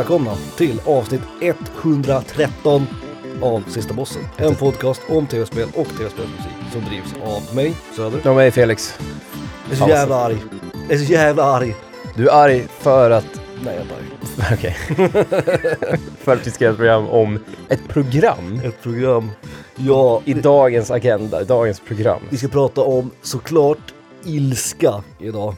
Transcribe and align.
Välkomna 0.00 0.36
till 0.56 0.80
avsnitt 0.86 1.20
113 1.40 2.86
av 3.42 3.64
Sista 3.68 3.94
Bossen. 3.94 4.22
En 4.36 4.54
podcast 4.54 5.00
om 5.08 5.26
tv-spel 5.26 5.68
och 5.74 5.86
tv-spelsmusik 5.86 6.52
som 6.72 6.84
drivs 6.84 7.14
av 7.24 7.54
mig, 7.54 7.76
Söder. 7.96 8.28
Och 8.28 8.36
mig 8.36 8.50
Felix. 8.50 8.98
Jag 9.64 9.72
är 9.72 9.76
så 9.76 9.88
jävla 9.88 10.16
arg. 10.16 10.36
Jag 10.88 11.00
är 11.00 11.04
så 11.04 11.12
jävla 11.12 11.44
arg. 11.44 11.76
Du 12.16 12.28
är 12.28 12.32
arg 12.32 12.66
för 12.68 13.10
att... 13.10 13.40
Nej, 13.64 13.74
jag 13.74 13.76
är 13.76 13.80
inte 13.80 13.94
arg. 13.94 14.54
Okej. 14.58 14.76
för 16.18 16.32
att 16.32 16.46
vi 16.46 16.50
ska 16.50 16.64
göra 16.64 16.72
ett 16.72 16.78
program 16.78 17.06
om 17.08 17.38
ett 17.68 17.88
program 17.88 18.60
Ett 18.64 18.82
program. 18.82 19.30
Ja, 19.76 20.22
i 20.24 20.34
dagens 20.34 20.90
agenda, 20.90 21.42
i 21.42 21.44
dagens 21.44 21.80
program. 21.80 22.20
vi 22.30 22.36
ska 22.36 22.48
prata 22.48 22.80
om 22.80 23.10
såklart 23.22 23.94
ilska 24.24 25.02
idag. 25.18 25.54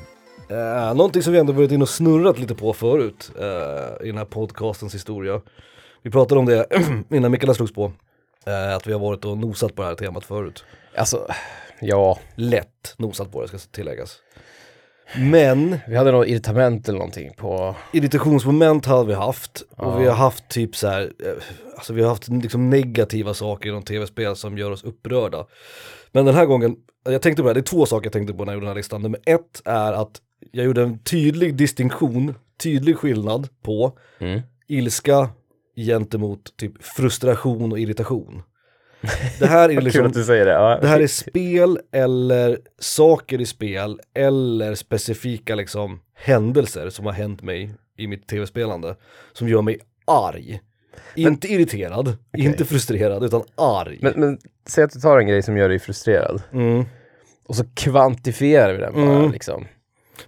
Eh, 0.49 0.95
någonting 0.95 1.23
som 1.23 1.33
vi 1.33 1.39
ändå 1.39 1.53
varit 1.53 1.73
inne 1.73 1.83
och 1.83 1.89
snurrat 1.89 2.39
lite 2.39 2.55
på 2.55 2.73
förut 2.73 3.33
eh, 3.39 4.07
i 4.07 4.07
den 4.07 4.19
här 4.19 4.25
podcastens 4.25 4.95
historia. 4.95 5.41
Vi 6.03 6.11
pratade 6.11 6.39
om 6.39 6.47
det 6.47 6.67
innan 7.11 7.31
Mikaela 7.31 7.55
slogs 7.55 7.73
på. 7.75 7.93
Eh, 8.47 8.77
att 8.77 8.87
vi 8.87 8.93
har 8.93 9.01
varit 9.01 9.25
och 9.25 9.39
nosat 9.39 9.75
på 9.75 9.83
det 9.83 9.89
här 9.89 9.95
temat 9.95 10.25
förut. 10.25 10.65
Alltså, 10.97 11.27
ja, 11.81 12.19
Lätt 12.35 12.95
nosat 12.97 13.33
på 13.33 13.43
det 13.43 13.49
ska 13.49 13.59
tilläggas. 13.59 14.17
Men 15.19 15.79
vi 15.89 15.97
hade 15.97 16.13
något 16.13 16.27
irritament 16.27 16.89
eller 16.89 16.99
någonting 16.99 17.33
på... 17.37 17.77
irritationsmoment 17.93 18.87
har 18.87 19.05
vi 19.05 19.15
haft 19.15 19.61
och 19.77 19.87
Ja. 19.87 19.97
vi 19.97 20.07
har 20.07 20.15
haft 20.15 20.49
typ 20.49 20.77
så 20.77 20.89
här, 20.89 21.13
alltså 21.77 21.93
vi 21.93 22.03
har 22.03 22.09
haft 22.09 22.29
liksom 22.29 22.71
negativa 22.71 23.35
saker 23.35 23.69
inom 23.69 23.83
tv-spel 23.83 24.37
som 24.37 24.59
gör 24.59 24.71
oss 24.71 24.85
upprörda. 24.85 25.47
Men 26.13 26.25
den 26.25 26.35
här 26.35 26.47
gången, 26.47 26.77
jag 27.05 27.23
tänkte 27.23 27.43
på 27.43 27.47
det, 27.47 27.51
här, 27.51 27.55
det 27.55 27.61
är 27.61 27.71
två 27.71 27.87
saker 27.87 28.07
jag 28.07 28.13
tänkte 28.13 28.35
på 28.35 28.45
när 28.45 28.53
jag 28.53 28.57
gjorde 28.57 28.67
den 28.67 28.71
här 28.71 28.77
listan. 28.77 29.03
Nummer 29.03 29.21
ett 29.27 29.63
är 29.65 29.93
att 29.93 30.21
jag 30.51 30.65
gjorde 30.67 30.83
en 30.83 30.99
tydlig 30.99 31.55
distinktion, 31.57 32.35
tydlig 32.63 32.97
skillnad 32.97 33.49
på 33.63 33.99
Mm. 34.21 34.41
ilska 34.69 35.29
gentemot 35.77 36.57
typ 36.57 36.83
frustration 36.85 37.73
och 37.73 37.79
irritation. 37.79 38.43
Det 39.39 39.47
här 39.47 39.69
är 39.69 39.81
liksom 39.81 40.07
att 40.07 40.13
du 40.15 40.25
säger 40.25 40.47
det. 40.47 40.53
Ja, 40.53 40.79
det 40.81 40.87
här 40.89 41.01
är 41.01 41.07
spel 41.07 41.79
eller 41.93 42.59
saker 42.79 43.41
i 43.41 43.47
spel 43.47 44.01
eller 44.15 44.75
specifika 44.75 45.55
liksom 45.55 46.01
händelser 46.15 46.91
som 46.91 47.07
har 47.07 47.13
hänt 47.13 47.43
mig 47.43 47.75
i 47.99 48.07
mitt 48.07 48.27
tv-spelande 48.29 48.97
som 49.33 49.49
gör 49.49 49.63
mig 49.63 49.79
arg. 50.05 50.61
Inte 51.17 51.49
irriterad, 51.53 52.17
inte 52.37 52.65
frustrerad 52.65 53.25
utan 53.25 53.43
arg. 53.55 53.99
Men, 54.03 54.13
men 54.17 54.39
säg 54.67 54.85
att 54.85 54.91
du 54.93 55.01
tar 55.01 55.19
en 55.19 55.27
grej 55.27 55.43
som 55.43 55.57
gör 55.57 55.69
dig 55.69 55.79
frustrerad 55.79 56.43
Mm. 56.53 56.85
och 57.49 57.57
så 57.57 57.65
kvantifierar 57.75 58.73
vi 58.73 58.79
den 58.81 58.95
bara 58.95 59.19
Mm. 59.19 59.33
liksom. 59.33 59.65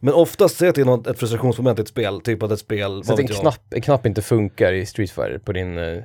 Men 0.00 0.14
oftast 0.14 0.56
säg 0.56 0.68
att 0.68 0.74
det 0.74 0.80
är 0.80 0.84
något, 0.84 1.06
ett 1.06 1.18
frustrationsmoment 1.18 1.78
i 1.78 1.82
ett 1.82 1.88
spel, 1.88 2.20
typ 2.20 2.42
att 2.42 2.50
ett 2.50 2.58
spel, 2.58 3.04
Så 3.04 3.12
att 3.12 3.18
en 3.18 3.26
jag. 3.26 3.36
knapp, 3.36 3.60
en 3.74 3.80
knapp 3.82 4.06
inte 4.06 4.22
funkar 4.22 4.72
i 4.72 4.86
Street 4.86 5.10
Fighter 5.10 5.38
på 5.38 5.52
din... 5.52 5.78
eh, 5.78 5.98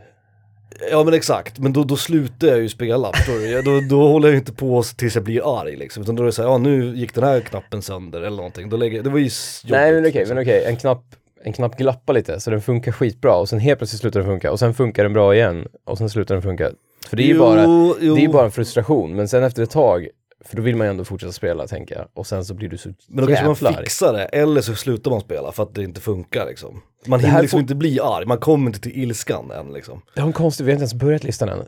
Ja 0.92 1.04
men 1.04 1.14
exakt, 1.14 1.60
men 1.60 1.74
då, 1.74 1.84
då 1.84 1.96
slutar 1.96 2.48
jag 2.48 2.60
ju 2.60 2.70
spela, 2.70 3.12
förstår 3.14 3.34
du? 3.34 3.48
Jag- 3.52 3.66
Då, 3.66 3.80
då 3.90 4.08
håller 4.08 4.28
jag 4.28 4.38
inte 4.38 4.54
på 4.54 4.84
tills 4.98 5.16
jag 5.16 5.24
blir 5.24 5.60
arg 5.62 5.76
liksom, 5.76 6.04
utan 6.04 6.16
då 6.16 6.24
är 6.24 6.26
det 6.26 6.32
såhär, 6.32 6.50
ja 6.50 6.58
nu 6.58 6.96
gick 6.96 7.14
den 7.16 7.24
här 7.24 7.40
knappen 7.40 7.82
sönder 7.82 8.22
eller 8.22 8.38
någonting, 8.38 8.70
då 8.70 8.78
lägger 8.78 8.96
jag, 8.96 9.04
det 9.04 9.10
var 9.10 9.20
ju 9.20 9.26
s- 9.28 9.64
Nej 9.68 9.92
men 9.92 9.96
jobbigt, 9.96 10.10
okej, 10.12 10.20
liksom. 10.22 10.36
men 10.36 10.44
okej, 10.44 10.64
en 10.66 10.76
knapp, 10.78 11.04
en 11.44 11.54
knapp 11.54 11.78
glappar 11.78 12.14
lite 12.14 12.40
så 12.40 12.50
den 12.52 12.62
funkar 12.62 12.92
skitbra 12.92 13.36
och 13.36 13.50
sen 13.50 13.60
helt 13.60 13.80
plötsligt 13.80 14.02
slutar 14.02 14.20
den 14.20 14.30
funka 14.30 14.52
och 14.52 14.60
sen 14.60 14.74
funkar 14.74 15.04
den 15.04 15.14
bra 15.14 15.36
igen 15.36 15.68
och 15.86 15.98
sen 15.98 16.10
slutar 16.10 16.36
den 16.36 16.42
funka. 16.42 16.72
För 17.10 17.18
det 17.18 17.24
är 17.24 17.28
ju 17.28 17.34
Jo, 17.34 17.40
bara, 17.40 17.64
jo. 17.66 17.96
det 18.16 18.20
är 18.22 18.22
ju 18.22 18.28
bara 18.28 18.46
en 18.46 18.52
frustration 18.52 19.16
men 19.16 19.28
sen 19.28 19.44
efter 19.44 19.64
ett 19.64 19.70
tag, 19.72 20.08
för 20.46 20.56
då 20.56 20.62
vill 20.62 20.76
man 20.76 20.88
ju 20.88 20.92
ändå 20.92 21.06
fortsätta 21.06 21.32
spela 21.34 21.68
tänker 21.68 21.96
jag 21.96 22.08
och 22.14 22.28
sen 22.28 22.46
så 22.46 22.54
blir 22.54 22.70
du 22.70 22.78
så 22.78 22.90
Men 23.08 23.26
då 23.26 23.36
kanske 23.36 23.66
man 23.66 23.74
arg. 23.76 23.84
fixar 23.84 24.14
det, 24.14 24.24
eller 24.26 24.62
så 24.62 24.76
slutar 24.76 25.12
man 25.12 25.22
spela 25.22 25.52
för 25.52 25.64
att 25.64 25.76
det 25.76 25.84
inte 25.84 26.02
funkar 26.02 26.46
liksom. 26.46 26.82
Man 27.08 27.20
hinner 27.20 27.42
liksom 27.42 27.58
får- 27.58 27.62
inte 27.62 27.76
bli 27.76 28.00
arg, 28.00 28.26
man 28.26 28.38
kommer 28.38 28.68
inte 28.68 28.80
till 28.80 28.98
ilskan 29.04 29.52
än 29.52 29.74
liksom. 29.74 30.02
Det 30.16 30.22
har 30.22 30.28
en 30.28 30.34
konstig, 30.34 30.66
vi 30.66 30.72
har 30.72 30.74
inte 30.76 30.82
ens 30.82 30.94
börjat 30.94 31.24
listan 31.24 31.50
än. 31.50 31.60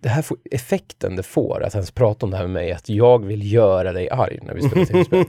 Det- 0.00 0.08
här 0.08 0.22
får, 0.22 0.36
effekten 0.50 1.16
det 1.16 1.22
får 1.22 1.62
att 1.62 1.74
ens 1.74 1.90
prata 1.90 2.26
om 2.26 2.30
det 2.30 2.36
här 2.36 2.44
med 2.44 2.52
mig, 2.52 2.72
att 2.72 2.88
jag 2.88 3.24
vill 3.24 3.52
göra 3.52 3.92
dig 3.92 4.10
arg 4.10 4.38
när 4.42 4.54
vi 4.54 4.62
spelar 4.62 4.84
tv-spel. 4.84 5.24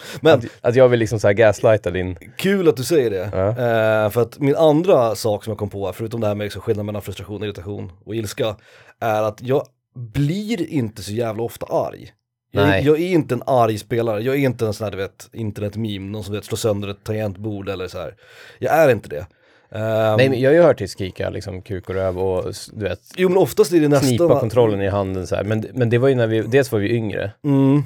Men 0.20 0.34
att, 0.38 0.44
att 0.60 0.74
jag 0.74 0.88
vill 0.88 1.00
liksom 1.00 1.20
så 1.20 1.26
här 1.26 1.34
gaslighta 1.34 1.90
din... 1.90 2.16
kul 2.36 2.68
att 2.68 2.76
du 2.76 2.84
säger 2.84 3.10
det. 3.10 3.30
Ja. 3.32 3.48
Eh, 3.48 4.10
för 4.10 4.22
att 4.22 4.38
min 4.38 4.56
andra 4.56 5.14
sak 5.14 5.44
som 5.44 5.50
jag 5.50 5.58
kom 5.58 5.70
på, 5.70 5.86
här, 5.86 5.92
förutom 5.92 6.20
det 6.20 6.26
här 6.26 6.34
med 6.34 6.44
liksom 6.44 6.62
skillnaden 6.62 6.86
mellan 6.86 7.02
frustration, 7.02 7.42
irritation 7.44 7.92
och 8.04 8.14
ilska, 8.14 8.56
är 9.00 9.22
att 9.22 9.42
jag 9.42 9.62
blir 9.96 10.66
inte 10.70 11.02
så 11.02 11.12
jävla 11.12 11.42
ofta 11.42 11.66
arg. 11.66 12.12
Jag, 12.54 12.82
jag 12.82 13.00
är 13.00 13.08
inte 13.08 13.34
en 13.34 13.42
arg 13.46 13.78
spelare, 13.78 14.20
jag 14.22 14.34
är 14.34 14.38
inte 14.38 14.66
en 14.66 14.72
sån 14.74 14.84
här 14.84 14.90
du 14.90 14.96
vet, 14.96 15.28
internetmeme, 15.32 16.10
någon 16.10 16.24
som 16.24 16.34
vet 16.34 16.44
slå 16.44 16.56
sönder 16.56 16.88
ett 16.88 17.04
tangentbord 17.04 17.68
eller 17.68 17.88
så 17.88 17.98
här. 17.98 18.14
Jag 18.58 18.74
är 18.74 18.88
inte 18.92 19.08
det. 19.08 19.26
Ehm, 19.70 20.16
Nej 20.16 20.28
men 20.28 20.40
jag 20.40 20.50
har 20.50 20.54
ju 20.54 20.62
hört 20.62 20.78
till 20.78 20.88
skrika 20.88 21.30
liksom 21.30 21.62
kuk 21.62 21.88
och 21.88 21.94
röv 21.94 22.18
och 22.18 22.52
du 22.72 22.84
vet, 22.84 23.00
Jo 23.16 23.28
men 23.28 23.38
oftast 23.38 23.72
är 23.72 23.80
det 23.80 23.88
nästan... 23.88 24.08
knipa 24.08 24.40
kontrollen 24.40 24.82
i 24.82 24.88
handen 24.88 25.26
så 25.26 25.36
här. 25.36 25.44
Men, 25.44 25.66
men 25.74 25.90
det 25.90 25.98
var 25.98 26.08
ju 26.08 26.14
när 26.14 26.26
vi, 26.26 26.42
dels 26.42 26.72
var 26.72 26.78
vi 26.78 26.90
yngre 26.90 27.30
Mm. 27.44 27.82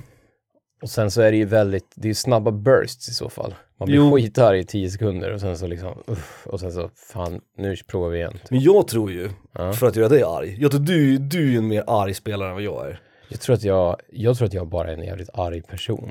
och 0.83 0.91
sen 0.91 1.11
så 1.11 1.21
är 1.23 1.31
det 1.31 1.37
ju 1.37 1.45
väldigt, 1.45 1.93
det 1.95 2.07
är 2.07 2.11
ju 2.11 2.15
snabba 2.15 2.51
bursts 2.51 3.09
i 3.09 3.13
så 3.15 3.29
fall. 3.29 3.55
Man 3.81 3.87
blir 3.87 3.97
Jo. 3.97 4.17
skitarg 4.17 4.59
i 4.59 4.65
tio 4.65 4.91
sekunder 4.91 5.33
och 5.33 5.41
sen 5.41 5.59
så 5.59 5.67
liksom, 5.67 6.03
uff, 6.07 6.47
och 6.47 6.61
sen 6.61 6.73
så, 6.73 6.91
fan, 7.13 7.41
nu 7.59 7.77
provar 7.77 8.09
vi 8.09 8.19
igen. 8.19 8.39
Men 8.51 8.61
jag 8.61 8.89
tror 8.89 9.11
ju, 9.13 9.31
Ja. 9.55 9.73
för 9.73 9.87
att 9.87 9.97
göra 9.97 10.09
dig 10.09 10.23
arg, 10.23 10.57
jag 10.61 10.71
tror 10.71 10.81
du, 10.81 11.19
du 11.19 11.55
är 11.55 11.59
en 11.59 11.69
mer 11.69 11.85
arg 11.87 12.15
spelare 12.15 12.49
än 12.49 12.55
vad 12.55 12.63
jag 12.65 12.87
är. 12.89 13.01
Jag 13.29 13.41
tror 13.41 13.55
att 13.57 13.65
jag, 13.65 13.97
jag 14.13 14.37
tror 14.37 14.47
att 14.47 14.55
jag 14.55 14.69
bara 14.69 14.89
är 14.91 14.95
en 14.97 15.05
jävligt 15.05 15.31
arg 15.35 15.63
person. 15.63 16.11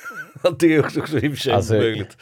det 0.58 0.74
är 0.74 0.80
också, 0.80 1.00
också 1.00 1.18
i 1.18 1.28
och 1.28 1.32
för 1.32 1.36
sig 1.40 1.52
Alltså- 1.52 1.74
möjligt. 1.74 2.16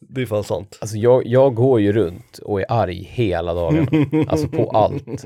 Det 0.00 0.22
är 0.22 0.26
fan 0.26 0.44
sant. 0.44 0.78
Alltså 0.80 0.96
jag, 0.96 1.26
jag 1.26 1.54
går 1.54 1.80
ju 1.80 1.92
runt 1.92 2.38
och 2.38 2.60
är 2.60 2.66
arg 2.72 3.08
hela 3.10 3.54
dagen. 3.54 3.88
Alltså 4.28 4.48
på 4.48 4.70
allt. 4.70 5.24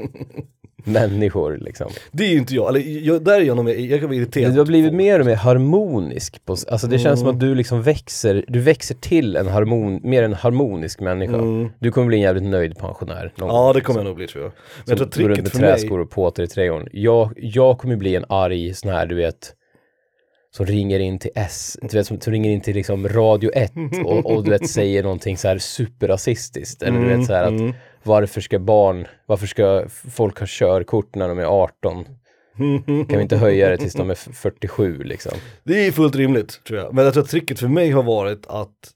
Människor 0.84 1.58
liksom. 1.60 1.90
Det 2.12 2.24
är 2.24 2.28
ju 2.28 2.38
inte 2.38 2.54
jag, 2.54 2.68
eller 2.68 2.80
jag, 2.80 3.24
där 3.24 3.40
är 3.40 3.44
jag 3.44 3.56
nog 3.56 3.64
mer, 3.64 3.74
jag 3.74 4.00
kan 4.00 4.08
vara 4.08 4.16
irriterad. 4.16 4.52
Du 4.52 4.58
har 4.58 4.66
blivit 4.66 4.94
mer 4.94 5.20
och 5.20 5.26
mer 5.26 5.34
harmonisk. 5.34 6.44
På, 6.44 6.52
alltså 6.52 6.86
det 6.86 6.98
känns 6.98 7.20
som 7.20 7.28
att 7.28 7.40
du 7.40 7.54
liksom 7.54 7.82
växer, 7.82 8.44
du 8.48 8.60
växer 8.60 8.94
till 8.94 9.36
en 9.36 9.46
harmon, 9.48 10.00
mer 10.02 10.22
en 10.22 10.32
harmonisk 10.34 11.00
människa. 11.00 11.38
Du 11.78 11.90
kommer 11.90 12.06
bli 12.06 12.16
en 12.16 12.22
jävligt 12.22 12.44
nöjd 12.44 12.78
pensionär. 12.78 13.32
någon. 13.36 13.48
Ja 13.48 13.72
det 13.72 13.80
kommer 13.80 14.00
jag 14.00 14.04
nog 14.04 14.16
bli 14.16 14.26
tror 14.26 14.44
jag. 14.44 14.52
Men 14.86 14.98
jag 14.98 14.98
tror 14.98 15.26
tricket 15.26 15.44
med 15.44 15.52
för 15.52 15.60
mig, 15.60 15.72
träskor 15.72 16.00
och 16.00 16.10
påtar 16.10 16.42
i 16.42 16.46
trädgården. 16.46 16.88
Jag, 16.92 17.32
jag 17.36 17.78
kommer 17.78 17.96
bli 17.96 18.16
en 18.16 18.24
arg 18.28 18.74
sån 18.74 18.90
här, 18.90 19.06
du 19.06 19.14
vet, 19.14 19.54
som 20.56 20.66
ringer 20.66 20.98
in 21.00 21.18
till 21.18 21.30
S, 21.34 21.78
du 21.82 21.96
vet, 21.96 22.06
som, 22.06 22.20
som 22.20 22.32
ringer 22.32 22.50
in 22.50 22.60
till 22.60 22.74
liksom 22.74 23.08
Radio 23.08 23.50
1 23.54 23.72
och, 24.04 24.26
och 24.26 24.44
du 24.44 24.50
vet 24.50 24.68
säger 24.68 25.02
någonting 25.02 25.36
så 25.36 25.48
här 25.48 25.58
superrasistiskt. 25.58 26.82
Eller 26.82 27.00
du 27.00 27.16
vet 27.16 27.26
så 27.26 27.32
här 27.32 27.44
att 27.44 27.50
Mm 27.50 27.74
varför 28.02 28.40
ska 28.40 28.58
barn, 28.58 29.06
varför 29.26 29.46
ska 29.46 29.84
folk 29.88 30.38
ha 30.40 30.46
körkort 30.50 31.14
när 31.14 31.28
de 31.28 31.38
är 31.38 31.44
18? 31.44 32.04
Kan 32.86 33.16
vi 33.16 33.22
inte 33.22 33.36
höja 33.36 33.68
det 33.68 33.76
tills 33.76 33.92
de 33.92 34.10
är 34.10 34.14
47 34.14 35.02
liksom? 35.02 35.32
det 35.64 35.86
är 35.86 35.92
fullt 35.92 36.16
rimligt 36.16 36.64
tror 36.64 36.78
jag. 36.78 36.94
Men 36.94 37.04
jag 37.04 37.14
tror 37.14 37.22
att 37.22 37.30
tricket 37.30 37.58
för 37.58 37.68
mig 37.68 37.90
har 37.90 38.02
varit 38.02 38.46
att 38.46 38.92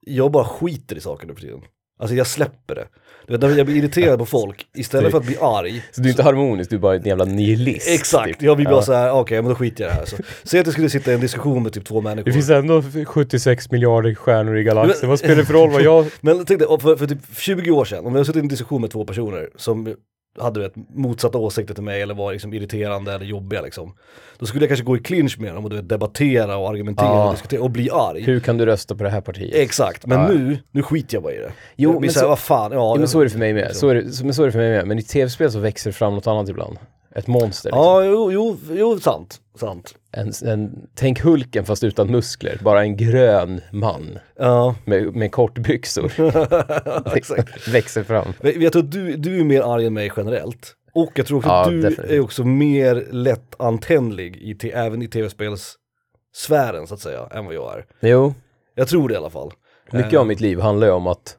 jag 0.00 0.30
bara 0.30 0.44
skiter 0.44 0.96
i 0.96 1.00
saker 1.00 1.26
nu 1.26 1.34
för 1.34 1.40
tiden. 1.40 1.60
Alltså 1.98 2.16
jag 2.16 2.26
släpper 2.26 2.74
det. 2.74 2.88
Du 3.26 3.36
vet, 3.38 3.56
jag 3.56 3.66
blir 3.66 3.76
irriterad 3.76 4.18
på 4.18 4.26
folk, 4.26 4.66
istället 4.74 5.10
för 5.10 5.18
att 5.18 5.26
bli 5.26 5.36
arg, 5.40 5.82
Så 5.92 6.00
du 6.00 6.08
är 6.08 6.10
inte 6.10 6.22
harmonisk, 6.22 6.70
du 6.70 6.76
är 6.76 6.80
bara 6.80 6.94
en 6.96 7.02
jävla 7.02 7.24
nihilist. 7.24 7.88
Exakt, 7.88 8.28
typ. 8.28 8.42
jag 8.42 8.56
blir 8.56 8.66
bara 8.66 8.74
Ja. 8.74 8.82
så 8.82 8.92
här, 8.92 9.10
okej 9.12 9.42
men 9.42 9.48
då 9.48 9.54
skiter 9.54 9.84
jag 9.84 9.90
i 9.92 9.94
det 9.94 9.98
här. 10.00 10.06
Så, 10.06 10.16
säg 10.42 10.60
att 10.60 10.66
jag 10.66 10.72
skulle 10.72 10.90
sitta 10.90 11.10
i 11.10 11.14
en 11.14 11.20
diskussion 11.20 11.62
med 11.62 11.72
typ 11.72 11.84
två 11.84 12.00
människor. 12.00 12.24
Det 12.24 12.32
finns 12.32 12.50
ändå 12.50 12.82
76 13.06 13.70
miljarder 13.70 14.14
stjärnor 14.14 14.56
i 14.56 14.62
galaxen, 14.62 15.08
vad 15.08 15.18
spelar 15.18 15.36
det 15.36 15.44
för 15.44 15.54
roll 15.54 15.70
vad 15.70 15.82
jag... 15.82 16.06
Men 16.20 16.44
tänk 16.44 16.60
dig, 16.60 16.68
för, 16.80 16.96
för 16.96 17.06
typ 17.06 17.18
20 17.36 17.70
år 17.70 17.84
sedan, 17.84 18.06
om 18.06 18.14
jag 18.14 18.26
suttit 18.26 18.40
i 18.40 18.42
en 18.42 18.48
diskussion 18.48 18.80
med 18.80 18.90
två 18.90 19.04
personer 19.04 19.48
som 19.56 19.94
hade 20.38 20.60
vet, 20.60 20.72
motsatta 20.94 21.38
åsikter 21.38 21.74
till 21.74 21.82
mig 21.82 22.02
eller 22.02 22.14
var 22.14 22.32
liksom 22.32 22.54
irriterande 22.54 23.12
eller 23.14 23.24
jobbiga 23.26 23.62
liksom. 23.62 23.94
Då 24.38 24.46
skulle 24.46 24.62
jag 24.64 24.68
kanske 24.68 24.84
gå 24.84 24.96
i 24.96 25.00
clinch 25.00 25.38
med 25.38 25.54
dem 25.54 25.64
och 25.64 25.70
du 25.70 25.76
vet, 25.76 25.88
debattera 25.88 26.56
och 26.56 26.68
argumentera 26.70 27.06
Ja. 27.08 27.26
och 27.26 27.32
diskutera 27.34 27.62
och 27.62 27.70
bli 27.70 27.90
arg. 27.90 28.22
Hur 28.22 28.40
kan 28.40 28.58
du 28.58 28.66
rösta 28.66 28.94
på 28.94 29.04
det 29.04 29.10
här 29.10 29.20
partiet? 29.20 29.54
Exakt, 29.54 30.06
men 30.06 30.18
Ja. 30.20 30.28
nu, 30.28 30.58
nu 30.70 30.82
skiter 30.82 31.14
jag 31.16 31.22
bara 31.22 31.32
i 31.32 31.36
det. 31.38 31.52
Jo, 31.76 31.90
jag 31.90 32.00
blir 32.00 32.08
men 32.08 32.12
såhär, 32.14 32.24
så- 32.24 32.28
vad 32.28 32.38
fan, 32.38 32.72
ja. 32.72 32.78
Ja, 32.78 32.98
men 32.98 33.08
så 33.08 33.20
är 33.20 33.24
det 33.24 33.30
för 33.30 33.38
mig 33.38 33.52
med. 33.54 33.76
Så 33.76 33.88
är 33.88 33.94
det, 33.94 34.12
så, 34.12 34.24
men 34.24 34.34
så 34.34 34.42
är 34.42 34.46
det 34.46 34.52
för 34.52 34.58
mig 34.58 34.70
med. 34.70 34.86
Men 34.86 34.98
i 34.98 35.02
tv-spel 35.02 35.52
så 35.52 35.58
växer 35.58 35.90
det 35.90 35.94
fram 35.94 36.14
något 36.14 36.26
annat 36.26 36.48
ibland. 36.48 36.78
Ett 37.14 37.26
monster. 37.26 37.68
Liksom. 37.68 37.82
Ja, 37.84 38.04
jo, 38.04 38.32
jo, 38.32 38.56
jo, 38.70 38.98
sant, 39.00 39.40
sant. 39.60 39.94
En, 40.12 40.32
en, 40.44 40.88
tänk 40.94 41.20
Hulken 41.20 41.64
fast 41.64 41.84
utan 41.84 42.10
muskler. 42.10 42.58
Bara 42.62 42.82
en 42.82 42.96
grön 42.96 43.60
man 43.72 44.18
Ja, 44.38 44.74
med, 44.84 45.14
med 45.16 45.32
kortbyxor. 45.32 46.12
växer 47.72 48.02
fram. 48.02 48.32
Men 48.40 48.60
jag 48.62 48.72
tror 48.72 48.82
att 48.82 48.92
du, 48.92 49.16
du 49.16 49.40
är 49.40 49.44
mer 49.44 49.62
arg 49.74 49.86
än 49.86 49.94
mig 49.94 50.12
generellt. 50.16 50.74
Och 50.94 51.12
jag 51.14 51.26
tror 51.26 51.38
också 51.38 51.48
Ja, 51.50 51.62
att 51.62 51.70
du 51.70 51.80
definitivt. 51.80 52.10
är 52.10 52.20
också 52.20 52.44
mer 52.44 53.06
lättantändlig 53.10 54.36
i 54.36 54.70
även 54.70 55.02
i 55.02 55.08
tv-spelssfären 55.08 56.86
så 56.86 56.94
att 56.94 57.00
säga, 57.00 57.26
än 57.30 57.44
vad 57.44 57.54
jag 57.54 57.78
är. 57.78 57.84
Jo, 58.00 58.34
Jag 58.74 58.88
tror 58.88 59.08
det 59.08 59.14
i 59.14 59.16
alla 59.16 59.30
fall. 59.30 59.52
mycket 59.92 60.12
Eh, 60.12 60.20
av 60.20 60.26
mitt 60.26 60.40
liv 60.40 60.60
handlar 60.60 60.86
ju 60.86 60.92
om 60.92 61.06
att 61.06 61.36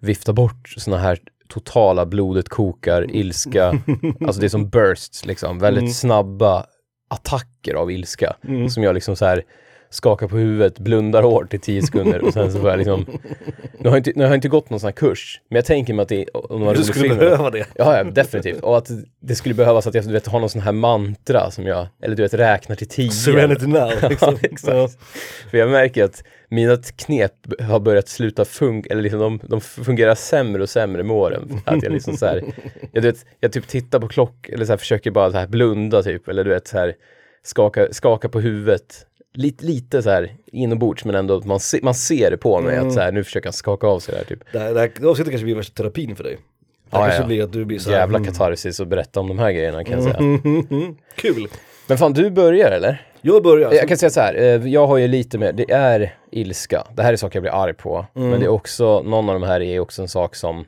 vifta 0.00 0.32
bort 0.32 0.68
såna 0.76 0.98
här 0.98 1.18
totala 1.50 2.06
blodet 2.06 2.48
kokar, 2.48 3.16
ilska. 3.16 3.68
alltså 4.26 4.40
det 4.40 4.46
är 4.46 4.48
som 4.48 4.68
bursts 4.68 5.26
liksom. 5.26 5.58
Väldigt 5.58 5.82
Mm. 5.82 5.92
snabba 5.92 6.66
attacker 7.08 7.74
av 7.74 7.90
ilska. 7.90 8.36
Mm. 8.48 8.68
Som 8.70 8.82
jag 8.82 8.94
liksom 8.94 9.16
så 9.16 9.24
här 9.24 9.42
skakar 9.90 10.28
på 10.28 10.36
huvudet, 10.36 10.78
blundar 10.78 11.22
hårt 11.22 11.54
i 11.54 11.58
tio 11.58 11.82
sekunder 11.82 12.24
och 12.24 12.32
sen 12.32 12.52
så 12.52 12.58
börjar 12.58 12.78
jag 12.78 12.78
liksom 12.78 13.06
Nu 13.78 13.88
har 13.88 13.96
jag 13.96 13.98
inte, 13.98 14.12
nu 14.14 14.22
har 14.22 14.30
jag 14.30 14.36
inte 14.36 14.48
gått 14.48 14.70
någon 14.70 14.80
sån 14.80 14.86
här 14.86 14.92
kurs, 14.92 15.40
men 15.48 15.56
jag 15.56 15.64
tänker 15.64 15.94
mig 15.94 16.02
att 16.02 16.08
det 16.08 16.28
om 16.28 16.74
Du 16.74 16.84
skulle 16.84 17.14
behöva 17.14 17.50
det. 17.50 17.66
Ja, 17.74 17.96
ja, 17.96 18.04
definitivt. 18.04 18.60
Och 18.60 18.78
att 18.78 18.90
det 19.20 19.34
skulle 19.34 19.54
behövas 19.54 19.86
att 19.86 19.94
jag 19.94 20.04
du 20.04 20.12
vet, 20.12 20.26
har 20.26 20.40
någon 20.40 20.50
sån 20.50 20.60
här 20.60 20.72
mantra 20.72 21.50
som 21.50 21.66
jag, 21.66 21.86
eller 22.02 22.16
du 22.16 22.22
vet, 22.22 22.34
räknar 22.34 22.76
till 22.76 22.88
tio. 22.88 23.10
Serenity 23.10 23.66
now. 23.66 23.92
Liksom. 24.10 24.34
Ja, 24.42 24.48
exakt. 24.50 24.98
För 25.50 25.58
jag 25.58 25.70
märker 25.70 26.04
att 26.04 26.24
mina 26.48 26.76
knep 26.96 27.32
har 27.60 27.80
börjat 27.80 28.08
sluta 28.08 28.44
funka, 28.44 28.88
eller 28.92 29.02
liksom 29.02 29.20
de, 29.20 29.40
de 29.42 29.60
fungerar 29.60 30.14
sämre 30.14 30.62
och 30.62 30.70
sämre 30.70 31.02
med 31.02 31.16
åren. 31.16 31.60
Att 31.64 31.82
jag 31.82 31.92
liksom 31.92 32.16
så 32.16 32.26
här, 32.26 32.42
jag, 32.92 33.02
vet, 33.02 33.26
jag 33.40 33.52
typ 33.52 33.68
tittar 33.68 34.00
på 34.00 34.08
klock 34.08 34.48
eller 34.48 34.64
så 34.64 34.72
här, 34.72 34.76
försöker 34.76 35.10
bara 35.10 35.30
så 35.30 35.38
här 35.38 35.46
blunda 35.46 36.02
typ, 36.02 36.28
eller 36.28 36.44
du 36.44 36.50
vet 36.50 36.68
så 36.68 36.78
här 36.78 36.94
skaka, 37.42 37.92
skaka 37.92 38.28
på 38.28 38.40
huvudet. 38.40 39.06
Lite, 39.34 39.64
lite 39.64 40.02
så 40.02 40.10
här 40.10 40.36
inombords 40.46 41.04
men 41.04 41.14
ändå 41.14 41.42
man, 41.44 41.60
se, 41.60 41.80
man 41.82 41.94
ser 41.94 42.30
det 42.30 42.36
på 42.36 42.60
mig 42.60 42.76
att 42.76 42.92
så 42.92 43.00
här, 43.00 43.12
nu 43.12 43.24
försöker 43.24 43.46
han 43.46 43.52
skaka 43.52 43.86
av 43.86 43.98
sig 44.00 44.12
det 44.12 44.18
här 44.18 44.24
typ. 44.24 44.40
Det 44.52 44.58
här, 44.58 44.74
det 44.74 44.80
här 44.80 44.86
avsnittet 45.10 45.32
kanske 45.32 45.44
blir 45.44 45.54
värsta 45.54 45.74
terapin 45.82 46.16
för 46.16 46.24
dig. 46.24 46.38
Det 46.90 46.96
här 46.96 47.02
Ja, 47.02 47.06
kanske 47.06 47.22
ja. 47.22 47.26
blir 47.26 47.44
att 47.44 47.52
du 47.52 47.64
blir 47.64 47.78
så 47.78 47.90
här, 47.90 47.98
Jävla 47.98 48.18
mm, 48.18 48.32
katarsis 48.32 48.80
att 48.80 48.88
berätta 48.88 49.20
om 49.20 49.28
de 49.28 49.38
här 49.38 49.52
grejerna 49.52 49.84
kan 49.84 49.94
jag 49.94 50.02
säga. 50.02 50.16
mm, 50.16 50.96
Kul. 51.14 51.48
Men 51.86 51.98
fan 51.98 52.12
du 52.12 52.30
börjar 52.30 52.70
eller? 52.70 53.06
Jag 53.20 53.42
börjar. 53.42 53.72
Jag 53.72 53.88
kan 53.88 53.96
säga 53.96 54.10
så 54.10 54.20
här, 54.20 54.34
eh, 54.34 54.68
jag 54.68 54.86
har 54.86 54.96
ju 54.98 55.08
lite 55.08 55.38
mer, 55.38 55.52
det 55.52 55.70
är 55.72 56.14
ilska. 56.30 56.86
Det 56.96 57.02
här 57.02 57.12
är 57.12 57.16
saker 57.16 57.36
jag 57.36 57.42
blir 57.42 57.52
arg 57.62 57.74
på. 57.74 58.06
Mm. 58.16 58.30
Men 58.30 58.40
det 58.40 58.46
är 58.46 58.50
också, 58.50 59.02
någon 59.02 59.28
av 59.28 59.40
de 59.40 59.46
här 59.46 59.60
är 59.60 59.80
också 59.80 60.02
en 60.02 60.08
sak 60.08 60.34
som 60.34 60.64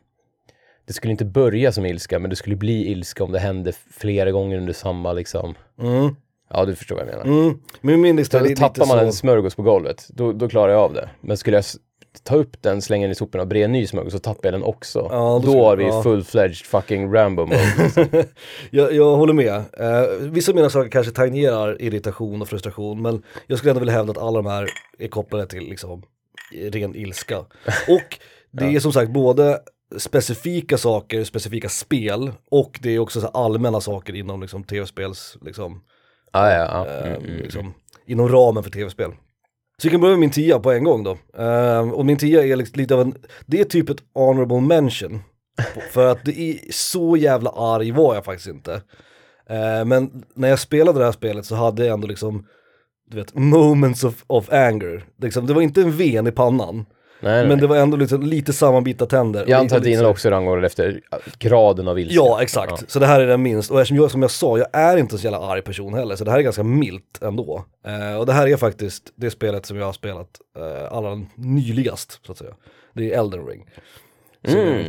det 0.86 0.92
skulle 0.92 1.10
inte 1.10 1.24
börja 1.24 1.72
som 1.72 1.86
ilska, 1.86 2.18
men 2.18 2.30
det 2.30 2.36
skulle 2.36 2.56
bli 2.56 2.86
ilska 2.90 3.24
om 3.24 3.32
det 3.32 3.38
hände 3.38 3.72
flera 3.90 4.30
gånger 4.30 4.58
under 4.58 4.72
samma 4.72 5.12
liksom. 5.12 5.54
Mm, 5.80 6.16
Ja, 6.54 6.64
du 6.64 6.74
förstår 6.74 6.96
vad 6.96 7.06
jag 7.06 7.10
menar. 7.10 7.42
mm. 7.42 7.58
Men 7.80 8.00
min 8.00 8.16
lista 8.16 8.38
är 8.38 8.42
lite 8.42 8.60
tappar 8.60 8.86
man 8.86 8.98
så... 8.98 9.04
en 9.04 9.12
smörgås 9.12 9.54
på 9.54 9.62
golvet, 9.62 10.06
då, 10.08 10.32
då 10.32 10.48
klarar 10.48 10.72
jag 10.72 10.80
av 10.80 10.92
det. 10.92 11.08
Men 11.20 11.36
skulle 11.36 11.56
jag 11.56 11.64
ta 12.22 12.36
upp 12.36 12.62
den, 12.62 12.82
slänga 12.82 13.04
den 13.04 13.12
i 13.12 13.14
soporna 13.14 13.42
och 13.42 13.48
bre 13.48 13.62
en 13.62 13.72
ny 13.72 13.86
smörgås 13.86 14.12
så 14.12 14.18
tappar 14.18 14.40
jag 14.42 14.54
den 14.54 14.62
också. 14.62 15.08
Ja, 15.10 15.42
då 15.44 15.64
har 15.64 15.76
vi 15.76 15.84
ja. 15.84 16.02
full-fledged 16.02 16.64
fucking 16.64 17.14
Rambo 17.14 17.46
mode. 17.46 18.26
jag, 18.70 18.92
jag 18.92 19.16
håller 19.16 19.32
med. 19.32 19.54
Eh, 19.78 20.02
vissa 20.20 20.52
av 20.52 20.56
mina 20.56 20.70
saker 20.70 20.90
kanske 20.90 21.12
tangerar 21.12 21.82
irritation 21.82 22.42
och 22.42 22.48
frustration 22.48 23.02
men 23.02 23.22
jag 23.46 23.58
skulle 23.58 23.70
ändå 23.70 23.80
vilja 23.80 23.94
hävda 23.94 24.10
att 24.10 24.18
alla 24.18 24.42
de 24.42 24.46
här 24.46 24.68
är 24.98 25.08
kopplade 25.08 25.46
till 25.46 25.68
liksom 25.68 26.02
ren 26.70 26.94
ilska. 26.94 27.38
Och 27.88 28.18
det 28.50 28.64
är 28.64 28.80
som 28.80 28.92
sagt 28.92 29.10
både 29.10 29.60
specifika 29.96 30.78
saker, 30.78 31.24
specifika 31.24 31.68
spel 31.68 32.32
och 32.50 32.78
det 32.82 32.90
är 32.90 32.98
också 32.98 33.26
allmänna 33.26 33.80
saker 33.80 34.14
inom 34.14 34.40
liksom 34.40 34.64
tv-spels, 34.64 35.36
liksom, 35.40 35.80
ah, 36.32 36.50
ja, 36.50 36.86
ja. 36.86 36.86
eh, 36.86 37.12
Mm, 37.14 37.24
mm. 37.24 37.42
liksom, 37.42 37.74
inom 38.06 38.28
ramen 38.28 38.62
för 38.62 38.70
tv-spel. 38.70 39.10
Så 39.82 39.88
vi 39.88 39.90
kan 39.90 40.00
börja 40.00 40.12
med 40.12 40.20
min 40.20 40.30
tia 40.30 40.58
på 40.58 40.72
en 40.72 40.84
gång 40.84 41.04
då. 41.04 41.18
Eh, 41.38 41.90
och 41.90 42.06
min 42.06 42.16
tia 42.16 42.44
är 42.44 42.56
liksom 42.56 42.80
lite 42.80 42.94
av 42.94 43.00
en, 43.00 43.14
det 43.46 43.60
är 43.60 43.64
typ 43.64 43.88
ett 43.88 44.02
honorable 44.14 44.60
mention. 44.60 45.20
För 45.92 46.06
att 46.06 46.24
det 46.24 46.40
är 46.40 46.58
så 46.70 47.16
jävla 47.16 47.50
arg 47.50 47.90
var 47.90 48.14
jag 48.14 48.24
faktiskt 48.24 48.48
inte. 48.48 48.72
Eh, 49.48 49.84
men 49.84 50.24
när 50.34 50.48
jag 50.48 50.58
spelade 50.58 50.98
det 50.98 51.04
här 51.04 51.12
spelet 51.12 51.46
så 51.46 51.54
hade 51.54 51.86
jag 51.86 51.94
ändå 51.94 52.06
liksom, 52.08 52.46
du 53.10 53.16
vet, 53.16 53.34
moments 53.34 54.04
of, 54.04 54.24
of 54.26 54.52
anger. 54.52 55.04
Liksom, 55.22 55.46
det 55.46 55.54
var 55.54 55.62
inte 55.62 55.82
en 55.82 55.96
ven 55.96 56.26
i 56.26 56.32
pannan. 56.32 56.86
Nej. 57.22 57.46
Men 57.46 57.58
det 57.58 57.66
var 57.66 57.76
ändå 57.76 57.96
liksom 57.96 58.22
lite 58.22 58.52
sammanbitna 58.52 59.06
tänder. 59.06 59.44
jag 59.48 59.60
antar 59.60 59.76
att 59.76 59.82
lite 59.82 59.90
dina 59.96 60.02
så- 60.02 60.10
också 60.10 60.30
rangordnar 60.30 60.66
efter 60.66 61.00
graden 61.38 61.88
av 61.88 61.98
ilska. 61.98 62.14
Ja, 62.14 62.42
exakt. 62.42 62.90
Så 62.90 62.98
det 62.98 63.06
här 63.06 63.20
är 63.20 63.26
den 63.26 63.42
minst. 63.42 63.70
Och 63.70 63.80
eftersom 63.80 63.96
jag, 63.96 64.10
som 64.10 64.22
jag 64.22 64.30
sa, 64.30 64.58
jag 64.58 64.66
är 64.72 64.96
inte 64.96 65.18
så 65.18 65.24
jävla 65.24 65.38
arg 65.40 65.62
person 65.62 65.94
heller, 65.94 66.16
så 66.16 66.24
det 66.24 66.30
här 66.30 66.38
är 66.38 66.42
ganska 66.42 66.62
milt 66.62 67.22
ändå. 67.22 67.64
Eh, 67.86 68.18
och 68.18 68.26
det 68.26 68.32
här 68.32 68.48
är 68.48 68.56
faktiskt 68.56 69.12
det 69.16 69.30
spelet 69.30 69.66
som 69.66 69.76
jag 69.76 69.86
har 69.86 69.92
spelat 69.92 70.28
eh, 70.58 70.92
allra 70.96 71.20
nyligast, 71.34 72.20
så 72.26 72.32
att 72.32 72.38
säga. 72.38 72.52
Det 72.94 73.12
är 73.14 73.18
Elden 73.18 73.46
Ring. 73.46 73.64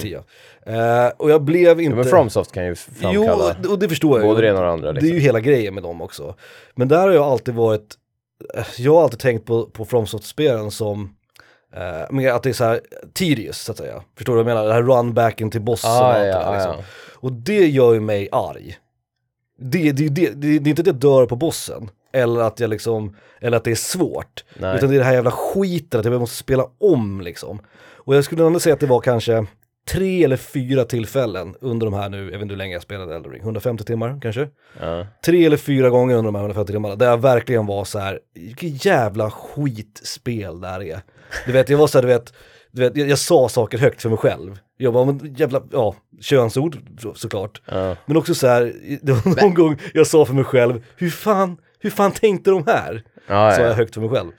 Tia. 0.01 0.24
Eh, 0.65 1.12
och 1.18 1.31
jag 1.31 1.41
blev 1.44 1.69
inte... 1.71 1.83
Mm. 1.86 1.95
Men 1.97 2.06
Fromsoft 2.06 2.51
kan 2.51 2.65
ju 2.65 2.75
framkalla 2.75 3.56
Jo, 3.63 3.71
och 3.71 3.79
det 3.79 3.89
förstår 3.89 4.19
jag 4.19 4.27
både 4.27 4.41
det 4.41 4.47
ena 4.47 4.59
och 4.59 4.65
det 4.65 4.71
andra. 4.71 4.91
Det 4.91 5.00
är 5.00 5.01
Liksom. 5.01 5.15
ju 5.18 5.24
hela 5.24 5.39
grejen 5.39 5.74
med 5.74 5.83
dem 5.83 6.01
också. 6.01 6.36
Men 6.75 6.88
där 6.88 6.97
har 7.00 7.12
jag 7.12 7.24
alltid 7.24 7.53
varit, 7.56 7.95
eh, 8.56 8.63
jag 8.77 8.94
har 8.94 9.03
alltid 9.03 9.19
tänkt 9.19 9.45
på, 9.45 9.65
på 9.65 9.86
FromSoft-spelen 9.86 10.71
som 10.71 11.15
eh, 11.75 12.11
med 12.11 12.31
att 12.31 12.43
det 12.43 12.49
är 12.49 12.53
så 12.53 12.63
här 12.63 12.81
tedious 13.13 13.57
så 13.57 13.71
att 13.71 13.77
säga. 13.77 14.03
Förstår 14.17 14.33
du 14.35 14.43
vad 14.43 14.51
jag 14.51 14.55
menar? 14.55 14.67
Det 14.67 14.73
här 14.73 14.83
run 14.83 15.13
backen 15.13 15.51
till 15.51 15.61
bossen 15.61 15.91
och 15.91 15.97
Ah, 15.97 16.13
allt 16.13 16.17
det 16.17 16.27
ja, 16.27 16.39
där, 16.39 16.45
ah, 16.45 16.53
liksom. 16.53 16.75
ja. 16.77 16.83
Och 17.15 17.31
det 17.31 17.67
gör 17.67 17.93
ju 17.93 17.99
mig 17.99 18.29
arg. 18.31 18.77
Det, 19.57 19.91
det, 19.91 20.07
det, 20.09 20.29
det, 20.29 20.59
det 20.59 20.67
är 20.67 20.69
inte 20.69 20.81
att 20.81 20.87
jag 20.87 20.95
dör 20.95 21.25
på 21.25 21.35
bossen, 21.35 21.89
eller 22.13 22.41
att 22.41 22.59
jag 22.59 22.69
liksom, 22.69 23.15
eller 23.41 23.57
att 23.57 23.63
det 23.63 23.71
är 23.71 23.75
svårt. 23.75 24.43
Nej. 24.57 24.77
Utan 24.77 24.89
det 24.89 24.95
är 24.95 24.99
det 24.99 25.05
här 25.05 25.13
jävla 25.13 25.31
skiten 25.31 25.99
att 25.99 26.05
jag 26.05 26.19
måste 26.19 26.35
spela 26.37 26.65
om 26.79 27.21
liksom. 27.21 27.59
Och 27.95 28.15
jag 28.15 28.23
skulle 28.23 28.45
ändå 28.45 28.59
säga 28.59 28.73
att 28.73 28.79
det 28.79 28.85
var 28.85 29.01
kanske 29.01 29.45
tre 29.87 30.23
eller 30.23 30.37
fyra 30.37 30.85
tillfällen 30.85 31.55
under 31.61 31.85
de 31.87 31.93
här 31.93 32.09
nu, 32.09 32.17
jag 32.17 32.31
vet 32.31 32.41
inte 32.41 32.51
hur 32.53 32.57
länge 32.57 32.73
jag 32.73 32.81
spelade 32.81 33.15
Elden 33.15 33.31
Ring, 33.31 33.41
150 33.41 33.83
timmar 33.83 34.19
kanske? 34.21 34.47
Ja. 34.79 35.07
Tre 35.25 35.45
eller 35.45 35.57
fyra 35.57 35.89
gånger 35.89 36.15
under 36.15 36.27
de 36.27 36.35
här 36.35 36.41
150 36.41 36.71
timmarna, 36.73 36.95
där 36.95 37.09
jag 37.09 37.21
verkligen 37.21 37.65
var 37.65 37.85
så 37.85 37.99
här, 37.99 38.19
vilket 38.33 38.85
jävla 38.85 39.31
skitspel 39.31 40.61
det 40.61 40.67
här 40.67 40.83
är. 40.83 41.01
Du 41.45 41.51
vet, 41.51 41.69
jag 41.69 41.77
var 41.77 41.88
så 41.88 41.97
här, 41.97 42.01
du 42.01 42.07
vet, 42.07 42.33
du 42.71 42.81
vet 42.81 42.97
jag, 42.97 43.09
jag 43.09 43.19
sa 43.19 43.50
saker 43.50 43.77
högt 43.77 44.01
för 44.01 44.09
mig 44.09 44.18
själv. 44.18 44.59
Jag 44.77 44.94
bara, 44.94 45.06
men 45.06 45.35
jävla, 45.38 45.62
ja, 45.71 45.95
könsord 46.21 46.77
så- 47.00 47.13
såklart. 47.13 47.62
Ja. 47.65 47.95
Men 48.06 48.18
också 48.18 48.35
så 48.35 48.47
här, 48.47 48.74
det 49.01 49.12
var 49.12 49.41
någon 49.44 49.53
gång 49.53 49.77
jag 49.94 50.07
sa 50.07 50.25
för 50.25 50.34
mig 50.34 50.43
själv, 50.43 50.84
hur 50.98 51.10
fan, 51.10 51.57
hur 51.79 51.89
fan 51.89 52.12
tänkte 52.12 52.50
de 52.51 52.63
här? 52.67 53.03
Ja, 53.27 53.51
Sa 53.51 53.62
jag 53.62 53.69
ja. 53.69 53.74
högt 53.74 53.93
för 53.93 54.01
mig 54.01 54.10
själv. 54.10 54.31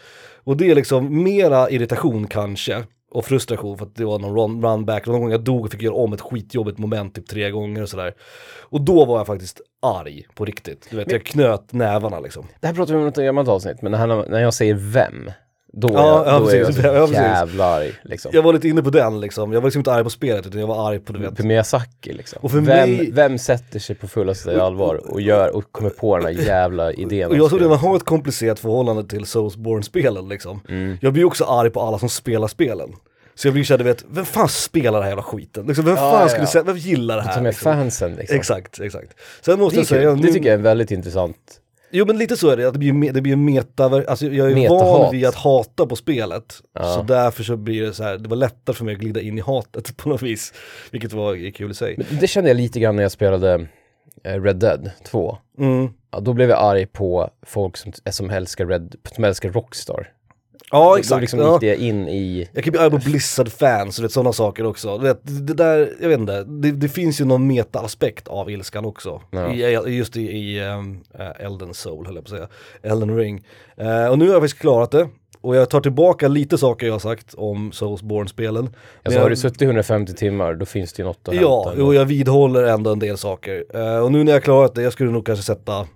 Och 0.45 0.57
det 0.57 0.71
är 0.71 0.75
liksom 0.75 1.23
mera 1.23 1.71
irritation 1.71 2.27
kanske, 2.27 2.85
och 3.11 3.25
frustration 3.25 3.79
för 3.79 3.87
att 3.87 3.95
det 3.97 4.05
var 4.05 4.19
någon 4.19 4.37
run, 4.37 4.63
run 4.65 4.85
back, 4.85 5.07
någon 5.07 5.21
gång 5.21 5.31
jag 5.31 5.41
dog 5.45 5.65
och 5.65 5.71
fick 5.73 5.83
göra 5.83 5.95
om 5.95 6.13
ett 6.13 6.21
skitjobbigt 6.21 6.79
moment 6.79 7.15
typ 7.15 7.27
tre 7.29 7.51
gånger 7.51 7.83
och 7.83 7.89
sådär. 7.89 8.15
Och 8.61 8.81
då 8.81 9.05
var 9.05 9.17
jag 9.19 9.27
faktiskt 9.27 9.61
arg 9.83 10.27
på 10.35 10.45
riktigt. 10.45 10.87
Du 10.91 10.97
vet, 10.97 11.13
jag 11.13 11.25
knöt 11.25 11.73
nävarna 11.73 12.21
liksom. 12.21 12.47
Det 12.61 12.67
här 12.67 12.75
pratar 12.75 12.95
vi 12.95 13.01
om 13.01 13.07
i 13.07 13.09
ett 13.09 13.17
gammalt 13.17 13.49
avsnitt, 13.49 13.83
men 13.83 13.93
när 13.93 14.41
jag 14.41 14.55
säger 14.55 14.75
vem, 14.75 15.31
då 15.77 15.89
är 15.89 15.93
Ja, 15.93 16.25
jag, 16.27 16.35
ja, 16.35 16.39
då 16.39 16.49
är 16.49 16.57
jag 16.57 16.75
så 16.75 17.15
Ja, 17.15 17.23
jävla 17.23 17.65
arg. 17.65 17.93
Liksom. 18.05 18.31
Jag 18.35 18.43
var 18.43 18.53
lite 18.53 18.69
inne 18.69 18.83
på 18.83 18.91
den 18.91 19.21
liksom, 19.21 19.53
jag 19.53 19.61
var 19.61 19.67
liksom 19.67 19.81
inte 19.81 19.93
arg 19.93 20.05
på 20.05 20.11
spelet 20.11 20.47
utan 20.47 20.61
jag 20.61 20.67
var 20.67 20.89
arg 20.91 20.99
på 20.99 21.13
du 21.13 21.19
vet. 21.19 21.37
För 21.37 21.45
Miyazaki 21.45 22.13
liksom. 22.13 22.39
Och 22.43 22.51
för 22.51 22.59
vem, 22.61 22.91
mig- 22.91 23.11
vem 23.13 23.39
sätter 23.39 23.79
sig 23.79 23.97
på 23.97 24.09
fullaste 24.09 24.63
allvar 24.63 25.11
och 25.13 25.21
gör 25.21 25.57
och 25.57 25.73
kommer 25.73 25.91
på 25.91 26.17
den 26.19 26.37
här 26.37 26.45
jävla 26.45 26.93
idén? 26.93 27.31
Och 27.31 27.37
jag 27.37 27.51
som 27.51 27.59
redan 27.59 27.79
har 27.79 27.97
ett 27.97 28.05
komplicerat 28.05 28.59
förhållande 28.61 29.05
till 29.05 29.27
Soulsborne-spelen 29.27 30.29
liksom. 30.29 30.61
Mm. 30.69 30.97
Jag 31.01 31.13
blir 31.13 31.25
också 31.25 31.45
arg 31.45 31.71
på 31.71 31.81
alla 31.81 31.99
som 31.99 32.09
spelar 32.09 32.49
spelen. 32.49 32.89
Så 33.37 33.47
jag 33.47 33.55
blir 33.55 33.65
såhär, 33.65 33.79
du 33.79 33.85
vet, 33.85 34.05
vem 34.11 34.25
fan 34.25 34.49
spelar 34.49 34.99
det 34.99 35.05
här 35.05 35.11
jävla 35.11 35.23
skiten? 35.23 35.67
Liksom, 35.67 35.85
vem 35.85 35.95
Ja, 35.95 36.11
fan 36.11 36.21
ja, 36.23 36.29
skulle 36.29 36.43
ja. 36.43 36.47
säga, 36.51 36.65
vem 36.65 36.77
gillar 36.77 37.17
det 37.17 37.23
här? 37.23 37.35
Ta 37.35 37.41
med 37.41 37.51
liksom? 37.51 37.73
fansen 37.73 38.15
liksom. 38.15 38.37
Exakt, 38.37 38.81
exakt. 38.81 39.15
Sen 39.45 39.59
måste 39.61 39.77
Det, 39.77 39.79
är 39.79 39.81
jag 39.81 39.87
säga, 39.87 40.15
det 40.27 40.33
tycker 40.33 40.49
jag 40.51 40.59
är 40.59 40.63
väldigt 40.63 40.91
intressant. 40.91 41.37
Jo 41.95 42.07
men 42.07 42.19
lite 42.19 42.37
så 42.37 42.51
är 42.51 42.57
det, 42.57 42.69
att 42.69 42.73
det 42.73 42.79
blir, 42.79 43.13
det 43.13 43.21
blir 43.21 43.37
meta, 43.37 43.85
alltså 43.85 44.27
jag 44.27 44.51
är 44.51 44.55
Metahat. 44.55 45.01
van 45.01 45.13
vid 45.13 45.27
att 45.27 45.35
hata 45.35 45.87
på 45.87 45.97
spelet. 45.97 46.55
Ja. 46.75 46.85
Så 46.85 47.03
därför 47.03 47.43
så 47.43 47.57
blir 47.57 47.83
det 47.83 47.93
så 47.93 48.03
här, 48.03 48.19
det 48.19 48.29
var 48.29 48.37
lättare 48.37 48.77
för 48.77 48.85
mig 48.85 48.95
att 48.95 49.01
glida 49.01 49.21
in 49.21 49.39
i 49.39 49.41
hatet 49.41 49.97
på 49.97 50.09
något 50.09 50.23
vis. 50.23 50.53
Vilket 50.91 51.13
var 51.13 51.51
kul 51.51 51.71
i 51.71 51.75
sig. 51.75 51.95
Men 52.11 52.19
det 52.21 52.27
kände 52.27 52.51
jag 52.51 52.57
lite 52.57 52.81
grann 52.81 52.97
när 52.97 53.03
jag 53.03 53.13
spelade 53.13 53.67
eh, 54.25 54.43
Red 54.43 54.57
Dead 54.57 54.91
2. 55.05 55.39
Mm. 55.59 55.89
Ja, 56.11 56.21
då 56.21 56.33
blev 56.33 56.51
jag 56.51 56.59
arg 56.59 56.87
på 56.87 57.31
folk 57.43 57.77
som, 57.77 57.93
som, 58.11 58.31
älskar, 58.31 58.67
Red, 58.67 58.95
som 59.15 59.25
älskar 59.25 59.51
Rockstar. 59.51 60.09
Ja 60.71 60.91
Då 60.91 60.97
exakt. 60.97 61.21
liksom 61.21 61.41
ja. 61.41 61.53
gick 61.53 61.61
det 61.61 61.77
in 61.85 62.09
i... 62.09 62.49
Jag 62.53 62.65
kan 62.65 62.73
bli 62.73 62.81
arg 62.81 62.91
på 62.91 62.99
Blizzard-fans 62.99 63.99
och 63.99 64.11
sådana 64.11 64.33
saker 64.33 64.67
också. 64.67 64.99
Du 64.99 65.05
vet, 65.05 65.21
det 65.47 65.55
där, 65.55 65.93
jag 66.01 66.09
vet 66.09 66.19
inte, 66.21 66.45
det, 66.45 66.73
det 66.73 66.89
finns 66.89 67.21
ju 67.21 67.25
någon 67.25 67.47
meta-aspekt 67.47 68.29
av 68.29 68.51
ilskan 68.51 68.85
också. 68.85 69.23
Ja. 69.31 69.53
I, 69.53 69.97
just 69.97 70.17
i, 70.17 70.21
i 70.21 70.61
um, 70.69 71.01
Elden 71.39 71.75
Soul, 71.75 72.07
höll 72.07 72.15
jag 72.15 72.25
på 72.25 72.35
att 72.35 72.39
säga. 72.39 72.93
Elden 72.93 73.17
Ring. 73.17 73.45
Eh, 73.77 74.07
och 74.07 74.19
nu 74.19 74.27
har 74.27 74.33
jag 74.33 74.43
faktiskt 74.43 74.61
klarat 74.61 74.91
det. 74.91 75.09
Och 75.41 75.57
jag 75.57 75.71
tar 75.71 75.81
tillbaka 75.81 76.29
lite 76.29 76.59
saker 76.59 76.87
jag 76.87 76.95
har 76.95 76.99
sagt 76.99 77.35
om 77.35 77.73
Soulsborne-spelen. 77.73 78.69
Alltså 79.03 79.21
har 79.21 79.31
du 79.31 79.37
suttit 79.37 79.63
150 79.63 80.15
timmar, 80.15 80.55
då 80.55 80.67
finns 80.67 80.93
det 80.93 81.01
ju 81.03 81.07
något 81.07 81.29
att 81.29 81.35
Ja, 81.35 81.57
hämta. 81.65 81.73
ändå. 81.73 81.87
och 81.87 81.95
jag 81.95 82.05
vidhåller 82.05 82.63
ändå 82.63 82.93
en 82.93 82.99
del 82.99 83.17
saker. 83.19 83.65
Eh, 83.75 83.99
och 83.99 84.13
nu 84.13 84.25
när 84.25 84.33
jag 84.33 84.37
har 84.37 84.41
klarat 84.43 84.75
det, 84.75 84.83
jag 84.83 84.93
skulle 84.93 85.11
nog 85.11 85.27
kanske 85.27 85.45
sätta 85.45 85.87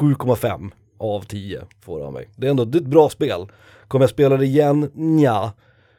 7,5 0.00 0.70
av 1.12 1.20
10 1.20 1.60
får 1.80 2.00
av 2.00 2.12
mig. 2.12 2.28
Det 2.36 2.46
är 2.46 2.50
ändå 2.50 2.64
det 2.64 2.78
är 2.78 2.82
ett 2.82 2.86
bra 2.86 3.08
spel. 3.08 3.46
Kommer 3.88 4.02
jag 4.02 4.10
spela 4.10 4.36
det 4.36 4.46
igen? 4.46 4.90
Nja. 4.94 5.52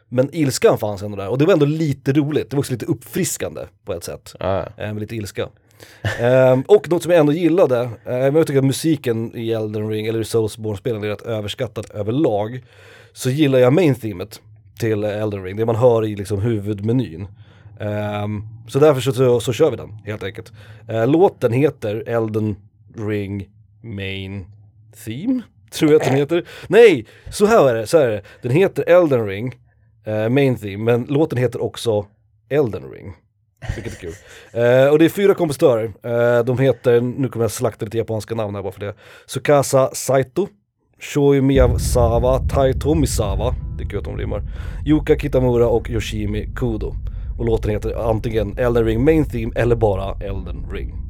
Men 0.10 0.36
ilskan 0.36 0.78
fanns 0.78 1.02
ändå 1.02 1.18
där 1.18 1.30
och 1.30 1.38
det 1.38 1.46
var 1.46 1.54
ändå 1.54 1.66
lite 1.66 2.14
roligt. 2.14 2.50
Det 2.50 2.56
var 2.56 2.60
också 2.60 2.74
lite 2.74 2.86
uppfriskande 2.86 3.62
på 3.86 3.94
ett 3.94 4.04
sätt. 4.04 4.36
Ja. 4.40 4.66
Eh, 4.78 4.94
med 4.94 5.00
lite 5.00 5.16
ilska. 5.16 5.50
Ehm, 6.20 6.62
och 6.62 6.90
något 6.90 7.04
som 7.04 7.12
jag 7.12 7.20
ändå 7.20 7.32
gillade, 7.32 7.90
eh, 8.06 8.16
jag 8.16 8.48
tycker 8.48 8.60
att 8.60 8.66
musiken 8.66 9.36
i 9.36 9.52
Elden 9.52 9.90
Ring 9.90 10.06
eller 10.06 10.20
i 10.20 10.26
Soulsborne-spelen 10.26 11.04
är 11.04 11.08
rätt 11.08 11.22
överskattat 11.22 11.90
överlag. 11.90 12.64
Så 13.14 13.30
gillar 13.30 13.60
jag 13.60 13.74
main 13.74 13.96
themet 13.96 14.42
till 14.80 15.04
Elden 15.04 15.44
Ring, 15.44 15.56
det 15.56 15.66
man 15.66 15.76
hör 15.76 16.06
i 16.06 16.16
liksom 16.16 16.42
huvudmenyn. 16.42 17.28
Ehm, 17.80 18.44
så 18.68 18.80
därför 18.80 19.02
så, 19.02 19.14
så, 19.14 19.40
så 19.40 19.54
kör 19.54 19.72
vi 19.72 19.78
den 19.78 19.98
helt 20.06 20.24
enkelt. 20.24 20.52
Eh, 20.88 21.08
låten 21.08 21.54
heter 21.54 22.04
Elden 22.08 22.56
Ring 22.98 23.50
Main 23.82 24.46
Theme, 25.06 25.42
tror 25.72 25.92
jag 25.92 26.02
att 26.02 26.08
den 26.08 26.18
heter. 26.18 26.46
Nej, 26.68 27.06
så 27.32 27.46
här 27.46 27.70
är 27.70 27.76
det, 27.76 27.88
så 27.88 27.98
här 27.98 28.06
är 28.06 28.12
det. 28.12 28.22
Den 28.42 28.52
heter 28.52 28.90
Elden 28.90 29.28
Ring, 29.28 29.56
eh, 30.06 30.30
main 30.30 30.56
theme, 30.56 30.84
men 30.84 31.04
låten 31.04 31.38
heter 31.38 31.64
också 31.64 32.06
Elden 32.50 32.92
Ring. 32.92 33.14
Vilket 33.76 33.94
är 33.94 33.98
kul. 33.98 34.14
Eh, 34.54 34.88
och 34.88 35.00
det 35.00 35.06
är 35.06 35.10
fyra 35.10 35.34
kompositörer. 35.34 35.94
Eh, 36.04 36.44
de 36.46 36.60
heter, 36.60 37.02
nu 37.02 37.28
kommer 37.30 37.44
jag 37.44 37.52
slakta 37.52 37.86
lite 37.86 37.98
japanska 37.98 38.36
namn 38.36 38.56
här 38.56 38.64
bara 38.64 38.72
för 38.72 38.80
det. 38.80 38.94
Sukasa 39.26 39.90
Saito, 39.94 40.48
Shoi 41.00 41.42
Miyazawa, 41.42 42.40
Taito 42.40 42.96
Misawa, 42.96 43.56
det 43.78 43.84
är 43.84 43.88
kul 43.90 44.00
att 44.00 44.06
de 44.06 44.18
rimmar. 44.18 44.44
Yuka 44.86 45.20
Kitamura 45.20 45.68
och 45.68 45.90
Yoshimi 45.90 46.50
Kudo. 46.56 46.96
Och 47.38 47.46
låten 47.46 47.72
heter 47.72 48.10
antingen 48.10 48.58
Elden 48.58 48.86
Ring 48.86 49.04
Main 49.04 49.26
Theme 49.26 49.54
eller 49.56 49.76
bara 49.76 50.26
Elden 50.26 50.66
Ring. 50.72 51.05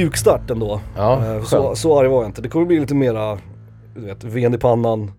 Alright, 0.00 0.12
mjuk 0.12 0.16
start 0.16 0.50
ändå. 0.50 0.80
Ja, 0.96 1.24
Eh, 1.36 1.42
så, 1.44 1.76
så 1.76 1.98
arg 2.00 2.08
var 2.08 2.16
jag 2.22 2.28
inte. 2.28 2.42
Det 2.42 2.48
kommer 2.48 2.66
bli 2.66 2.80
lite 2.80 2.94
mera, 2.94 3.38
du 3.94 4.00
vet, 4.00 4.24
ven 4.24 4.54
i 4.54 4.58
pannan 4.58 5.12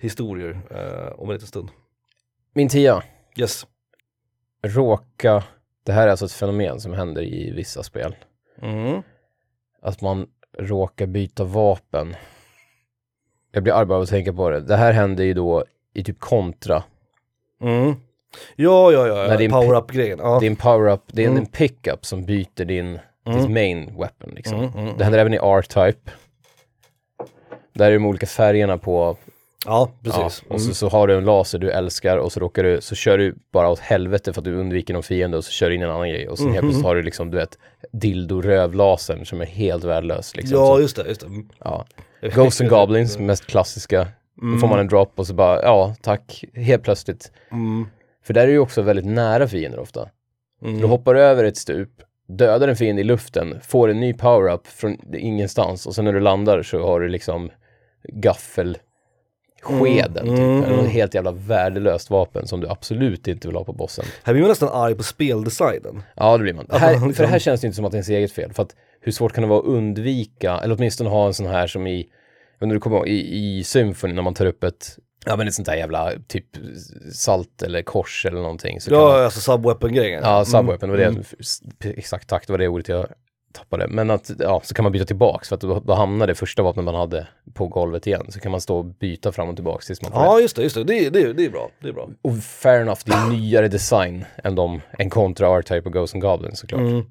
historier 0.00 0.60
eh, 0.70 1.20
om 1.20 1.28
en 1.28 1.34
liten 1.34 1.48
stund. 1.48 1.68
Min 2.54 2.68
tia, 2.68 3.02
Yes. 3.36 3.66
råka, 4.62 5.42
det 5.84 5.92
här 5.92 6.06
är 6.06 6.10
alltså 6.10 6.24
ett 6.24 6.32
fenomen 6.32 6.80
som 6.80 6.92
händer 6.92 7.22
i 7.22 7.50
vissa 7.50 7.82
spel. 7.82 8.16
Mm. 8.62 9.02
Att 9.82 10.00
man 10.00 10.26
råkar 10.58 11.06
byta 11.06 11.44
vapen. 11.44 12.16
Jag 13.52 13.62
blir 13.62 13.72
arg 13.72 13.86
bara 13.86 13.96
av 13.96 14.02
att 14.02 14.08
tänka 14.08 14.32
på 14.32 14.50
det. 14.50 14.60
Det 14.60 14.76
här 14.76 14.92
händer 14.92 15.24
ju 15.24 15.34
då 15.34 15.64
i 15.94 16.04
typ 16.04 16.20
kontra. 16.20 16.82
Mm. 17.60 17.94
Ja, 18.56 18.92
ja, 18.92 19.06
ja, 19.06 19.42
ja. 19.42 19.50
power-up-grejen. 19.50 20.18
Ja. 20.22 20.38
Din 20.40 20.56
power-up, 20.56 21.02
det 21.06 21.22
är 21.24 21.26
Mm. 21.26 21.38
en 21.38 21.46
pickup 21.46 22.06
som 22.06 22.24
byter 22.24 22.64
din, 22.64 22.98
ditt 23.26 23.50
main 23.50 23.86
weapon 23.98 24.30
liksom. 24.36 24.58
Mm, 24.60 24.70
mm, 24.78 24.96
Det 24.98 25.04
händer 25.04 25.18
även 25.18 25.34
i 25.34 25.36
R-Type. 25.36 26.10
Där 27.72 27.90
är 27.90 27.94
de 27.94 28.06
olika 28.06 28.26
färgerna 28.26 28.78
på, 28.78 29.16
ja, 29.66 29.70
ja, 29.72 29.90
precis. 30.04 30.42
och 30.48 30.60
så, 30.60 30.64
Mm. 30.66 30.74
så 30.74 30.88
har 30.88 31.06
du 31.06 31.16
en 31.16 31.24
laser 31.24 31.58
du 31.58 31.70
älskar 31.70 32.18
och 32.18 32.32
så 32.32 32.40
råkar 32.40 32.62
du, 32.62 32.80
så 32.80 32.94
kör 32.94 33.18
du 33.18 33.34
bara 33.52 33.68
åt 33.68 33.78
helvete 33.78 34.32
för 34.32 34.40
att 34.40 34.44
du 34.44 34.54
undviker 34.54 34.94
någon 34.94 35.02
fiende 35.02 35.36
och 35.36 35.44
så 35.44 35.50
kör 35.50 35.68
du 35.68 35.74
in 35.74 35.82
en 35.82 35.90
annan 35.90 36.08
grej 36.08 36.28
och 36.28 36.38
sen 36.38 36.48
helt 36.50 36.60
plötsligt 36.60 36.84
har 36.84 36.94
du 36.94 37.02
liksom, 37.02 37.30
du 37.30 37.36
vet, 37.36 37.58
dildo-rövlasern 37.92 39.24
som 39.24 39.40
är 39.40 39.46
helt 39.46 39.84
värdelös 39.84 40.36
liksom. 40.36 40.58
Ja, 40.58 40.66
så, 40.76 40.80
just 40.80 40.96
det, 40.96 41.08
just 41.08 41.20
det. 41.20 41.26
Mm. 41.26 41.48
ja. 41.64 41.86
Ghosts 42.34 42.60
and 42.60 42.70
Goblins, 42.70 43.18
mest 43.18 43.46
klassiska. 43.46 44.08
Då 44.52 44.58
får 44.58 44.68
man 44.68 44.78
en 44.78 44.88
drop 44.88 45.12
och 45.18 45.26
så 45.26 45.34
bara, 45.34 45.62
ja, 45.62 45.94
tack, 46.02 46.44
helt 46.54 46.82
plötsligt. 46.82 47.32
Mm. 47.52 47.86
För 48.24 48.34
där 48.34 48.42
är 48.42 48.48
ju 48.48 48.58
också 48.58 48.82
väldigt 48.82 49.04
nära 49.06 49.48
fiender 49.48 49.78
ofta. 49.78 50.08
Mm. 50.62 50.80
Du 50.80 50.86
hoppar 50.86 51.14
över 51.14 51.44
ett 51.44 51.56
stup, 51.56 51.90
dödar 52.26 52.68
en 52.68 52.76
fiende 52.76 53.00
i 53.02 53.04
luften, 53.04 53.60
får 53.62 53.88
en 53.88 54.00
ny 54.00 54.12
power-up 54.12 54.66
från 54.66 55.14
ingenstans 55.14 55.86
och 55.86 55.94
sen 55.94 56.04
när 56.04 56.12
du 56.12 56.20
landar 56.20 56.62
så 56.62 56.86
har 56.86 57.00
du 57.00 57.08
liksom 57.08 57.50
gaffelskeden 58.08 58.86
Mm, 59.68 60.36
typ. 60.36 60.38
mm, 60.38 60.62
Eller 60.62 60.70
något 60.70 60.78
mm. 60.80 60.90
helt 60.90 61.14
jävla 61.14 61.32
värdelöst 61.32 62.10
vapen 62.10 62.46
som 62.46 62.60
du 62.60 62.68
absolut 62.68 63.28
inte 63.28 63.48
vill 63.48 63.56
ha 63.56 63.64
på 63.64 63.72
bossen. 63.72 64.04
Här 64.24 64.32
blir 64.32 64.42
man 64.42 64.48
nästan 64.48 64.68
arg 64.72 64.94
på 64.94 65.02
speldesignen. 65.02 66.02
Ja, 66.14 66.36
det 66.36 66.42
blir 66.42 66.54
man. 66.54 66.66
Här, 66.70 66.90
liksom. 66.92 67.12
för 67.14 67.22
det 67.22 67.28
här 67.28 67.38
känns 67.38 67.60
det 67.60 67.66
inte 67.66 67.76
som 67.76 67.84
att 67.84 67.92
det 67.92 67.96
är 67.96 67.98
ens 67.98 68.08
eget 68.08 68.32
fel. 68.32 68.52
För 68.52 68.62
att 68.62 68.74
hur 69.00 69.12
svårt 69.12 69.32
kan 69.32 69.42
det 69.42 69.48
vara 69.48 69.58
att 69.60 69.66
undvika, 69.66 70.58
eller 70.58 70.74
åtminstone 70.74 71.10
ha 71.10 71.26
en 71.26 71.34
sån 71.34 71.46
här 71.46 71.66
som 71.66 71.86
i, 71.86 72.06
om 72.60 72.68
du 72.68 72.80
kommer 72.80 72.96
ihåg, 72.96 73.08
i, 73.08 73.36
i 73.58 73.64
Symphony 73.64 74.12
när 74.14 74.22
man 74.22 74.34
tar 74.34 74.46
upp 74.46 74.64
ett, 74.64 74.98
ja 75.26 75.36
men 75.36 75.48
ett 75.48 75.54
sånt 75.54 75.68
här 75.68 75.76
jävla 75.76 76.12
typ 76.28 76.46
salt 77.12 77.62
eller 77.62 77.82
kors 77.82 78.26
eller 78.26 78.40
någonting. 78.40 78.80
Så 78.80 78.90
kan 78.90 78.98
man, 78.98 79.08
Ja, 79.08 79.24
alltså 79.24 79.40
subweapon-grejen. 79.40 80.22
Ja, 80.24 80.44
subweapon, 80.44 80.88
det 80.88 80.96
var 80.96 80.96
det, 80.96 81.04
Mm. 81.04 81.22
exakt 81.98 82.28
tack, 82.28 82.46
det 82.46 82.52
var 82.52 82.58
det 82.58 82.68
ordet 82.68 82.88
jag 82.88 83.06
tappade. 83.52 83.88
Men 83.88 84.10
att, 84.10 84.30
ja, 84.38 84.60
så 84.64 84.74
kan 84.74 84.82
man 84.82 84.92
byta 84.92 85.04
tillbaks 85.04 85.48
för 85.48 85.54
att 85.54 85.60
då, 85.60 85.80
då 85.80 85.94
hamnar 85.94 86.26
det 86.26 86.34
första 86.34 86.62
vapnet 86.62 86.84
man 86.84 86.94
hade 86.94 87.28
på 87.54 87.66
golvet 87.68 88.06
igen. 88.06 88.26
Så 88.28 88.40
kan 88.40 88.50
man 88.50 88.60
stå 88.60 88.78
och 88.78 88.84
byta 88.84 89.32
fram 89.32 89.48
och 89.48 89.54
tillbaks 89.56 89.86
tills 89.86 90.02
man 90.02 90.12
får. 90.12 90.20
Ja, 90.22 90.40
just 90.40 90.56
det, 90.56 90.62
just 90.62 90.74
det. 90.76 90.84
Det, 90.84 91.10
det, 91.10 91.32
det 91.32 91.44
är 91.44 91.50
bra. 91.50 91.70
Det 91.82 91.88
är 91.88 91.92
bra. 91.92 92.08
Och 92.22 92.36
fair 92.38 92.80
enough, 92.80 93.00
det 93.04 93.12
är 93.12 93.30
nyare 93.30 93.68
design 93.68 94.24
än 94.44 94.54
de, 94.54 94.80
än 94.98 95.10
kontra 95.10 95.48
R-Type 95.58 95.88
och 95.88 95.92
Ghosts 95.92 96.14
and 96.14 96.22
Goblins 96.22 96.58
såklart. 96.58 96.80
Mm. 96.80 97.04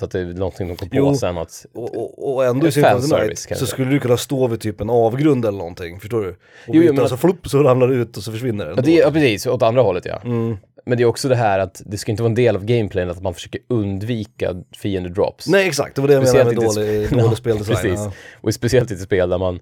Så 0.00 0.04
att 0.04 0.10
det 0.10 0.20
är 0.20 0.24
någonting 0.24 0.68
de 0.68 0.76
kom 0.76 0.88
på 0.88 0.96
Jo. 0.96 1.14
sen 1.14 1.38
att, 1.38 1.66
Och, 1.74 1.96
och, 1.96 2.34
och 2.34 2.44
ändå 2.44 2.66
i 2.66 2.72
Symphony 2.72 3.06
Night 3.26 3.38
så 3.38 3.66
skulle 3.66 3.90
du 3.90 4.00
kunna 4.00 4.16
stå 4.16 4.46
vid 4.46 4.60
typ 4.60 4.80
en 4.80 4.90
avgrund 4.90 5.44
eller 5.44 5.58
någonting, 5.58 6.00
förstår 6.00 6.20
du? 6.22 6.28
Och 6.28 6.36
Jo, 6.66 6.80
byta, 6.80 6.92
men 6.92 7.08
så 7.08 7.16
flupp 7.16 7.48
så 7.48 7.62
ramlar 7.62 7.88
det 7.88 7.94
ut 7.94 8.16
och 8.16 8.22
så 8.22 8.32
försvinner 8.32 8.66
det. 8.66 8.72
ja, 8.76 8.82
det, 8.82 8.90
ja 8.94 9.10
precis, 9.10 9.46
åt 9.46 9.62
andra 9.62 9.82
hållet 9.82 10.04
ja. 10.06 10.20
Mm. 10.24 10.56
Men 10.86 10.98
det 10.98 11.04
är 11.04 11.06
också 11.06 11.28
det 11.28 11.36
här 11.36 11.58
att 11.58 11.82
det 11.86 11.98
ska 11.98 12.10
inte 12.10 12.22
vara 12.22 12.30
en 12.30 12.34
del 12.34 12.56
av 12.56 12.64
gameplayen 12.64 13.10
att 13.10 13.22
man 13.22 13.34
försöker 13.34 13.60
undvika 13.68 14.54
fiende-drops. 14.76 15.46
Nej 15.48 15.68
exakt, 15.68 15.94
det 15.94 16.00
var 16.00 16.08
det 16.08 16.14
jag 16.14 16.22
menade 16.22 16.44
med 16.44 16.54
dålig, 16.54 17.08
sp- 17.08 17.22
dålig 17.22 17.36
speldesign. 17.38 17.76
precis. 17.76 18.00
Ja. 18.00 18.12
Och 18.40 18.54
speciellt 18.54 18.90
i 18.90 18.94
ett 18.94 19.00
spel 19.00 19.28
där 19.30 19.38
man, 19.38 19.60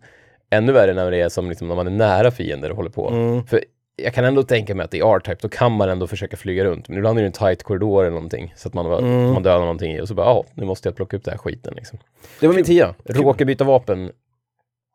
ännu 0.50 0.72
värre 0.72 0.94
när 0.94 1.10
det 1.10 1.20
är 1.20 1.28
som 1.28 1.48
liksom 1.48 1.68
när 1.68 1.74
man 1.74 1.86
är 1.86 1.90
nära 1.90 2.30
fiender 2.30 2.70
och 2.70 2.76
håller 2.76 2.90
på. 2.90 3.08
Mm. 3.10 3.46
För 3.46 3.64
jag 3.98 4.14
kan 4.14 4.24
ändå 4.24 4.42
tänka 4.42 4.74
mig 4.74 4.84
att 4.84 4.94
i 4.94 5.00
R-Type 5.00 5.38
då 5.40 5.48
kan 5.48 5.72
man 5.72 5.88
ändå 5.88 6.06
försöka 6.06 6.36
flyga 6.36 6.64
runt. 6.64 6.88
Men 6.88 6.98
ibland 6.98 7.18
är 7.18 7.22
det 7.22 7.28
en 7.28 7.32
tight 7.32 7.62
korridor 7.62 8.02
eller 8.04 8.14
någonting. 8.14 8.52
Så 8.56 8.68
att 8.68 8.74
man, 8.74 8.86
Mm. 8.86 9.32
man 9.32 9.42
dödar 9.42 9.58
någonting 9.60 9.92
i 9.92 10.00
och 10.00 10.08
så 10.08 10.14
bara, 10.14 10.26
ja, 10.26 10.44
nu 10.54 10.64
måste 10.66 10.88
jag 10.88 10.96
plocka 10.96 11.16
upp 11.16 11.24
den 11.24 11.32
här 11.32 11.38
skiten 11.38 11.74
liksom. 11.76 11.98
Det 12.40 12.46
var 12.46 12.54
min 12.54 12.64
tia. 12.64 12.94
Råka 13.04 13.44
byta 13.44 13.64
vapen. 13.64 14.10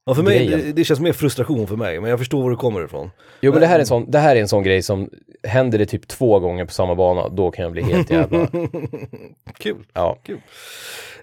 Ja, 0.05 0.15
för 0.15 0.24
mig, 0.24 0.48
det, 0.48 0.72
det 0.74 0.83
känns 0.83 1.00
mer 1.00 1.13
frustration 1.13 1.67
för 1.67 1.75
mig, 1.75 2.00
men 2.00 2.10
jag 2.10 2.19
förstår 2.19 2.43
var 2.43 2.50
du 2.50 2.55
kommer 2.55 2.86
ifrån. 2.86 3.12
Jo 3.41 3.51
men 3.51 3.62
det 3.62 3.67
här 3.67 3.75
är 3.75 3.79
en 3.79 3.86
sån, 3.86 4.12
det 4.12 4.19
här 4.19 4.36
är 4.36 4.41
en 4.41 4.48
sån 4.48 4.63
grej 4.63 4.81
som 4.81 5.10
händer 5.43 5.77
det 5.77 5.86
typ 5.86 6.07
två 6.07 6.39
gånger 6.39 6.65
på 6.65 6.72
samma 6.72 6.95
bana, 6.95 7.29
då 7.29 7.51
kan 7.51 7.63
jag 7.63 7.72
bli 7.72 7.81
helt 7.81 8.10
jävla, 8.10 8.48
Kul. 9.57 9.86
ja. 9.93 10.17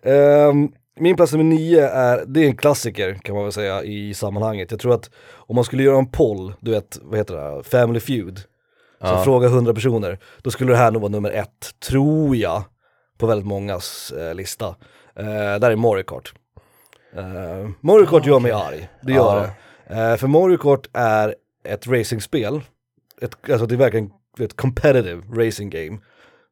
Ehm, 0.02 0.68
min 1.00 1.16
plats 1.16 1.32
nummer 1.32 1.44
nio 1.44 1.86
är, 1.88 2.24
det 2.26 2.40
är 2.40 2.46
en 2.46 2.56
klassiker 2.56 3.14
kan 3.14 3.34
man 3.34 3.44
väl 3.44 3.52
säga 3.52 3.82
i 3.82 4.14
sammanhanget. 4.14 4.70
Jag 4.70 4.80
tror 4.80 4.94
att 4.94 5.10
om 5.36 5.54
man 5.56 5.64
skulle 5.64 5.82
göra 5.82 5.98
en 5.98 6.10
poll, 6.10 6.52
du 6.60 6.70
vet, 6.70 6.98
vad 7.02 7.18
heter 7.18 7.34
det, 7.36 7.62
Family 7.64 8.00
Feud, 8.00 8.38
så 8.38 8.44
Ja. 9.06 9.24
fråga 9.24 9.48
100 9.48 9.74
personer, 9.74 10.18
då 10.42 10.50
skulle 10.50 10.72
det 10.72 10.76
här 10.76 10.90
nog 10.90 11.02
vara 11.02 11.12
nummer 11.12 11.30
ett, 11.30 11.74
tror 11.88 12.36
jag, 12.36 12.62
på 13.18 13.26
väldigt 13.26 13.46
mångas 13.46 14.12
eh, 14.12 14.34
lista. 14.34 14.68
Uh, 15.20 15.24
där 15.60 15.70
är 15.70 15.76
Mario 15.76 16.02
Kart. 16.02 16.32
Uh, 17.16 17.70
Mario 17.80 18.06
Kart 18.06 18.26
gör 18.26 18.40
mig 18.40 18.52
arg, 18.52 18.88
det 19.02 19.12
gör 19.12 19.36
Ja. 19.36 19.50
det. 19.96 20.10
Eh, 20.12 20.16
för 20.16 20.26
Mario 20.26 20.56
Kart 20.56 20.88
är 20.92 21.34
ett 21.64 21.86
racingspel, 21.86 22.60
ett, 23.22 23.50
alltså 23.50 23.66
det 23.66 23.74
är 23.74 23.76
verkligen 23.78 24.10
ett 24.40 24.56
competitive 24.56 25.22
racing 25.46 25.70
game. 25.70 25.98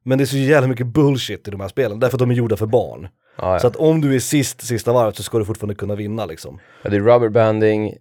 Men 0.05 0.17
det 0.17 0.23
är 0.23 0.25
så 0.25 0.37
jävla 0.37 0.67
mycket 0.67 0.87
bullshit 0.87 1.47
i 1.47 1.51
de 1.51 1.59
här 1.61 1.67
spelen, 1.67 1.99
därför 1.99 2.15
att 2.15 2.19
de 2.19 2.31
är 2.31 2.35
gjorda 2.35 2.57
för 2.57 2.65
barn. 2.65 3.07
Ja, 3.41 3.53
ja. 3.53 3.59
Så 3.59 3.67
att 3.67 3.75
om 3.75 4.01
du 4.01 4.15
är 4.15 4.19
sist 4.19 4.61
sista 4.61 4.93
varvet 4.93 5.15
så 5.15 5.23
ska 5.23 5.37
du 5.39 5.45
fortfarande 5.45 5.75
kunna 5.75 5.95
vinna 5.95 6.25
liksom. 6.25 6.59
ja, 6.83 6.89
det 6.89 6.95
är 6.95 6.99
rubberbanding 6.99 7.93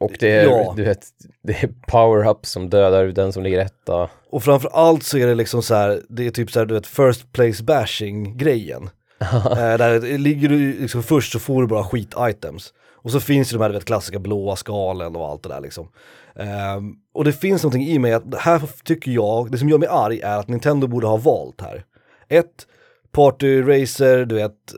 och 0.00 0.12
det 0.20 0.30
är, 0.30 0.44
Ja. 0.44 0.74
du 0.76 0.84
vet, 0.84 1.06
det 1.42 1.52
är 1.52 1.70
power-up 1.88 2.46
som 2.46 2.70
dödar 2.70 3.04
den 3.04 3.32
som 3.32 3.42
ligger 3.42 3.58
etta. 3.58 4.10
Och 4.30 4.42
framför 4.42 4.68
allt 4.68 5.02
så 5.02 5.18
är 5.18 5.26
det 5.26 5.34
liksom 5.34 5.62
så 5.62 5.74
här, 5.74 6.02
det 6.08 6.26
är 6.26 6.30
typ 6.30 6.50
så 6.50 6.58
här, 6.58 6.66
du 6.66 6.74
vet, 6.74 6.86
first 6.86 7.32
place 7.32 7.62
bashing 7.62 8.36
grejen. 8.36 8.90
eh, 9.20 9.76
där 9.78 10.18
ligger 10.18 10.48
du 10.48 10.72
liksom 10.80 11.02
först 11.02 11.32
så 11.32 11.38
får 11.38 11.62
du 11.62 11.68
bara 11.68 11.84
skit-items. 11.84 12.72
Och 13.02 13.10
så 13.10 13.20
finns 13.20 13.52
ju 13.52 13.56
de 13.56 13.62
här 13.62 13.68
du 13.70 13.74
vet, 13.74 13.84
klassiska 13.84 14.18
blåa 14.18 14.56
skalen 14.56 15.16
och 15.16 15.28
allt 15.28 15.42
det 15.42 15.48
där 15.48 15.60
liksom. 15.60 15.88
Ehm, 16.36 16.94
och 17.14 17.24
det 17.24 17.32
finns 17.32 17.62
någonting 17.62 17.88
i 17.88 17.98
mig 17.98 18.12
att 18.12 18.24
här 18.38 18.62
tycker 18.84 19.10
jag, 19.10 19.50
det 19.50 19.58
som 19.58 19.68
gör 19.68 19.78
mig 19.78 19.88
arg 19.88 20.20
är 20.20 20.38
att 20.38 20.48
Nintendo 20.48 20.86
borde 20.86 21.06
ha 21.06 21.16
valt 21.16 21.60
här. 21.60 21.84
Ett, 22.28 22.66
party 23.12 23.62
racer, 23.62 24.24
du 24.24 24.34
vet, 24.34 24.74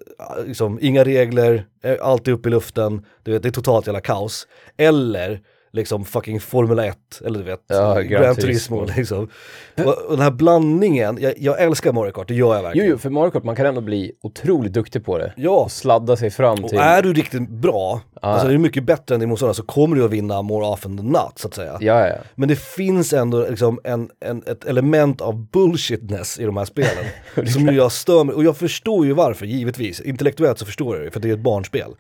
liksom, 0.46 0.78
inga 0.82 1.04
regler, 1.04 1.66
eh, 1.82 1.96
allt 2.00 2.28
är 2.28 2.32
uppe 2.32 2.48
i 2.48 2.52
luften, 2.52 3.06
du 3.22 3.32
vet, 3.32 3.42
det 3.42 3.48
är 3.48 3.50
totalt 3.50 3.86
jävla 3.86 4.00
kaos. 4.00 4.46
Eller 4.76 5.40
liksom 5.72 6.04
fucking 6.04 6.40
Formula 6.40 6.86
1, 6.86 6.96
eller 7.26 7.38
du 7.38 7.44
vet, 7.44 7.60
Ja, 7.66 7.94
Gran, 8.00 8.22
Gran 8.22 8.36
Turismo 8.36 8.86
liksom. 8.96 9.28
Och, 9.76 9.86
och 9.86 10.10
den 10.16 10.20
här 10.20 10.30
blandningen, 10.30 11.18
jag, 11.20 11.34
jag 11.36 11.62
älskar 11.62 11.92
Mario 11.92 12.12
Kart, 12.12 12.28
det 12.28 12.34
gör 12.34 12.48
jag 12.54 12.58
Jo, 12.58 12.62
verkligen. 12.62 12.88
jo, 12.90 12.98
för 12.98 13.10
Mario 13.10 13.30
Kart, 13.30 13.44
man 13.44 13.56
kan 13.56 13.66
ändå 13.66 13.80
bli 13.80 14.12
otroligt 14.22 14.72
duktig 14.72 15.04
på 15.04 15.18
det. 15.18 15.32
Ja, 15.36 15.50
Och 15.50 15.72
sladda 15.72 16.16
sig 16.16 16.30
fram 16.30 16.64
och 16.64 16.70
till... 16.70 16.78
är 16.78 17.02
du 17.02 17.12
riktigt 17.12 17.48
bra, 17.48 18.00
alltså 18.20 18.48
det 18.48 18.54
är 18.54 18.58
mycket 18.58 18.84
bättre 18.84 19.14
än 19.14 19.20
din 19.20 19.28
motståndare 19.28 19.54
så 19.54 19.62
kommer 19.62 19.96
du 19.96 20.04
att 20.04 20.10
vinna 20.10 20.42
more 20.42 20.66
often 20.66 20.96
than 20.96 21.06
not 21.06 21.32
så 21.38 21.48
att 21.48 21.54
säga. 21.54 21.78
Ja, 21.80 22.08
ja. 22.08 22.14
Men 22.34 22.48
det 22.48 22.58
finns 22.58 23.12
ändå 23.12 23.46
liksom 23.48 23.80
en, 23.84 24.08
en, 24.20 24.42
ett 24.46 24.64
element 24.64 25.20
av 25.20 25.46
bullshitness 25.50 26.38
i 26.38 26.44
de 26.44 26.56
här 26.56 26.64
spelen. 26.64 27.04
som 27.52 27.66
jag 27.66 27.92
stör 27.92 28.24
mig, 28.24 28.34
och 28.34 28.44
jag 28.44 28.56
förstår 28.56 29.06
ju 29.06 29.12
varför, 29.12 29.46
givetvis. 29.46 30.00
Intellektuellt 30.00 30.58
så 30.58 30.66
förstår 30.66 30.96
jag 30.96 31.06
det, 31.06 31.10
för 31.10 31.20
det 31.20 31.28
är 31.28 31.32
ett 31.34 31.40
barnspel. 31.40 31.90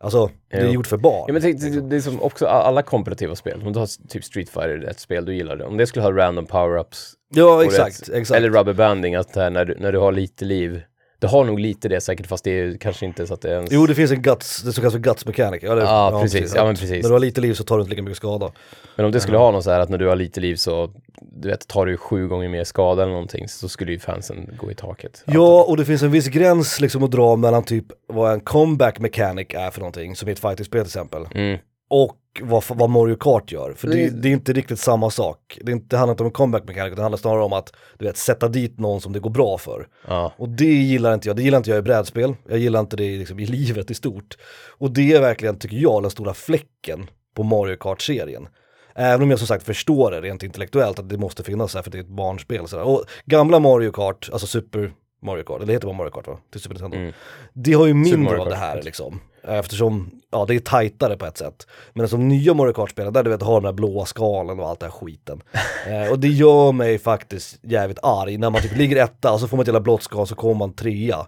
Alltså, 0.00 0.30
det 0.50 0.56
är 0.56 0.64
Jo. 0.66 0.70
gjort 0.72 0.86
för 0.86 0.96
barn. 0.96 1.24
Ja 1.26 1.32
men 1.32 1.42
tänk, 1.42 1.60
det, 1.60 1.80
det 1.80 1.96
är 1.96 2.00
som 2.00 2.22
också 2.22 2.46
alla 2.46 2.82
kompetitiva 2.82 3.36
spel, 3.36 3.62
om 3.66 3.72
du 3.72 3.78
har 3.78 4.08
typ 4.08 4.24
Street 4.24 4.48
Fighter, 4.48 4.84
ett 4.90 5.00
spel 5.00 5.24
du 5.24 5.34
gillar 5.34 5.56
det, 5.56 5.64
om 5.64 5.76
det 5.76 5.86
skulle 5.86 6.02
ha 6.04 6.12
random 6.12 6.46
power-ups 6.46 7.12
ja, 7.34 7.64
exakt, 7.64 8.02
rätt- 8.08 8.14
exakt. 8.14 8.36
Eller 8.38 8.50
rubberbanding, 8.50 9.14
att 9.14 9.32
det 9.34 9.40
här, 9.40 9.50
när, 9.50 9.64
du, 9.64 9.76
när 9.78 9.92
du 9.92 9.98
har 9.98 10.12
lite 10.12 10.44
liv, 10.44 10.82
det 11.20 11.26
har 11.26 11.44
nog 11.44 11.60
lite 11.60 11.88
det 11.88 12.00
säkert 12.00 12.26
fast 12.26 12.44
det 12.44 12.50
är 12.50 12.76
kanske 12.78 13.06
inte 13.06 13.26
så 13.26 13.34
att 13.34 13.40
det 13.40 13.50
ens... 13.50 13.72
Jo, 13.72 13.86
det 13.86 13.94
finns 13.94 14.10
en 14.10 14.22
guts, 14.22 14.62
det 14.62 14.72
som 14.72 14.82
kallas 14.82 14.94
för 14.94 15.00
guts 15.00 15.26
mechanic. 15.26 15.62
Eller, 15.62 15.82
Ja, 15.82 16.20
precis. 16.22 16.54
Ja, 16.54 16.64
men 16.64 16.74
precis. 16.74 17.02
När 17.02 17.08
du 17.08 17.12
har 17.12 17.20
lite 17.20 17.40
liv 17.40 17.54
så 17.54 17.64
tar 17.64 17.76
du 17.76 17.82
inte 17.82 17.90
lika 17.90 18.02
mycket 18.02 18.16
skada. 18.16 18.52
Men 18.96 19.06
om 19.06 19.12
det 19.12 19.20
skulle 19.20 19.38
ha 19.38 19.50
något 19.50 19.64
så 19.64 19.70
här 19.70 19.80
att 19.80 19.88
när 19.88 19.98
du 19.98 20.08
har 20.08 20.16
lite 20.16 20.40
liv 20.40 20.56
så, 20.56 20.90
du 21.20 21.48
vet, 21.48 21.68
tar 21.68 21.86
du 21.86 21.96
sju 21.96 22.28
gånger 22.28 22.48
mer 22.48 22.64
skada 22.64 23.02
eller 23.02 23.12
någonting, 23.12 23.48
så 23.48 23.68
skulle 23.68 23.92
ju 23.92 23.98
fansen 23.98 24.50
gå 24.60 24.70
i 24.70 24.74
taket. 24.74 25.22
Ja, 25.26 25.64
och 25.64 25.76
det 25.76 25.84
finns 25.84 26.02
en 26.02 26.10
viss 26.10 26.28
gräns 26.28 26.80
liksom 26.80 27.02
att 27.02 27.10
dra 27.10 27.36
mellan 27.36 27.62
typ 27.62 27.86
vad 28.06 28.32
en 28.32 28.40
comeback 28.40 28.98
mechanic 28.98 29.46
är 29.50 29.70
för 29.70 29.80
någonting, 29.80 30.16
som 30.16 30.28
i 30.28 30.32
ett 30.32 30.38
fighting-spel 30.38 30.80
till 30.80 30.88
exempel. 30.88 31.26
Mm. 31.34 31.58
Och 31.88 32.16
vad, 32.42 32.64
vad 32.68 32.90
Mario 32.90 33.16
Kart 33.16 33.52
gör. 33.52 33.72
För 33.76 33.88
det, 33.88 34.08
Det- 34.10 34.28
är 34.28 34.32
inte 34.32 34.52
riktigt 34.52 34.78
samma 34.78 35.10
sak. 35.10 35.58
Det, 35.62 35.72
är 35.72 35.76
inte, 35.76 35.86
det 35.88 35.96
handlar 35.96 36.12
inte 36.12 36.22
om 36.22 36.26
en 36.26 36.32
comeback 36.32 36.64
mechanic, 36.64 36.96
det 36.96 37.02
handlar 37.02 37.18
snarare 37.18 37.42
om 37.42 37.52
att 37.52 37.72
du 37.98 38.04
vet, 38.04 38.16
sätta 38.16 38.48
dit 38.48 38.78
någon 38.78 39.00
som 39.00 39.12
det 39.12 39.20
går 39.20 39.30
bra 39.30 39.58
för. 39.58 39.88
Ja. 40.08 40.32
Och 40.36 40.48
det 40.48 40.64
gillar 40.64 41.14
inte 41.14 41.28
jag, 41.28 41.36
det 41.36 41.42
gillar 41.42 41.58
inte 41.58 41.70
jag 41.70 41.78
i 41.78 41.82
brädspel, 41.82 42.34
jag 42.48 42.58
gillar 42.58 42.80
inte 42.80 42.96
det 42.96 43.04
i, 43.04 43.18
liksom, 43.18 43.38
i 43.40 43.46
livet 43.46 43.90
i 43.90 43.94
stort. 43.94 44.36
Och 44.78 44.90
det 44.90 45.12
är 45.12 45.20
verkligen, 45.20 45.58
tycker 45.58 45.76
jag, 45.76 46.02
den 46.02 46.10
stora 46.10 46.34
fläcken 46.34 47.10
på 47.36 47.42
Mario 47.42 47.76
Kart-serien. 47.76 48.48
Även 48.94 49.22
om 49.22 49.30
jag 49.30 49.38
som 49.38 49.48
sagt 49.48 49.64
förstår 49.64 50.10
det 50.10 50.20
rent 50.20 50.42
intellektuellt 50.42 50.98
att 50.98 51.08
det 51.08 51.18
måste 51.18 51.42
finnas 51.44 51.74
här 51.74 51.82
för 51.82 51.90
det 51.90 51.98
är 51.98 52.02
ett 52.02 52.08
barnspel. 52.08 52.60
och 52.60 52.70
Sådär. 52.70 52.84
Och 52.88 53.04
gamla 53.24 53.58
Mario 53.58 53.90
Kart, 53.92 54.28
alltså 54.32 54.46
Super 54.46 54.92
Mario 55.22 55.42
Kart, 55.42 55.56
eller 55.56 55.66
det 55.66 55.72
heter 55.72 55.86
bara 55.86 55.96
Mario 55.96 56.10
Kart 56.10 56.26
va? 56.26 56.38
Till 56.52 56.60
Super 56.60 56.74
Nintendo. 56.74 56.96
Mm. 56.96 57.12
Det 57.52 57.72
har 57.72 57.86
ju 57.86 57.94
mindre 57.94 58.38
av 58.40 58.48
det 58.48 58.56
här 58.56 58.82
liksom. 58.82 59.20
Eftersom, 59.48 60.10
ja 60.30 60.44
det 60.44 60.54
är 60.54 60.58
tajtare 60.58 61.16
på 61.16 61.26
ett 61.26 61.38
sätt. 61.38 61.66
Men 61.92 62.08
som 62.08 62.28
nya 62.28 62.54
Mario 62.54 62.72
Kart-spelen, 62.72 63.12
där 63.12 63.22
du 63.22 63.30
vet 63.30 63.42
har 63.42 63.54
de 63.54 63.64
där 63.64 63.72
blåa 63.72 64.06
skalen 64.06 64.60
och 64.60 64.68
allt 64.68 64.80
det 64.80 64.86
här 64.86 64.90
skiten. 64.90 65.42
eh, 65.86 66.12
och 66.12 66.18
det 66.18 66.28
gör 66.28 66.72
mig 66.72 66.98
faktiskt 66.98 67.58
jävligt 67.62 67.98
arg 68.02 68.38
när 68.38 68.50
man 68.50 68.62
typ 68.62 68.76
ligger 68.76 69.04
etta 69.04 69.32
och 69.32 69.40
så 69.40 69.48
får 69.48 69.56
man 69.56 69.62
ett 69.62 69.68
jävla 69.68 69.80
blått 69.80 70.02
skal 70.02 70.26
så 70.26 70.34
kommer 70.34 70.54
man 70.54 70.72
trea. 70.72 71.26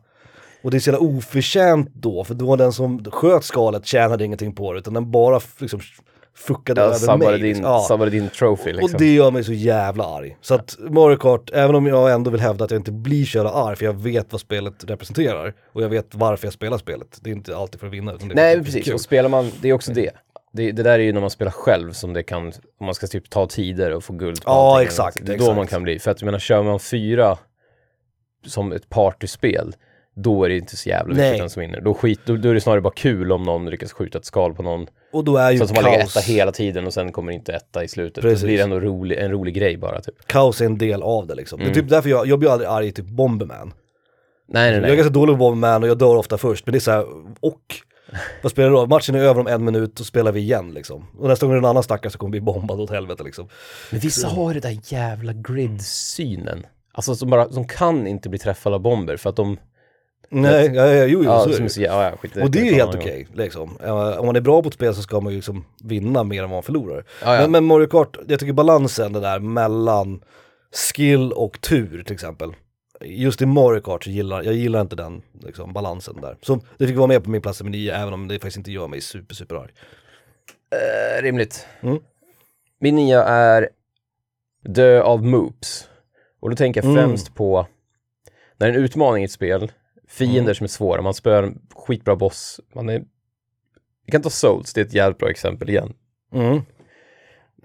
Och 0.63 0.71
det 0.71 0.77
är 0.77 0.81
så 0.81 0.91
jävla 0.91 1.07
oförtjänt 1.07 1.91
då, 1.95 2.25
för 2.25 2.35
då 2.35 2.57
den 2.57 2.73
som 2.73 3.05
sköt 3.05 3.45
skalet 3.45 3.87
tjänade 3.87 4.25
ingenting 4.25 4.55
på 4.55 4.73
det, 4.73 4.79
utan 4.79 4.95
den 4.95 5.11
bara 5.11 5.41
liksom 5.59 5.81
fuckade 6.37 6.81
Ja, 6.81 6.87
över 6.87 7.17
mig. 7.17 7.33
din, 7.33 7.41
liksom. 7.43 7.65
Ja. 7.65 7.85
sabbade 7.89 8.11
din 8.11 8.29
trophy 8.29 8.73
liksom. 8.73 8.95
Och 8.95 8.99
det 9.01 9.15
gör 9.15 9.31
mig 9.31 9.45
så 9.45 9.53
jävla 9.53 10.05
arg. 10.05 10.37
Så 10.41 10.55
att 10.55 10.77
Mario 10.79 11.17
Kart, 11.17 11.51
även 11.53 11.75
om 11.77 11.87
jag 11.87 12.13
ändå 12.13 12.31
vill 12.31 12.41
hävda 12.41 12.65
att 12.65 12.71
jag 12.71 12.81
inte 12.81 12.93
blir 12.93 13.25
så 13.25 13.39
jävla 13.39 13.53
arg, 13.53 13.77
för 13.77 13.85
jag 13.85 13.93
vet 14.03 14.33
vad 14.33 14.41
spelet 14.41 14.85
representerar. 14.85 15.55
Och 15.73 15.83
jag 15.83 15.89
vet 15.89 16.15
varför 16.15 16.47
jag 16.47 16.53
spelar 16.55 16.79
spelet. 16.79 17.19
Det 17.21 17.31
är 17.31 17.35
inte 17.35 17.57
alltid 17.57 17.81
för 17.81 17.87
att 17.87 17.93
vinna. 17.93 18.19
Nej, 18.35 18.65
precis. 18.65 18.85
kul. 18.85 18.95
Och 18.95 19.01
spelar 19.01 19.29
man, 19.29 19.51
det 19.61 19.69
är 19.69 19.73
också 19.73 19.93
det. 19.93 20.11
det. 20.53 20.73
Det 20.73 20.83
där 20.83 20.99
är 20.99 21.03
ju 21.03 21.13
när 21.13 21.21
man 21.21 21.31
spelar 21.31 21.53
själv 21.53 21.93
som 21.93 22.13
det 22.13 22.23
kan, 22.23 22.47
om 22.81 22.87
man 22.87 22.95
ska 22.95 23.07
typ 23.07 23.31
ta 23.31 23.47
tider 23.47 23.91
och 23.95 24.05
få 24.05 24.13
guld 24.13 24.41
Ja, 24.45 24.83
exakt, 24.83 25.17
Det 25.17 25.23
är 25.23 25.27
då 25.39 25.43
exakt. 25.45 25.57
man 25.57 25.67
kan 25.67 25.83
bli, 25.83 25.99
för 25.99 26.11
att 26.11 26.21
jag 26.21 26.27
menar, 26.27 26.39
kör 26.39 26.63
man 26.63 26.81
fyra 26.81 27.39
som 28.47 28.73
ett 28.73 28.89
partyspel, 28.89 29.75
då 30.17 30.45
är 30.45 30.49
det 30.49 30.57
inte 30.57 30.77
så 30.77 30.89
jävla 30.89 31.15
Nej. 31.15 31.25
viktigt 31.31 31.43
vem 31.43 31.49
som 31.49 31.61
vinner. 31.61 31.81
Då, 31.81 31.95
skit, 31.95 32.21
då, 32.25 32.37
då 32.37 32.49
är 32.49 32.55
det 32.55 32.61
snarare 32.61 32.81
bara 32.81 32.93
kul 32.97 33.33
om 33.33 33.43
någon 33.43 33.71
lyckas 33.71 33.93
skjuta 33.93 34.19
ett 34.19 34.25
skal 34.25 34.55
på 34.55 34.63
någon. 34.63 34.87
Och 35.13 35.25
då 35.25 35.37
är 35.37 35.51
ju 35.51 35.59
Så 35.59 35.65
att 35.65 35.75
man 35.75 35.85
ligger 35.85 35.99
kaos, 35.99 36.17
etta 36.17 36.33
hela 36.33 36.53
tiden 36.53 36.87
och 36.87 36.93
sen 36.93 37.13
kommer 37.13 37.33
inte 37.33 37.53
etta 37.53 37.85
i 37.85 37.89
slutet. 37.89 38.23
Precis. 38.23 38.41
Då 38.41 38.47
blir 38.47 38.57
det 38.57 38.63
ändå 38.63 38.81
rolig, 38.81 39.19
en 39.19 39.31
rolig 39.31 39.55
grej 39.55 39.77
bara 39.77 40.01
typ. 40.01 40.27
kaos 40.27 40.61
är 40.61 40.67
en 40.67 40.79
del 40.79 41.03
av 41.03 41.27
det 41.27 41.35
liksom. 41.35 41.61
Mm. 41.61 41.73
Det 41.73 41.79
är 41.79 41.83
typ 41.83 41.91
därför 41.91 42.11
jag, 42.11 42.27
jag 42.27 42.39
blir 42.39 42.51
aldrig 42.51 42.71
arg 42.71 42.87
i 42.87 42.93
typ 42.93 43.07
Bomberman. 43.07 43.73
Nej, 44.49 44.63
nej, 44.63 44.73
Jag 44.73 44.77
är 44.77 44.81
nej. 44.81 44.97
ganska 44.97 45.13
dålig 45.13 45.35
på 45.35 45.39
Bomberman 45.39 45.83
och 45.83 45.89
jag 45.89 45.99
dör 45.99 46.17
ofta 46.17 46.39
först, 46.39 46.67
men 46.67 46.73
det 46.73 46.79
är 46.79 46.81
så 46.81 46.91
här, 46.91 47.05
och 47.41 47.61
vad 48.43 48.53
spelar 48.53 48.71
det 48.71 48.77
då? 48.77 48.87
Matchen 48.87 49.15
är 49.15 49.19
över 49.19 49.41
om 49.41 49.47
en 49.47 49.65
minut, 49.65 50.01
och 50.01 50.07
spelar 50.07 50.33
vi 50.33 50.41
igen 50.41 50.73
liksom. 50.75 51.07
Och 51.19 51.29
nästa 51.29 51.47
gång 51.47 51.53
är 51.53 51.57
det 51.57 51.67
en 51.67 51.71
annan 51.71 51.83
stackare 51.83 52.11
som 52.11 52.19
kommer 52.19 52.31
bli 52.31 52.41
bombad 52.41 52.81
åt 52.81 52.91
helvete 52.91 53.23
liksom. 53.25 53.49
Men 53.91 54.01
vissa 54.01 54.29
har 54.29 54.55
det 54.55 54.61
där 54.61 54.79
jävla 54.85 55.33
grid-synen. 55.33 56.67
Alltså 56.93 57.15
som 57.15 57.31
bara, 57.31 57.53
som 57.53 57.67
kan 57.67 58.07
inte 58.07 58.29
bli 58.29 58.39
träffade 58.39 58.75
av 58.77 58.83
bomber 58.83 59.17
för 59.17 59.31
att 59.31 59.37
de... 59.37 59.57
Nej, 60.33 60.71
ja, 60.75 60.87
ja, 60.87 61.05
jo, 61.05 61.19
jo, 61.19 61.25
Ja, 61.25 61.41
så 61.45 61.51
är 61.51 61.61
det. 61.61 61.69
så, 61.69 61.81
ja, 61.83 62.05
ja, 62.11 62.17
skit, 62.17 62.37
Och 62.37 62.51
det 62.51 62.61
är 62.61 62.65
ju 62.65 62.75
helt 62.75 62.95
okej, 62.95 63.23
gång. 63.25 63.37
liksom. 63.37 63.77
Om 64.19 64.27
man 64.27 64.37
är 64.37 64.41
bra 64.41 64.63
på 64.63 64.69
ett 64.69 64.75
spel 64.75 64.95
så 64.95 65.03
ska 65.03 65.21
man 65.21 65.33
ju 65.33 65.37
liksom 65.37 65.65
vinna 65.85 66.25
mer 66.25 66.43
än 66.43 66.51
vad 66.51 66.57
man 66.57 66.63
förlorar. 66.63 67.05
Ja, 67.23 67.35
ja. 67.35 67.41
Men, 67.41 67.51
men 67.51 67.65
Mario 67.65 67.87
Kart, 67.87 68.17
jag 68.29 68.41
tycker 68.41 68.53
balansen 68.53 69.13
det 69.13 69.21
där 69.21 69.39
mellan 69.39 70.25
skill 70.95 71.33
och 71.33 71.61
tur 71.61 72.03
till 72.03 72.15
exempel. 72.15 72.53
Just 73.05 73.43
i 73.43 73.47
Mario 73.47 73.81
Kart 73.81 74.05
så 74.05 74.11
gillar 74.11 74.43
jag 74.43 74.55
gillar 74.55 74.81
inte 74.81 74.97
den 74.97 75.23
liksom, 75.43 75.73
balansen 75.73 76.21
där. 76.21 76.37
Så 76.43 76.61
det 76.79 76.87
fick 76.87 76.97
vara 76.97 77.07
med 77.07 77.25
på 77.25 77.31
min 77.31 77.43
plats 77.43 77.61
nummer 77.61 77.71
nio, 77.71 77.95
även 77.97 78.15
om 78.15 78.29
det 78.29 78.35
faktiskt 78.35 78.57
inte 78.57 78.73
gör 78.73 78.89
mig 78.89 79.01
super, 79.01 79.35
super 79.35 79.55
arg. 79.57 79.71
Eh, 80.73 81.23
rimligt. 81.23 81.67
Mm. 81.81 81.99
Min 82.81 82.95
nia 82.97 83.25
är 83.25 83.69
Dö 84.69 85.03
av 85.03 85.25
Moops. 85.25 85.89
Och 86.41 86.51
då 86.51 86.57
tänker 86.57 86.83
jag 86.83 86.91
Mm. 86.91 87.05
främst 87.09 87.35
på 87.35 87.67
när 88.57 88.69
en 88.69 88.75
utmaning 88.75 89.23
i 89.23 89.25
ett 89.25 89.33
spel, 89.33 89.73
fiender 90.11 90.41
Mm. 90.41 90.55
som 90.55 90.65
är 90.65 90.69
svåra, 90.69 91.03
man 91.03 91.15
spöar 91.15 91.43
en 91.43 91.61
skitbra 91.75 92.17
boss, 92.17 92.61
man 92.75 92.89
är... 92.89 93.03
Vi 94.07 94.13
kan 94.13 94.23
ta 94.23 94.31
Souls, 94.31 94.75
det 94.75 94.81
är 94.81 94.85
ett 94.85 94.95
jävligt 94.95 95.19
bra 95.19 95.31
exempel 95.31 95.71
igen. 95.71 95.93
Mm. 96.35 96.61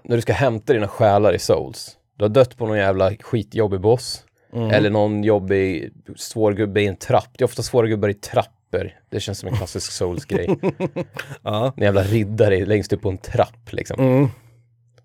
När 0.04 0.16
du 0.16 0.22
ska 0.22 0.32
hämta 0.32 0.72
dina 0.72 0.88
själar 0.88 1.32
i 1.32 1.38
Souls, 1.38 1.96
du 2.16 2.24
har 2.24 2.28
dött 2.28 2.56
på 2.56 2.66
någon 2.66 2.78
jävla 2.78 3.12
skitjobbig 3.20 3.80
boss, 3.80 4.22
Mm. 4.52 4.70
eller 4.70 4.90
någon 4.90 5.24
jobbig 5.24 5.92
svår 6.16 6.52
gubbe 6.52 6.80
i 6.82 6.86
en 6.86 6.96
trapp. 6.96 7.28
Det 7.38 7.42
är 7.42 7.46
ofta 7.46 7.62
svåra 7.62 7.86
gubbar 7.86 8.08
i 8.08 8.14
trappor. 8.14 8.90
Det 9.10 9.20
känns 9.20 9.38
som 9.38 9.48
en 9.48 9.56
klassisk 9.56 9.92
Souls-grej. 9.92 10.58
Ja. 11.42 11.72
En 11.76 11.82
jävla 11.82 12.02
riddare 12.02 12.64
längst 12.66 12.92
upp 12.92 13.02
på 13.02 13.08
en 13.08 13.18
trapp 13.18 13.72
liksom. 13.72 14.00
Mm. 14.00 14.28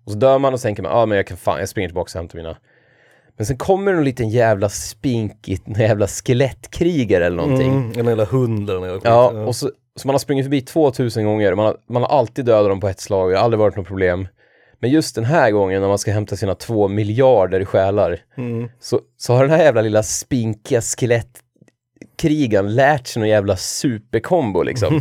Och 0.04 0.12
så 0.12 0.18
dör 0.18 0.38
man 0.38 0.52
och 0.54 0.60
så 0.60 0.64
tänker 0.64 0.82
man, 0.82 0.92
ja 0.92 0.98
ah, 0.98 1.06
men 1.06 1.16
jag 1.16 1.26
kan 1.26 1.36
fan, 1.36 1.58
jag 1.58 1.68
springer 1.68 1.88
tillbaka 1.88 2.18
och 2.18 2.20
hämtar 2.20 2.36
mina. 2.38 2.56
Men 3.36 3.46
sen 3.46 3.56
kommer 3.56 3.92
en 3.94 4.04
liten 4.04 4.28
jävla 4.28 4.68
spinkigt, 4.68 5.66
en 5.66 5.74
jävla 5.74 6.06
skelettkrigare 6.06 7.26
eller 7.26 7.36
någonting. 7.36 7.72
Mm. 7.72 7.92
En 7.98 8.06
jävla 8.06 8.24
hund 8.24 8.70
eller 8.70 8.80
något. 8.80 9.04
Ja, 9.04 9.30
och 9.30 9.56
så, 9.56 9.70
så 9.96 10.08
man 10.08 10.14
har 10.14 10.18
sprungit 10.18 10.44
förbi 10.44 10.60
2000 10.60 11.24
gånger, 11.24 11.54
man 11.54 11.66
har, 11.66 11.76
man 11.88 12.02
har 12.02 12.08
alltid 12.18 12.44
dödat 12.44 12.70
dem 12.70 12.80
på 12.80 12.88
ett 12.88 13.00
slag, 13.00 13.30
det 13.30 13.36
har 13.36 13.44
aldrig 13.44 13.58
varit 13.58 13.76
något 13.76 13.86
problem. 13.86 14.28
Men 14.80 14.90
just 14.90 15.14
den 15.14 15.24
här 15.24 15.50
gången 15.50 15.80
när 15.80 15.88
man 15.88 15.98
ska 15.98 16.12
hämta 16.12 16.36
sina 16.36 16.54
två 16.54 16.88
miljarder 16.88 17.64
själar, 17.64 18.18
Mm. 18.36 18.68
så, 18.80 19.00
så 19.16 19.34
har 19.34 19.42
den 19.42 19.50
här 19.50 19.64
jävla 19.64 19.82
lilla 19.82 20.02
spinkiga 20.02 20.80
skelettkrigan 20.80 22.74
lärt 22.74 23.06
sig 23.06 23.20
någon 23.20 23.28
jävla 23.28 23.56
superkombo 23.56 24.62
liksom. 24.62 24.94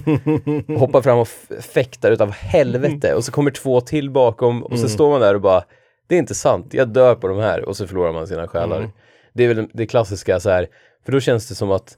Hoppar 0.79 1.01
fram 1.01 1.19
och 1.19 1.27
fäktar 1.61 2.11
utav 2.11 2.31
helvete 2.31 3.13
och 3.15 3.23
så 3.23 3.31
kommer 3.31 3.51
två 3.51 3.81
till 3.81 4.09
bakom 4.09 4.63
och 4.63 4.79
så 4.79 4.89
står 4.89 5.09
man 5.11 5.21
där 5.21 5.35
och 5.35 5.41
bara 5.41 5.63
det 6.11 6.15
är 6.15 6.19
inte 6.19 6.35
sant, 6.35 6.73
jag 6.73 6.87
dör 6.87 7.15
på 7.15 7.27
de 7.27 7.37
här 7.37 7.69
och 7.69 7.77
så 7.77 7.87
förlorar 7.87 8.13
man 8.13 8.27
sina 8.27 8.47
själar. 8.47 8.77
Mm. 8.77 8.89
Det 9.33 9.43
är 9.43 9.53
väl 9.53 9.69
det 9.73 9.87
klassiska 9.87 10.39
så 10.39 10.49
här, 10.49 10.67
för 11.05 11.11
då 11.11 11.19
känns 11.19 11.47
det 11.47 11.55
som 11.55 11.71
att 11.71 11.97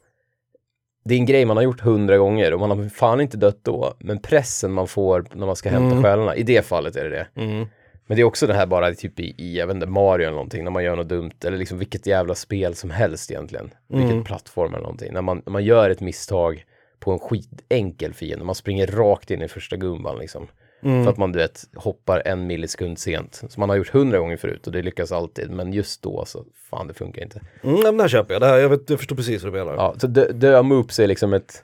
det 1.05 1.13
är 1.13 1.17
en 1.17 1.25
grej 1.25 1.45
man 1.45 1.57
har 1.57 1.63
gjort 1.63 1.81
hundra 1.81 2.17
gånger 2.17 2.53
och 2.53 2.59
man 2.59 2.71
har 2.71 2.89
fan 2.89 3.21
inte 3.21 3.37
dött 3.37 3.59
då, 3.61 3.93
men 3.99 4.19
pressen 4.19 4.71
man 4.71 4.87
får 4.87 5.25
när 5.33 5.45
man 5.45 5.55
ska 5.55 5.69
hämta 5.69 5.91
Mm. 5.91 6.03
själarna, 6.03 6.35
i 6.35 6.43
det 6.43 6.65
fallet 6.65 6.95
är 6.95 7.03
det 7.03 7.09
det. 7.09 7.41
Mm. 7.41 7.67
Men 8.07 8.15
det 8.15 8.21
är 8.21 8.23
också 8.23 8.47
det 8.47 8.53
här 8.53 8.65
bara 8.65 8.93
typ 8.93 9.19
i, 9.19 9.35
i 9.37 9.57
jag 9.57 9.67
vet 9.67 9.73
inte, 9.75 9.87
Mario 9.87 10.23
eller 10.23 10.35
någonting, 10.35 10.63
när 10.63 10.71
man 10.71 10.83
gör 10.83 10.95
något 10.95 11.09
dumt, 11.09 11.45
eller 11.45 11.57
liksom 11.57 11.77
vilket 11.77 12.07
jävla 12.07 12.35
spel 12.35 12.75
som 12.75 12.89
helst 12.89 13.31
egentligen. 13.31 13.73
Mm. 13.93 14.07
Vilket 14.07 14.25
plattform 14.25 14.73
eller 14.73 14.83
någonting. 14.83 15.13
När 15.13 15.21
man, 15.21 15.41
när 15.45 15.51
man 15.51 15.63
gör 15.63 15.89
ett 15.89 16.01
misstag 16.01 16.65
på 16.99 17.11
en 17.11 17.19
skitenkel 17.19 18.13
fiende, 18.13 18.45
man 18.45 18.55
springer 18.55 18.87
rakt 18.87 19.31
in 19.31 19.41
i 19.41 19.47
första 19.47 19.75
gumban 19.75 20.17
liksom. 20.17 20.47
För 20.83 21.07
att 21.11 21.17
man 21.17 21.31
du 21.31 21.39
vet, 21.39 21.63
hoppar 21.75 22.21
en 22.25 22.47
millisekund 22.47 22.99
sent. 22.99 23.35
Som 23.49 23.61
man 23.61 23.69
har 23.69 23.75
gjort 23.75 23.89
hundra 23.89 24.19
gånger 24.19 24.37
förut 24.37 24.67
och 24.67 24.73
det 24.73 24.81
lyckas 24.81 25.11
alltid. 25.11 25.51
Men 25.51 25.73
just 25.73 26.01
då 26.01 26.25
så, 26.25 26.45
fan 26.69 26.87
det 26.87 26.93
funkar 26.93 27.21
inte. 27.21 27.41
Mm, 27.63 27.79
men 27.83 27.97
det 27.97 28.03
här 28.03 28.07
köper 28.09 28.33
jag, 28.33 28.41
det 28.41 28.47
här, 28.47 28.57
jag, 28.57 28.69
vet, 28.69 28.89
jag 28.89 28.99
förstår 28.99 29.15
precis 29.15 29.43
vad 29.43 29.53
du 29.53 29.57
menar. 29.59 29.73
Ja, 29.73 29.95
så 29.97 30.07
dö, 30.07 30.31
döa 30.31 30.63
moops 30.63 30.99
är 30.99 31.07
liksom 31.07 31.33
ett... 31.33 31.63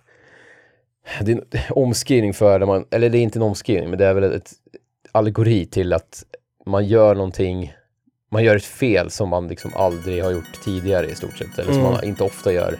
Det 1.21 1.31
är 1.31 1.35
en 1.35 1.43
omskrivning 1.69 2.33
för, 2.33 2.65
man, 2.65 2.85
eller 2.91 3.09
det 3.09 3.17
är 3.17 3.21
inte 3.21 3.39
en 3.39 3.43
omskrivning, 3.43 3.89
men 3.89 3.99
det 3.99 4.05
är 4.05 4.13
väl 4.13 4.23
ett 4.23 4.51
allegori 5.11 5.65
till 5.65 5.93
att 5.93 6.23
man 6.65 6.85
gör 6.87 7.15
någonting, 7.15 7.73
man 8.31 8.43
gör 8.43 8.55
ett 8.55 8.63
fel 8.65 9.09
som 9.11 9.29
man 9.29 9.47
liksom 9.47 9.71
aldrig 9.75 10.23
har 10.23 10.31
gjort 10.31 10.63
tidigare 10.63 11.05
i 11.09 11.15
stort 11.15 11.37
sett. 11.37 11.59
Eller 11.59 11.71
som 11.73 11.81
Mm. 11.81 11.93
man 11.93 12.03
inte 12.03 12.23
ofta 12.23 12.51
gör 12.53 12.75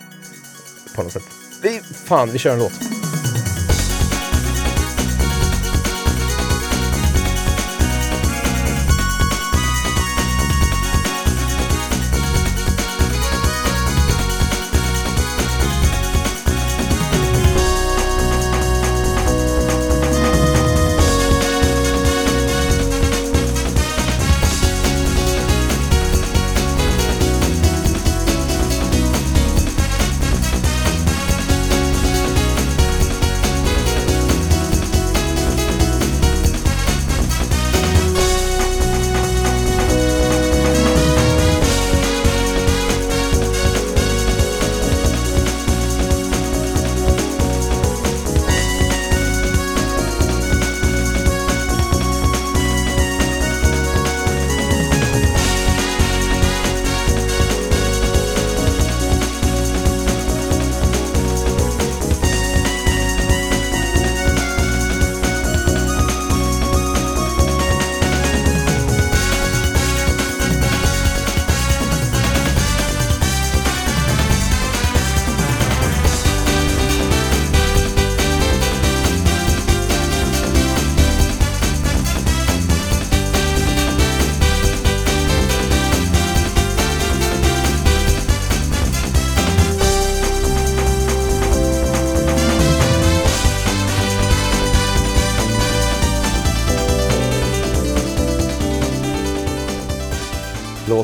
på 0.95 1.03
något 1.03 1.11
sätt. 1.11 1.23
Vi, 1.63 1.69
fan, 2.07 2.29
vi 2.31 2.37
kör 2.39 2.53
en 2.53 2.59
låt. 2.59 3.08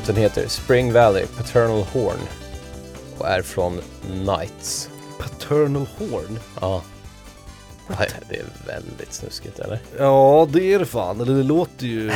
Låten 0.07 0.15
heter 0.21 0.47
Spring 0.47 0.93
Valley 0.93 1.25
Paternal 1.37 1.83
Horn 1.83 2.17
och 3.17 3.27
är 3.27 3.41
från 3.41 3.81
Knights. 4.01 4.89
Paternal 5.19 5.85
Horn. 5.97 6.39
Ja. 6.61 6.81
Nej, 7.99 8.09
Det 8.29 8.35
är 8.35 8.45
väldigt 8.67 9.13
snuskigt 9.13 9.59
eller? 9.59 9.79
Ja, 9.99 10.47
det 10.51 10.73
är 10.73 10.79
det 10.79 10.85
fan. 10.85 11.21
Eller 11.21 11.33
det 11.33 11.43
låter 11.43 11.85
ju 11.85 12.11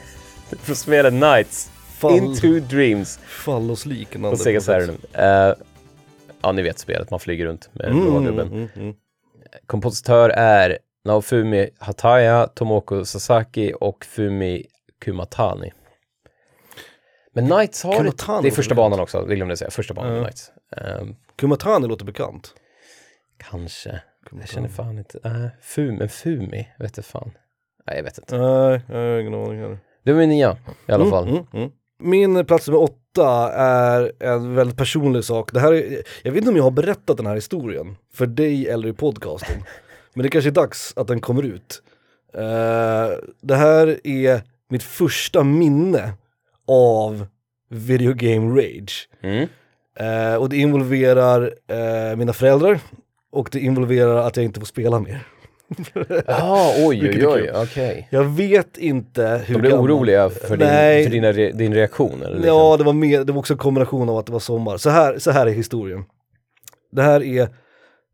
Från 0.62 0.76
spelet 0.76 1.12
Knights. 1.12 1.70
fall, 1.98 2.12
Into 2.16 2.60
Dreams. 2.60 3.18
fallosliknande. 3.26 4.36
På 4.36 4.42
Sega. 4.42 4.60
Saturn. 4.60 4.96
Uh, 5.18 5.54
ja, 6.42 6.52
ni 6.52 6.62
vet 6.62 6.78
spelet. 6.78 7.10
Man 7.10 7.20
flyger 7.20 7.46
runt 7.46 7.68
med 7.72 7.86
Mm, 7.86 8.04
blåa 8.04 8.20
gubben. 8.22 8.46
mm, 8.52 8.68
mm. 8.76 8.94
Kompositör 9.66 10.30
är 10.30 10.78
Naofumi 11.04 11.68
Hataya, 11.78 12.46
Tomoko 12.46 13.04
Sasaki 13.04 13.72
och 13.80 14.04
Fumi 14.04 14.66
Kumatani. 15.00 15.72
Men 17.34 17.46
Knights 17.46 17.82
har... 17.82 17.96
Kumatani 17.96 18.42
det 18.42 18.48
är 18.48 18.56
första 18.56 18.74
det. 18.74 18.76
banan 18.76 19.00
också, 19.00 19.24
vill 19.24 19.38
jag 19.38 19.58
säga. 19.58 19.70
Första 19.70 19.94
banan 19.94 20.12
med 20.12 20.22
Knights. 20.22 20.52
Ehm, 20.76 21.16
Kumatani 21.36 21.88
låter 21.88 22.04
bekant. 22.04 22.54
kanske. 23.36 24.00
Jag 24.30 24.48
känner 24.48 24.68
fan 24.68 24.98
inte... 24.98 25.18
Uh, 25.18 25.46
Fumi, 25.62 25.98
men 25.98 26.08
Fumi, 26.08 26.68
vet 26.78 26.94
du 26.94 27.02
fan. 27.02 27.30
Nej, 27.86 27.96
jag 27.96 28.04
vet 28.04 28.18
inte. 28.18 28.38
Nej, 28.38 28.80
jag 28.88 28.96
har 28.96 29.18
ingen 29.18 29.34
aning 29.34 29.60
heller. 29.60 29.78
Det 30.04 30.12
var 30.12 30.20
min 30.20 30.28
nia 30.28 30.56
i 30.88 30.92
alla 30.92 31.10
fall. 31.10 31.28
Mm, 31.28 31.34
mm, 31.36 31.46
mm. 31.52 31.70
Min 31.98 32.46
plats 32.46 32.68
nummer 32.68 32.82
åtta 32.82 33.52
är 33.52 34.12
en 34.20 34.54
väldigt 34.54 34.76
personlig 34.76 35.24
sak. 35.24 35.52
Det 35.52 35.60
här 35.60 35.72
är, 35.72 36.02
jag 36.22 36.32
vet 36.32 36.38
inte 36.38 36.50
om 36.50 36.56
jag 36.56 36.64
har 36.64 36.70
berättat 36.70 37.16
den 37.16 37.26
här 37.26 37.34
historien 37.34 37.96
för 38.12 38.26
dig 38.26 38.68
eller 38.68 38.88
i 38.88 38.92
podcasten. 38.92 39.62
men 40.14 40.22
det 40.22 40.28
kanske 40.28 40.50
är 40.50 40.54
dags 40.54 40.92
att 40.96 41.08
den 41.08 41.20
kommer 41.20 41.42
ut. 41.42 41.82
Eh, 42.34 43.10
det 43.40 43.54
här 43.56 44.06
är 44.06 44.42
mitt 44.68 44.82
första 44.82 45.44
minne 45.44 46.12
av 46.68 47.26
video 47.70 48.12
game 48.14 48.60
rage. 48.62 49.08
Mm. 49.22 49.48
Eh, 49.98 50.34
och 50.36 50.48
det 50.48 50.56
involverar 50.56 51.54
eh, 51.68 52.16
mina 52.16 52.32
föräldrar 52.32 52.80
och 53.32 53.48
det 53.52 53.60
involverar 53.60 54.16
att 54.16 54.36
jag 54.36 54.44
inte 54.44 54.60
får 54.60 54.66
spela 54.66 55.00
mer. 55.00 55.26
Ja, 56.26 56.74
oj, 56.78 57.10
oj, 57.10 57.26
oj, 57.26 57.50
okej. 57.54 58.08
Jag 58.10 58.24
vet 58.24 58.78
inte 58.78 59.42
hur 59.46 59.54
De 59.54 59.60
blev 59.60 59.70
gammal- 59.72 59.90
oroliga 59.90 60.30
för 60.30 60.56
din, 60.56 60.66
Nej. 60.66 61.04
för 61.04 61.10
dina, 61.10 61.32
re- 61.32 61.52
din 61.52 61.74
reaktion? 61.74 62.22
Eller 62.22 62.34
liksom? 62.36 62.48
Ja, 62.56 62.76
det 62.76 62.84
var, 62.84 62.92
mer, 62.92 63.24
det 63.24 63.32
var 63.32 63.38
också 63.38 63.54
en 63.54 63.58
kombination 63.58 64.08
av 64.08 64.16
att 64.18 64.26
det 64.26 64.32
var 64.32 64.40
sommar. 64.40 64.76
Så 64.76 64.90
här, 64.90 65.18
så 65.18 65.30
här 65.30 65.46
är 65.46 65.50
historien. 65.50 66.04
Det 66.92 67.02
här 67.02 67.22
är, 67.22 67.42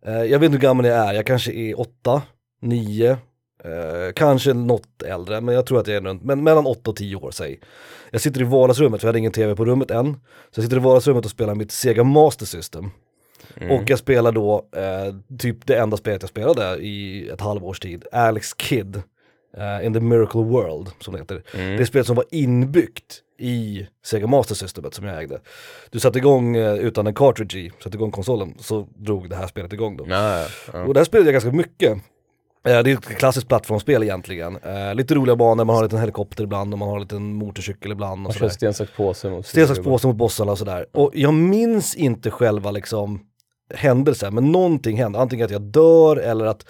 eh, 0.07 0.15
jag 0.25 0.39
vet 0.39 0.43
inte 0.47 0.57
hur 0.57 0.59
gammal 0.63 0.87
jag 0.87 0.97
är, 1.09 1.13
jag 1.13 1.27
kanske 1.27 1.53
är 1.53 1.81
åtta, 1.81 2.23
nio, 2.63 3.19
eh, 3.65 4.13
kanske 4.15 4.55
något 4.55 5.03
äldre, 5.03 5.41
men 5.41 5.55
jag 5.55 5.67
tror 5.67 5.81
att 5.81 5.87
jag 5.87 5.97
är 5.97 6.01
runt, 6.01 6.23
men 6.23 6.43
mellan 6.43 6.67
åtta 6.67 6.91
och 6.91 6.97
tio 6.97 7.17
år 7.17 7.31
säg. 7.31 7.61
Jag 8.11 8.21
sitter 8.21 8.41
i 8.41 8.45
vardagsrummet, 8.45 9.01
för 9.01 9.07
jag 9.07 9.09
hade 9.09 9.19
ingen 9.19 9.33
tv 9.33 9.57
på 9.57 9.65
rummet 9.65 9.91
än. 9.91 10.15
Så 10.51 10.59
jag 10.61 10.65
sitter 10.65 10.77
i 10.77 10.81
vardagsrummet 10.81 11.25
och 11.25 11.31
spelar 11.31 11.55
mitt 11.55 11.73
Sega 11.73 12.05
Master 12.05 12.47
System. 12.47 12.91
Mm. 13.57 13.71
Och 13.71 13.91
jag 13.91 13.99
spelar 13.99 14.33
då 14.33 14.69
eh, 14.77 15.37
typ 15.39 15.67
det 15.67 15.79
enda 15.79 15.97
spelet 15.97 16.23
jag 16.23 16.29
spelade 16.29 16.77
i 16.77 17.29
ett 17.29 17.41
halvårs 17.41 17.81
tid, 17.81 18.05
Alex 18.13 18.55
Kidd. 18.59 19.03
eh, 19.57 19.87
in 19.87 19.93
the 19.95 20.01
Miracle 20.01 20.43
World, 20.43 20.89
som 21.01 21.13
det 21.15 21.21
heter. 21.21 21.43
Mm. 21.55 21.77
Det 21.77 21.83
är 21.83 21.85
spelet 21.85 22.07
som 22.07 22.17
var 22.17 22.25
inbyggt 22.31 23.23
i 23.39 23.87
Sega 24.05 24.27
Master 24.27 24.55
Systemet 24.55 24.95
som 24.95 25.05
jag 25.05 25.23
ägde. 25.23 25.41
Du 25.91 26.01
satte 26.01 26.19
igång 26.19 26.57
eh, 26.57 26.75
utan 26.75 27.07
en 27.07 27.15
cartridge 27.15 27.59
i, 27.59 27.73
satte 27.83 27.97
igång 27.97 28.11
konsolen, 28.11 28.55
så 28.59 28.89
drog 28.97 29.31
det 29.31 29.37
här 29.37 29.47
spelet 29.47 29.73
igång 29.73 29.97
då. 29.97 30.07
Ja. 30.09 30.47
Och 30.73 30.95
det 30.95 31.01
här 31.01 31.05
spelade 31.05 31.29
jag 31.29 31.33
ganska 31.33 31.53
mycket. 31.53 31.99
Eh, 32.65 32.83
Det 32.83 32.91
är 32.91 32.95
ett 32.95 33.19
klassiskt 33.19 33.49
plattformsspel 33.49 34.03
egentligen. 34.03 34.57
Eh, 34.57 34.95
lite 34.95 35.15
roliga 35.15 35.37
banor, 35.37 35.65
man 35.65 35.75
har 35.77 35.83
en 35.83 35.87
liten 35.87 35.99
helikopter 36.01 36.45
ibland 36.45 36.73
och 36.73 36.79
man 36.79 36.89
har 36.89 36.97
en 36.97 37.03
liten 37.03 37.35
motorcykel 37.35 37.93
ibland. 37.93 38.13
Och 38.13 38.19
Man 38.19 38.33
kör 38.33 38.49
sten, 38.49 38.75
sax, 38.75 38.93
påse 38.97 39.31
mot 39.31 39.47
Sten, 39.47 39.69
sax, 39.69 39.81
påse 39.81 40.07
mot 40.07 40.17
bossarna 40.17 40.53
och 40.53 40.59
sådär. 40.59 40.87
Och 40.93 41.11
jag 41.15 41.35
minns 41.35 41.95
inte 41.95 42.31
själva 42.31 42.71
liksom 42.71 43.21
händelsen, 43.75 44.35
men 44.35 44.53
någonting 44.53 44.97
hände. 44.97 45.19
Antingen 45.19 45.45
att 45.45 45.51
jag 45.53 45.63
dör 45.63 46.17
eller 46.17 46.47
att 46.47 46.69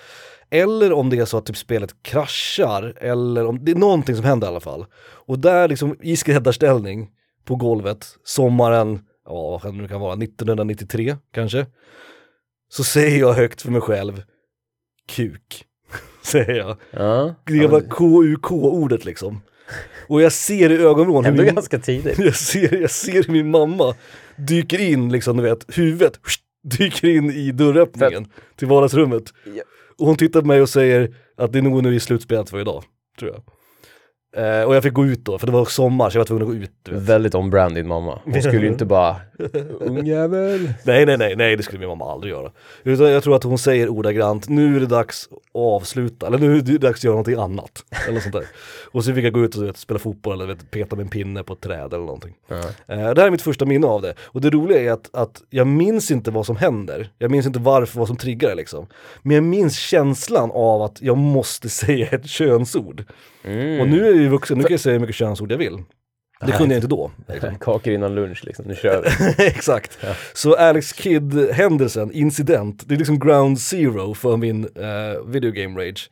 eller 0.53 0.93
om 0.93 1.11
det 1.11 1.19
är 1.19 1.25
så 1.25 1.39
att 1.39 1.47
typ 1.47 1.57
spelet 1.57 2.03
kraschar, 2.03 2.95
eller 3.01 3.47
om 3.47 3.65
det 3.65 3.73
är 3.73 3.77
någonting 3.77 4.17
som 4.17 4.25
händer 4.25 4.47
i 4.47 4.51
alla 4.51 4.61
fall. 4.61 4.87
Och 5.27 5.39
där 5.39 5.69
liksom 5.69 5.97
i 6.01 6.17
skräddarställning 6.17 7.09
på 7.45 7.57
golvet, 7.57 8.07
sommaren, 8.25 9.01
ja 9.27 9.51
vad 9.51 9.63
kan 9.63 9.77
det 9.77 9.83
nu 9.83 9.89
kan 9.89 10.01
vara, 10.01 10.13
1993 10.13 11.17
kanske. 11.35 11.67
Så 12.69 12.85
säger 12.85 13.19
jag 13.19 13.33
högt 13.33 13.63
för 13.63 13.71
mig 13.71 13.81
själv, 13.81 14.23
kuk, 15.09 15.65
säger 16.31 16.55
jag. 16.55 16.77
Ja, 16.91 17.35
Det 17.45 17.57
jävla 17.57 17.81
KUK-ordet 17.81 19.05
liksom. 19.05 19.41
Och 20.07 20.23
jag 20.23 20.33
ser 20.33 20.73
i 20.73 20.77
ögonvrån 20.77 21.25
hur 21.25 21.31
ändå 21.31 21.43
min, 21.43 21.55
ganska 21.55 21.79
tidigt. 21.79 22.19
jag 22.25 22.37
ser, 22.37 22.81
jag 22.81 22.91
ser 22.91 23.13
hur 23.13 23.33
min 23.33 23.51
mamma 23.51 23.95
dyker 24.37 24.81
in, 24.81 25.13
liksom 25.13 25.37
du 25.37 25.43
vet, 25.43 25.67
huvudet 25.79 26.21
dyker 26.79 27.09
in 27.09 27.31
i 27.31 27.53
dörröppningen 27.53 28.27
till 28.57 28.69
vardagsrummet. 28.69 29.23
Och 29.99 30.07
hon 30.07 30.17
tittar 30.17 30.41
på 30.41 30.47
mig 30.47 30.63
och 30.63 30.69
säger 30.69 31.15
att 31.37 31.53
det 31.53 31.59
är 31.59 31.63
nog 31.63 31.83
nu 31.83 31.95
i 31.95 32.01
slutspelet 32.01 32.51
för 32.51 32.61
idag, 32.61 32.85
tror 33.19 33.31
jag. 33.31 33.43
Eh, 34.37 34.63
och 34.63 34.75
jag 34.75 34.83
fick 34.83 34.93
gå 34.93 35.07
ut 35.07 35.25
då, 35.25 35.39
för 35.39 35.47
det 35.47 35.53
var 35.53 35.65
sommar 35.65 36.11
så 36.11 36.17
jag 36.17 36.21
var 36.21 36.27
tvungen 36.27 36.43
att 36.43 36.49
gå 36.49 36.55
ut. 36.55 36.71
Du 36.83 36.93
vet. 36.93 37.03
Väldigt 37.03 37.35
on-brand 37.35 37.75
din 37.75 37.89
mamma. 37.89 38.19
Hon 38.25 38.43
skulle 38.43 38.61
ju 38.61 38.69
inte 38.69 38.85
bara 38.85 39.17
Ungjävel. 39.81 40.73
Nej, 40.85 41.07
nej, 41.07 41.19
nej, 41.19 41.37
nej, 41.37 41.57
det 41.57 41.63
skulle 41.63 41.79
min 41.79 41.89
mamma 41.89 42.13
aldrig 42.13 42.33
göra. 42.33 42.51
Utan 42.85 43.11
jag 43.11 43.23
tror 43.23 43.37
att 43.37 43.43
hon 43.43 43.59
säger 43.59 43.89
ordagrant, 43.89 44.49
nu 44.49 44.77
är 44.77 44.81
det 44.81 44.87
dags 44.87 45.29
att 45.33 45.39
avsluta, 45.55 46.27
eller 46.27 46.39
nu 46.39 46.57
är 46.57 46.61
det 46.61 46.79
dags 46.79 47.01
att 47.01 47.05
göra 47.05 47.13
någonting 47.13 47.39
annat. 47.39 47.85
Eller 48.09 48.21
sånt 48.21 48.33
där. 48.33 48.45
Och 48.93 49.05
så 49.05 49.15
fick 49.15 49.25
jag 49.25 49.33
gå 49.33 49.45
ut 49.45 49.55
och 49.55 49.61
du 49.61 49.67
vet, 49.67 49.77
spela 49.77 49.99
fotboll 49.99 50.35
eller 50.35 50.47
vet, 50.47 50.71
peta 50.71 50.97
med 50.97 51.03
en 51.03 51.09
pinne 51.09 51.43
på 51.43 51.53
ett 51.53 51.61
träd 51.61 51.95
eller 51.95 52.05
någonting. 52.05 52.35
Eh, 52.49 52.57
det 52.87 52.97
här 52.97 53.27
är 53.27 53.31
mitt 53.31 53.43
första 53.43 53.65
minne 53.65 53.87
av 53.87 54.03
det. 54.03 54.15
Och 54.21 54.41
det 54.41 54.51
roliga 54.51 54.81
är 54.81 54.93
att, 54.93 55.11
att 55.13 55.43
jag 55.51 55.67
minns 55.67 56.11
inte 56.11 56.31
vad 56.31 56.47
som 56.47 56.57
händer. 56.57 57.13
Jag 57.19 57.31
minns 57.31 57.47
inte 57.47 57.59
varför, 57.59 57.99
vad 57.99 58.09
som 58.09 58.17
triggar 58.17 58.49
det 58.49 58.55
liksom. 58.55 58.87
Men 59.23 59.35
jag 59.35 59.45
minns 59.45 59.79
känslan 59.79 60.51
av 60.55 60.83
att 60.83 61.03
jag 61.03 61.17
måste 61.17 61.69
säga 61.81 62.07
ett 62.07 62.27
könsord. 62.27 63.05
Mm. 63.45 63.81
Och 63.81 63.89
nu 63.89 64.03
är 64.07 64.11
jag 64.11 64.17
ju 64.17 64.29
vuxen, 64.29 64.59
nu 64.59 64.65
kan 64.65 64.71
jag 64.71 64.81
säga 64.81 64.93
hur 64.93 65.01
mycket 65.01 65.17
könsord 65.17 65.53
jag 65.53 65.59
vill. 65.59 65.79
Det 66.47 66.53
kunde 66.53 66.75
jag 66.75 66.79
inte 66.79 66.89
då. 66.89 67.11
Liksom. 67.29 67.55
Kakor 67.61 67.93
innan 67.93 68.15
lunch 68.15 68.45
liksom, 68.45 68.65
nu 68.69 68.75
kör 68.75 69.03
vi. 69.39 69.45
Exakt. 69.47 69.99
Så 70.35 70.55
Alex 70.57 70.93
Kidd-händelsen, 70.93 72.13
incident, 72.13 72.83
det 72.89 72.95
är 72.95 72.99
liksom 72.99 73.19
ground 73.19 73.61
zero 73.61 74.15
för 74.15 74.37
min 74.37 74.65
uh, 74.65 75.27
video 75.27 75.51
game 75.53 75.81
rage. 75.81 76.11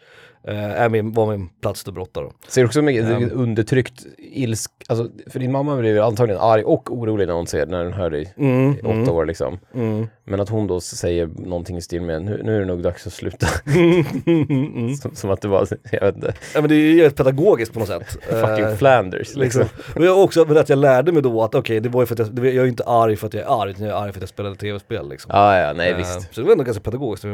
Uh, 0.49 0.55
är 0.81 0.88
min, 0.88 1.12
var 1.12 1.31
min 1.37 1.49
plats 1.62 1.88
att 1.88 1.95
brotta 1.95 2.21
då. 2.21 2.33
Ser 2.49 2.61
du 2.62 2.67
också 2.67 2.83
mycket 2.83 3.05
Ehm. 3.05 3.31
undertryckt 3.33 4.07
ilsk, 4.19 4.71
alltså 4.87 5.09
för 5.27 5.38
din 5.41 5.53
mamma 5.53 5.77
blev 5.77 6.03
antagligen 6.03 6.41
arg 6.43 6.62
och 6.64 6.93
orolig 6.99 7.27
när 7.27 7.35
hon 7.35 7.47
ser, 7.47 7.67
när 7.67 7.85
hon 7.85 7.93
hör 7.93 8.11
dig 8.11 8.35
Mm, 8.38 8.73
i 8.73 8.81
åtta 8.83 9.12
år 9.12 9.27
liksom. 9.27 9.59
mm. 9.75 10.07
Men 10.31 10.41
att 10.41 10.49
hon 10.49 10.67
då 10.67 10.81
säger 10.81 11.27
någonting 11.27 11.77
i 11.77 11.81
stil 11.83 12.03
med 12.03 12.23
nu, 12.23 12.41
nu 12.45 12.57
är 12.57 12.61
det 12.61 12.67
nog 12.67 12.83
dags 12.83 13.07
att 13.07 13.12
sluta. 13.12 13.47
Mm. 13.67 14.95
som, 15.03 15.14
som 15.14 15.31
att 15.31 15.41
det 15.41 15.49
var, 15.49 15.69
jag 15.93 16.01
vet 16.01 16.14
inte, 16.14 16.35
Ja 16.55 16.61
men 16.61 16.69
det 16.71 16.75
är 16.75 16.93
ju 16.93 17.11
pedagogiskt 17.11 17.73
på 17.73 17.79
något 17.79 17.88
sätt. 17.88 18.09
fucking 18.29 18.64
Eh, 18.64 18.75
Flanders 18.77 19.37
liksom. 19.37 19.62
Liksom. 19.62 19.93
Och 19.95 20.05
jag 20.05 20.14
har 20.17 20.23
också 20.23 20.59
att 20.59 20.69
jag 20.69 20.79
lärde 20.79 21.12
mig 21.12 21.23
då 21.23 21.43
att 21.43 21.55
okej, 21.55 21.81
det 21.81 21.88
var 21.88 22.03
ju 22.03 22.07
för 22.07 22.14
att 22.14 22.19
jag, 22.19 22.35
det 22.35 22.51
jag 22.51 22.64
är 22.64 22.69
inte 22.69 22.85
arg 22.85 23.17
för 23.17 23.27
att 23.27 23.35
jag 23.35 23.43
är 23.43 23.62
arg, 23.62 23.71
utan 23.71 23.87
jag 23.87 23.99
är 23.99 24.03
arg 24.03 24.12
för 24.12 24.19
att 24.19 24.23
jag 24.23 24.29
spelade 24.29 24.57
tv-spel 24.57 25.09
liksom. 25.09 25.31
Ja, 25.35 25.59
ja, 25.59 25.73
nej 25.73 25.91
Eh, 25.91 25.97
visst. 25.97 26.35
Så 26.35 26.41
det 26.41 26.43
var 26.43 26.53
ändå 26.53 26.64
ganska 26.64 26.83
pedagogiskt. 26.83 27.25
Eh, 27.25 27.31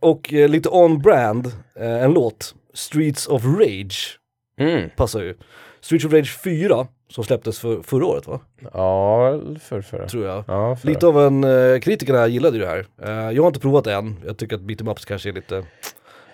och 0.00 0.32
lite 0.32 0.68
on-brand, 0.68 1.46
eh, 1.80 2.04
en 2.04 2.12
låt, 2.12 2.54
Streets 2.74 3.26
of 3.26 3.44
Rage, 3.44 4.18
Mm. 4.60 4.90
passar 4.96 5.20
ju. 5.20 5.34
Streets 5.80 6.04
of 6.04 6.12
Rage 6.12 6.38
4, 6.38 6.86
som 7.08 7.24
släpptes 7.24 7.58
för, 7.58 7.82
förra 7.82 8.06
året 8.06 8.26
va? 8.26 8.40
Ja, 8.72 9.40
för, 9.60 9.80
för. 9.80 10.06
Tror 10.06 10.26
jag. 10.26 10.44
Ja, 10.46 10.76
för. 10.76 10.88
Lite 10.88 11.06
av 11.06 11.20
en, 11.20 11.44
uh, 11.44 11.80
kritikerna 11.80 12.26
gillade 12.26 12.56
ju 12.56 12.62
det 12.62 12.68
här. 12.68 12.86
Eh, 13.02 13.36
jag 13.36 13.42
har 13.42 13.48
inte 13.48 13.60
provat 13.60 13.84
det 13.84 13.94
än, 13.94 14.16
jag 14.26 14.36
tycker 14.36 14.56
att 14.56 14.62
beat 14.62 14.80
em 14.80 14.88
ups 14.88 15.04
kanske 15.04 15.28
är 15.28 15.32
lite... 15.32 15.64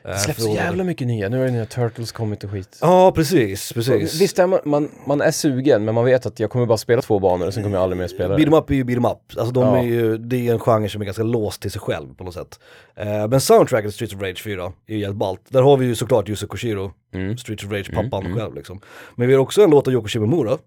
Uh, 0.06 0.10
Det 0.10 0.18
släpps 0.18 0.42
så 0.42 0.54
jävla 0.54 0.84
mycket 0.84 1.06
nya, 1.06 1.28
nu 1.28 1.38
har 1.38 1.44
ju 1.44 1.50
nya 1.50 1.66
Turtles 1.66 2.12
kommit 2.12 2.44
och 2.44 2.50
skit. 2.50 2.78
Ja 2.80 3.12
precis, 3.14 3.72
precis. 3.72 4.20
Visst 4.20 4.38
är 4.38 4.46
man, 4.46 4.60
man, 4.64 4.90
man 5.06 5.20
är 5.20 5.30
sugen, 5.30 5.84
men 5.84 5.94
man 5.94 6.04
vet 6.04 6.26
att 6.26 6.40
jag 6.40 6.50
kommer 6.50 6.66
bara 6.66 6.78
spela 6.78 7.02
två 7.02 7.18
banor 7.18 7.46
och 7.46 7.54
sen 7.54 7.62
kommer 7.62 7.76
jag 7.76 7.82
aldrig 7.82 7.98
mer 8.00 8.08
spela 8.08 8.36
det. 8.36 8.56
up 8.56 8.70
är 8.70 8.74
ju 8.74 8.84
beat 8.84 8.96
em 8.98 9.04
up, 9.04 9.18
alltså 9.38 9.52
de 9.52 9.64
Ja. 9.64 9.78
är 9.78 9.82
ju, 9.82 10.18
det 10.18 10.48
är 10.48 10.52
en 10.52 10.58
genre 10.58 10.88
som 10.88 11.00
är 11.00 11.04
ganska 11.04 11.22
låst 11.22 11.62
till 11.62 11.70
sig 11.70 11.80
själv 11.80 12.14
på 12.14 12.24
något 12.24 12.34
sätt. 12.34 12.60
Eh, 12.96 13.28
men 13.28 13.40
soundtracket 13.40 13.90
till 13.90 13.94
Streets 13.94 14.14
of 14.14 14.22
Rage 14.22 14.42
4 14.42 14.72
är 14.86 14.94
ju 14.94 15.00
jävligt 15.00 15.18
ballt. 15.18 15.40
Där 15.48 15.62
har 15.62 15.76
vi 15.76 15.86
ju 15.86 15.94
såklart 15.94 16.28
Yuzo 16.28 16.46
Koshiro, 16.46 16.92
Mm. 17.14 17.36
Streets 17.36 17.64
of 17.64 17.72
Rage, 17.72 17.94
pappan 17.94 18.26
mm. 18.26 18.38
själv 18.38 18.54
liksom. 18.54 18.80
Men 19.14 19.28
vi 19.28 19.34
har 19.34 19.40
också 19.40 19.62
en 19.62 19.70
låt 19.70 19.86
av 19.86 19.92
Yoko 19.92 20.08
Shimomura 20.08 20.58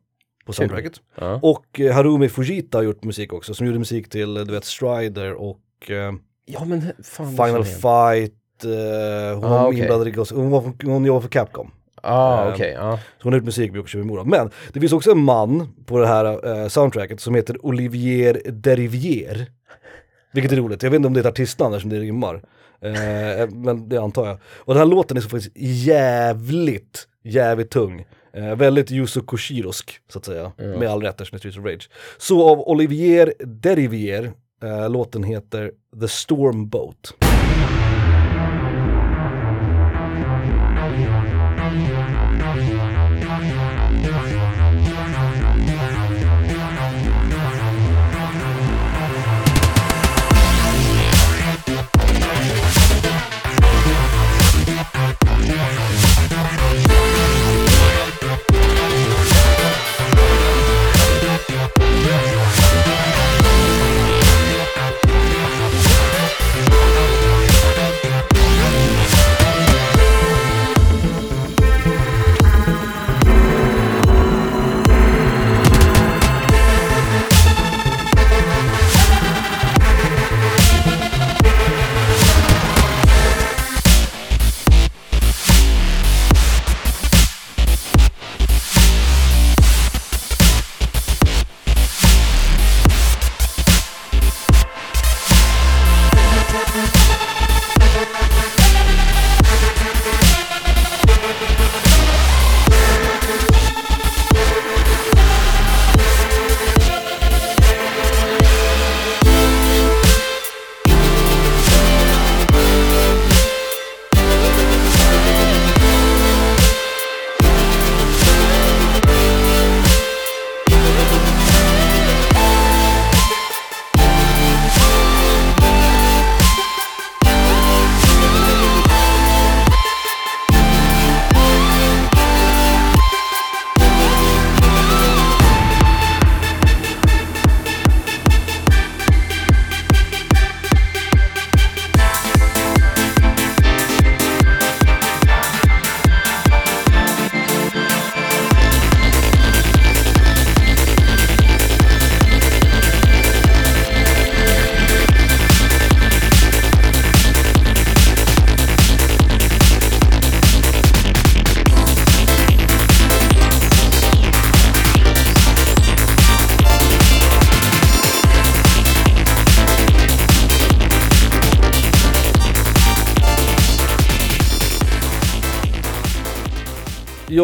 på 0.45 0.53
soundtracket. 0.53 0.93
Ja. 1.15 1.39
Och 1.43 1.79
eh, 1.79 1.93
Harumi 1.93 2.29
Fujita 2.29 2.77
har 2.77 2.83
gjort 2.83 3.03
musik 3.03 3.33
också, 3.33 3.53
som 3.53 3.67
gjorde 3.67 3.79
musik 3.79 4.09
till, 4.09 4.37
eh, 4.37 4.43
du 4.43 4.53
vet, 4.53 4.65
Strider 4.65 5.33
och 5.33 5.59
eh, 5.89 6.13
ja, 6.45 6.65
men 6.65 6.81
fan. 7.03 7.29
Final. 7.31 7.63
Fight, 7.65 8.31
eh, 8.33 8.37
hon 8.63 9.43
Ah, 9.43 9.49
var 9.49 9.67
okej. 9.67 9.79
inblandad 9.79 10.07
i 10.07 10.11
Ghost, 10.11 10.31
hon, 10.31 10.49
var, 10.49 10.73
hon 10.83 11.05
jobbar 11.05 11.21
för 11.21 11.29
Capcom. 11.29 11.71
Ah, 12.01 12.45
Ehm, 12.47 12.53
okej, 12.53 12.71
ja. 12.77 12.97
Så 12.97 13.23
hon 13.23 13.33
har 13.33 13.39
gjort 13.39 13.45
musik 13.45 13.71
med 13.71 13.77
Yoko 13.77 13.87
Shimomura. 13.87 14.23
Men 14.23 14.51
det 14.73 14.79
finns 14.79 14.93
också 14.93 15.11
en 15.11 15.17
man 15.23 15.67
på 15.85 15.99
det 15.99 16.07
här 16.07 16.47
eh, 16.61 16.67
soundtracket 16.67 17.19
som 17.21 17.35
heter 17.35 17.65
Olivier 17.65 18.41
Derivier. 18.45 19.45
Vilket 20.33 20.51
är 20.51 20.55
roligt, 20.55 20.83
jag 20.83 20.89
vet 20.89 20.95
inte 20.95 21.07
om 21.07 21.13
det 21.13 21.17
är 21.19 21.21
ett 21.21 21.25
artistnamn 21.27 21.73
eftersom 21.75 21.89
det 21.89 21.99
rimmar. 21.99 22.35
Eh, 22.81 23.49
men 23.49 23.89
det 23.89 23.97
antar 23.97 24.27
jag. 24.27 24.37
Och 24.45 24.73
den 24.73 24.77
här 24.81 24.85
låten 24.89 25.17
är 25.17 25.21
så 25.21 25.29
faktiskt 25.29 25.51
jävligt, 25.57 27.07
jävligt 27.23 27.69
tung. 27.71 28.05
Eh, 28.33 28.55
väldigt 28.55 28.91
Yuzo 28.91 29.21
Koshirosk, 29.21 29.99
så 30.11 30.19
att 30.19 30.25
säga. 30.25 30.51
Med 30.57 30.87
all 30.89 31.01
rätt 31.01 31.21
eftersom 31.21 31.35
det 31.35 31.37
är 31.37 31.51
Streets 31.51 31.57
of 31.57 31.65
Rage. 31.65 31.89
Så 32.17 32.49
av 32.49 32.59
Olivier 32.59 33.33
Derivier, 33.39 34.31
eh, 34.63 34.89
låten 34.89 35.23
heter 35.23 35.71
The 36.01 36.07
Storm 36.07 36.69
Boat. 36.69 37.13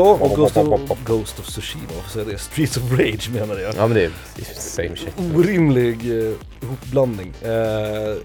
Ja, 0.04 0.18
och 0.22 0.36
Ghost 0.36 0.58
of, 0.58 1.04
Ghost 1.06 1.40
of 1.40 1.46
Tsushima, 1.46 1.84
varför 1.96 2.10
säger 2.10 2.26
jag 2.26 2.36
det? 2.36 2.40
Streets 2.40 2.78
of 2.78 2.92
Rage 2.92 3.30
menar 3.32 3.60
jag. 3.60 3.76
Ja 3.76 3.88
men 3.88 3.98
det 3.98 4.04
är 4.04 4.12
same 4.56 4.96
shit. 4.96 5.14
Orimlig 5.36 6.26
eh, 6.28 6.34
hopblandning. 6.70 7.34
Eh, 7.42 7.50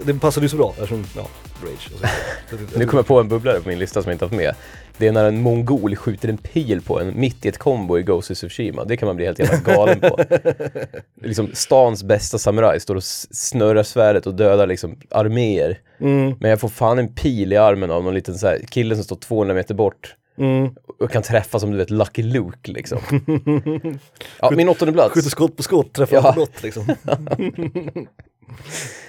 det 0.05 0.15
passade 0.21 0.45
ju 0.45 0.49
så 0.51 0.57
bra 0.57 0.71
eftersom, 0.71 1.05
ja, 1.17 1.27
Rage. 1.63 1.91
och 1.95 2.01
så. 2.01 2.57
Nu 2.79 2.87
kommer 2.87 2.99
jag 2.99 3.07
på 3.07 3.21
en 3.21 3.29
bubblare 3.29 3.61
på 3.61 3.69
min 3.69 3.79
lista 3.79 4.03
som 4.03 4.11
jag 4.11 4.15
inte 4.15 4.25
haft 4.25 4.35
med. 4.35 4.55
Det 4.97 5.07
är 5.07 5.13
när 5.13 5.25
en 5.25 5.41
mongol 5.43 5.97
skjuter 5.97 6.29
en 6.29 6.37
pil 6.39 6.83
på 6.83 7.01
en 7.01 7.21
mitt 7.21 7.45
i 7.47 7.49
ett 7.49 7.59
kombo 7.59 7.99
i 7.99 8.03
Ghost 8.03 8.31
of 8.31 8.39
Tsushima. 8.39 8.85
Det 8.85 8.97
kan 8.97 9.07
man 9.07 9.17
bli 9.17 9.25
helt 9.27 9.39
jävla 9.39 9.75
galen 9.75 10.01
på. 10.01 10.19
liksom 11.23 11.51
stans 11.55 12.03
bästa 12.05 12.39
samuraj 12.39 12.81
står 12.81 12.95
och 12.97 13.05
snurrar 13.05 13.83
svärdet 13.83 14.27
och 14.27 14.35
dödar 14.35 14.67
liksom 14.67 14.97
arméer. 15.11 15.79
Mm, 16.01 16.35
Men 16.41 16.51
jag 16.51 16.61
får 16.61 16.69
fan 16.69 16.99
en 16.99 17.09
pil 17.15 17.53
i 17.53 17.57
armen 17.57 17.91
av 17.91 18.05
någon 18.05 18.15
liten 18.15 18.39
så 18.39 18.47
här 18.47 18.59
kille 18.69 18.95
som 18.95 19.05
står 19.05 19.17
200 19.17 19.55
meter 19.55 19.75
bort 19.75 20.15
mm. 20.39 20.75
och 20.99 21.11
kan 21.11 21.23
träffa 21.23 21.59
som 21.59 21.71
du 21.71 21.77
vet 21.77 21.91
Lucky 21.91 22.23
Luke 22.23 22.73
liksom. 22.73 22.99
Ja, 24.41 24.51
min 24.51 24.69
åttonde 24.69 24.93
plats. 24.93 25.15
Skjuter 25.15 25.31
skott 25.31 25.57
på 25.57 25.63
skott, 25.63 25.93
träffar 25.93 26.17
Ja. 26.17 26.33
blott 26.33 26.63
liksom. 26.63 26.85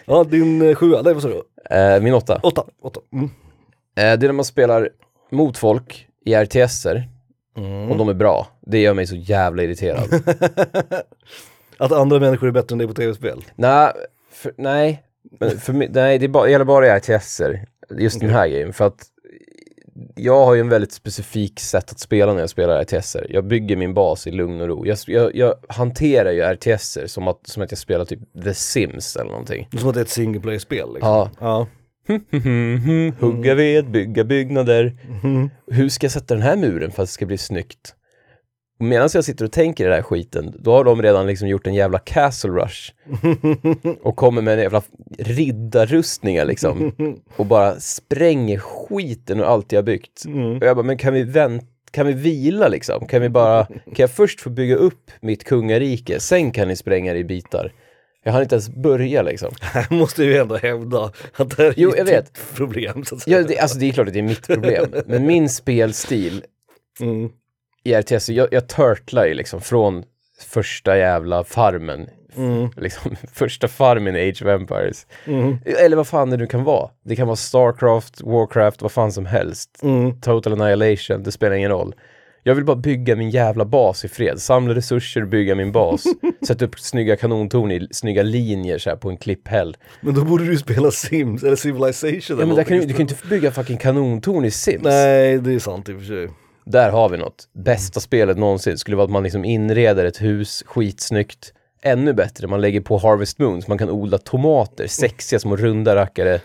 ja, 0.06 0.24
din 0.24 0.62
eh, 0.62 0.76
sjua, 0.76 1.02
nej 1.02 1.14
vad 1.14 1.24
sa 1.24 1.30
du? 1.30 1.44
Eh, 1.76 2.02
min 2.02 2.14
åtta. 2.14 2.40
Åtta, 2.44 2.64
åtta. 2.82 3.00
Mm. 3.14 3.26
Eh, 3.26 3.30
det 3.96 4.02
är 4.02 4.18
när 4.18 4.32
man 4.32 4.46
spelar 4.46 4.90
mot 5.32 5.58
folk 5.58 6.08
i 6.26 6.34
RTSer 6.34 7.10
Mm. 7.58 7.92
och 7.92 7.98
de 7.98 8.10
är 8.10 8.14
bra. 8.14 8.48
Det 8.62 8.80
gör 8.80 8.94
mig 8.94 9.08
så 9.08 9.16
jävla 9.16 9.64
irriterad. 9.64 10.08
Att 11.78 11.92
andra 11.92 12.20
människor 12.20 12.48
är 12.48 12.52
bättre 12.52 12.74
än 12.74 12.78
dig 12.78 12.88
på 12.88 12.94
tv-spel? 12.94 13.44
nej, 13.56 13.92
för, 14.32 14.54
nej, 14.58 15.04
för 15.40 15.74
nej, 15.74 16.18
det, 16.18 16.26
är 16.26 16.28
bara, 16.28 16.46
det 16.46 16.52
gäller 16.52 16.66
bara 16.66 16.88
i 16.88 16.90
RTSer. 17.00 17.66
Just 17.98 18.20
den 18.20 18.30
här 18.30 18.48
grejen. 18.48 18.74
För 18.74 18.88
att 18.88 19.04
jag 20.16 20.46
har 20.46 20.54
ju 20.54 20.60
en 20.60 20.70
väldigt 20.70 20.92
specifik 20.92 21.60
sätt 21.60 21.92
att 21.92 22.00
spela 22.00 22.34
när 22.34 22.40
jag 22.40 22.50
spelar 22.50 22.82
RTSer. 22.84 23.28
Jag 23.30 23.48
bygger 23.48 23.76
min 23.76 23.94
bas 23.94 24.28
i 24.28 24.32
lugn 24.32 24.62
och 24.62 24.68
ro. 24.68 24.86
Jag, 24.86 24.98
jag, 25.08 25.36
jag 25.36 25.56
hanterar 25.70 26.32
ju 26.32 26.42
RTSer 26.42 27.08
som 27.08 27.28
att, 27.28 27.48
som 27.48 27.64
att 27.64 27.72
jag 27.72 27.78
spelar 27.78 28.06
typ 28.06 28.20
The 28.44 28.54
Sims 28.54 29.16
eller 29.16 29.32
någonting. 29.32 29.68
Som 29.78 29.90
att 29.90 29.96
det 29.96 30.00
är 30.00 30.04
ett 30.04 30.10
single 30.10 30.42
player-spel 30.42 30.94
liksom. 30.94 31.10
Ja. 31.10 31.32
Ja. 31.40 31.68
Hugga 33.20 33.56
ved, 33.56 33.92
bygga 33.92 34.24
byggnader. 34.24 34.98
Hur 35.72 35.90
ska 35.90 36.06
jag 36.06 36.12
sätta 36.12 36.34
den 36.34 36.44
här 36.44 36.56
muren 36.56 36.92
för 36.92 37.04
att 37.04 37.10
det 37.10 37.14
ska 37.14 37.26
bli 37.26 37.38
snyggt? 37.38 37.96
Och 38.80 38.86
medan 38.86 39.10
jag 39.14 39.24
sitter 39.24 39.46
och 39.46 39.52
tänker 39.52 39.84
i 39.84 39.88
den 39.88 39.96
här 39.96 40.02
skiten, 40.02 40.56
då 40.60 40.72
har 40.72 40.84
de 40.84 41.02
redan 41.02 41.28
liksom 41.28 41.48
gjort 41.48 41.68
en 41.68 41.74
jävla 41.74 42.00
castle 42.00 42.52
rush. 42.52 42.92
Och 44.02 44.16
kommer 44.16 44.42
med 44.42 44.54
en 44.54 44.60
jävla 44.60 44.82
riddarrustningar 45.20 46.46
liksom. 46.46 46.92
Och 47.36 47.46
bara 47.46 47.80
spränger 47.80 48.58
skiten 48.60 49.40
ur 49.40 49.44
allt 49.44 49.72
jag 49.72 49.86
byggt. 49.86 50.26
Och 50.60 50.68
jag 50.68 50.76
bara, 50.78 50.86
men 50.86 50.98
kan 50.98 51.14
vi 51.14 51.24
vänta? 51.24 51.66
Kan 51.92 52.08
vi 52.08 52.14
vila 52.14 52.68
liksom? 52.68 53.08
Kan 53.08 53.22
vi 53.22 53.30
bara, 53.30 53.66
kan 53.66 53.96
jag 53.98 54.12
först 54.12 54.42
få 54.42 54.50
bygga 54.50 54.76
upp 54.76 55.12
mitt 55.22 55.44
kungarike, 55.44 56.20
sen 56.20 56.52
kan 56.52 56.68
ni 56.68 56.76
spränga 56.76 57.14
det 57.14 57.20
i 57.20 57.24
bitar. 57.24 57.74
Jag 58.24 58.32
har 58.34 58.42
inte 58.42 58.56
ens 58.56 58.70
börja 58.70 59.22
liksom. 59.22 59.50
Här 59.62 59.88
måste 59.90 60.24
ju 60.24 60.38
ändå 60.38 60.58
hävda 60.58 61.12
att 61.36 61.50
det 61.58 61.64
här 61.64 61.70
är 61.70 61.74
Jo, 61.78 61.94
jag 61.98 62.06
vet. 62.06 62.40
problem 62.56 63.06
så 63.06 63.16
att 63.16 63.22
säga. 63.22 63.38
Ja, 63.38 63.48
det, 63.48 63.60
alltså 63.60 63.78
det 63.80 63.90
är 63.90 63.92
klart 63.92 64.08
att 64.08 64.14
det 64.14 64.20
är 64.20 64.24
mitt 64.24 64.48
problem. 64.48 64.94
Men 65.06 65.26
min 65.26 65.50
spelstil 65.50 66.44
Mm. 67.02 67.30
I 67.84 67.96
RTS, 67.96 68.30
jag, 68.30 68.48
jag 68.52 68.68
turtlar 68.68 69.26
ju 69.26 69.34
liksom 69.34 69.62
från 69.62 70.04
första 70.48 70.98
jävla 70.98 71.44
farmen. 71.44 72.10
Mm. 72.36 72.70
Liksom, 72.78 73.16
första 73.34 73.68
farmen 73.68 74.16
i 74.16 74.30
Age 74.30 74.42
of 74.42 74.48
Empires. 74.48 75.08
Mm. 75.26 75.58
Eller 75.66 75.98
vad 75.98 76.08
fan 76.08 76.30
det 76.30 76.38
nu 76.38 76.48
kan 76.48 76.64
vara. 76.64 76.90
Det 77.06 77.16
kan 77.16 77.28
vara 77.28 77.36
Starcraft, 77.36 78.22
Warcraft, 78.22 78.82
vad 78.82 78.92
fan 78.92 79.12
som 79.12 79.26
helst. 79.26 79.80
Mm. 79.84 80.22
Total 80.22 80.62
Annihilation, 80.62 81.24
det 81.24 81.32
spelar 81.32 81.56
ingen 81.56 81.72
roll. 81.72 81.96
Jag 82.44 82.56
vill 82.56 82.66
bara 82.66 82.76
bygga 82.76 83.16
min 83.16 83.30
jävla 83.30 83.66
bas 83.66 84.06
i 84.06 84.08
fred. 84.08 84.42
Samla 84.42 84.76
resurser 84.76 85.26
bygga 85.26 85.56
min 85.56 85.72
bas. 85.72 86.04
Sätta 86.48 86.66
upp 86.66 86.80
snygga 86.80 87.16
kanontorn 87.16 87.72
i 87.72 87.88
snygga 87.92 88.24
linjer 88.24 88.78
så 88.78 88.90
här 88.90 88.98
på 88.98 89.10
en 89.10 89.18
klipphäll. 89.18 89.78
Men 90.02 90.16
då 90.16 90.24
borde 90.26 90.46
du 90.46 90.58
spela 90.58 90.92
Sims 90.92 91.44
eller 91.44 91.56
Civilization 91.56 92.40
Ja 92.40 92.46
men 92.46 92.56
där 92.56 92.64
kan 92.64 92.78
du, 92.78 92.86
du 92.86 92.94
kan 92.94 93.08
ju 93.08 93.14
inte 93.14 93.28
bygga 93.28 93.52
fucking 93.52 93.78
kanontorn 93.78 94.46
i 94.46 94.52
Sims. 94.52 94.84
Nej, 94.84 95.38
det 95.38 95.54
är 95.54 95.60
sant 95.60 95.90
i 95.90 95.94
och 95.94 96.00
för 96.00 96.06
sig. 96.06 96.30
Där 96.72 96.90
har 96.90 97.10
vi 97.10 97.18
något. 97.18 97.50
Bästa 97.54 98.00
spelet 98.00 98.38
någonsin 98.38 98.78
skulle 98.78 98.98
vara 98.98 99.06
att 99.06 99.12
man 99.12 99.24
liksom 99.24 99.46
inreder 99.46 100.06
ett 100.06 100.22
hus 100.22 100.64
skitsnyggt. 100.66 101.54
Ännu 101.82 102.14
bättre, 102.14 102.48
man 102.48 102.62
lägger 102.62 102.82
på 102.82 102.98
Harvest 102.98 103.40
Moon 103.40 103.62
så 103.62 103.72
man 103.72 103.78
kan 103.78 103.90
odla 103.90 104.18
tomater, 104.18 104.88
sexiga 104.88 105.40
små 105.40 105.56
runda 105.56 105.96
rackare 105.96 106.40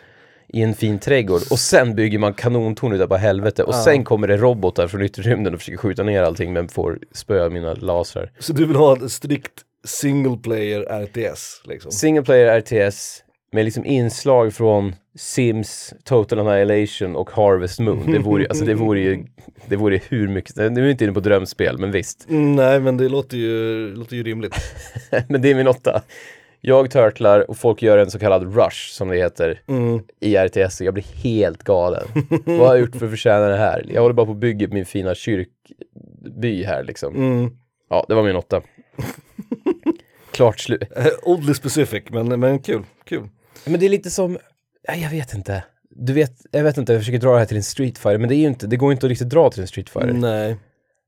i 0.49 0.63
en 0.63 0.75
fin 0.75 0.99
trädgård. 0.99 1.41
Och 1.51 1.59
sen 1.59 1.95
bygger 1.95 2.19
man 2.19 2.35
kanontorn 2.35 2.93
utav 2.93 3.09
bara 3.09 3.19
helvete. 3.19 3.63
Och 3.63 3.75
sen 3.75 4.05
kommer 4.05 4.29
det 4.29 4.37
robotar 4.37 4.89
från 4.89 5.03
yttre 5.03 5.23
rymden 5.23 5.55
och 5.55 5.61
försöker 5.61 5.79
skjuta 5.79 6.03
ner 6.03 6.23
allting 6.23 6.53
men 6.53 6.69
får 6.69 6.99
spöa 7.13 7.51
mina 7.51 7.75
lasrar. 7.75 8.31
Så 8.39 8.53
du 8.53 8.67
vill 8.67 8.77
ha 8.77 8.97
ett 8.97 9.13
strikt 9.13 9.63
single 9.85 10.37
player 10.37 11.05
RTS 11.05 11.63
liksom? 11.65 11.93
Single 11.93 12.23
player 12.23 12.61
RTS 12.61 13.24
med 13.55 13.65
liksom 13.65 13.85
inslag 13.85 14.53
från 14.55 14.95
Sims, 15.15 15.95
Total 16.05 16.39
Annihilation 16.39 17.17
och 17.17 17.31
Harvest 17.31 17.81
Moon. 17.81 18.13
Det 18.13 18.19
vore, 18.19 18.47
alltså 18.49 18.65
det 18.65 18.75
vore 18.75 19.01
ju, 19.01 19.25
det 19.69 19.77
vore 19.77 20.01
hur 20.09 20.29
mycket, 20.29 20.57
nu 20.57 20.65
är 20.65 20.71
vi 20.85 20.91
inte 20.91 21.05
inne 21.05 21.13
på 21.13 21.21
drömspel 21.21 21.79
men 21.79 21.91
visst. 21.91 22.27
Mm, 22.31 22.57
nej 22.57 22.81
men 22.81 22.97
det 22.97 23.09
låter 23.09 23.37
ju, 23.37 23.95
låter 23.95 24.17
ju 24.17 24.23
rimligt. 24.23 24.55
Men 25.29 25.43
det 25.43 25.51
är 25.51 25.55
min 25.55 25.69
åtta. 25.69 26.03
Jag 26.61 26.91
turtlar 26.91 27.51
och 27.51 27.57
folk 27.57 27.83
gör 27.83 27.99
en 27.99 28.11
så 28.11 28.19
kallad 28.19 28.55
rush 28.57 28.91
som 28.93 29.09
det 29.09 29.17
heter 29.17 29.61
Mm. 29.69 30.01
i 30.21 30.37
RTS 30.37 30.81
jag 30.81 30.95
blir 30.95 31.05
helt 31.23 31.63
galen. 31.63 32.07
Vad 32.45 32.59
har 32.59 32.75
jag 32.75 32.81
gjort 32.81 32.97
för 32.97 33.07
att 33.07 33.11
förtjäna 33.13 33.47
det 33.49 33.57
här? 33.57 33.85
Jag 33.89 34.03
håller 34.03 34.15
bara 34.15 34.27
på 34.27 34.33
att 34.33 34.39
bygga 34.39 34.69
min 34.69 34.87
fina 34.87 35.15
kyrkby 35.15 36.65
här 36.65 36.85
liksom. 36.85 37.15
Mm. 37.17 37.51
Ja, 37.91 38.05
det 38.09 38.15
var 38.15 38.23
min 38.23 38.37
åtta. 38.37 38.63
Klart 40.31 40.61
slut. 40.61 40.83
Eh, 40.97 41.07
Oddly 41.23 41.55
specific 41.55 42.03
men, 42.11 42.41
men 42.41 42.59
kul, 42.59 42.83
kul. 43.05 43.29
Men 43.65 43.81
det 43.81 43.87
är 43.87 43.91
lite 43.91 44.11
som, 44.11 44.39
ja, 44.83 44.95
jag 44.95 45.11
vet 45.11 45.35
inte. 45.35 45.65
Du 45.91 46.13
vet, 46.13 46.33
jag 46.51 46.65
vet 46.65 46.77
inte, 46.79 46.93
jag 46.93 47.01
försöker 47.01 47.19
dra 47.19 47.33
det 47.33 47.39
här 47.39 47.47
till 47.47 47.57
en 47.57 47.63
Street 47.63 47.99
Fighter, 47.99 48.19
men 48.19 48.29
det 48.29 48.35
är 48.35 48.39
ju 48.39 48.47
inte, 48.47 48.67
det 48.67 48.77
går 48.77 48.93
inte 48.93 49.07
att 49.07 49.11
riktigt 49.11 49.29
dra 49.29 49.51
till 49.51 49.61
en 49.61 49.67
Street 49.69 49.91
Fighter. 49.91 50.13
Nej. 50.13 50.57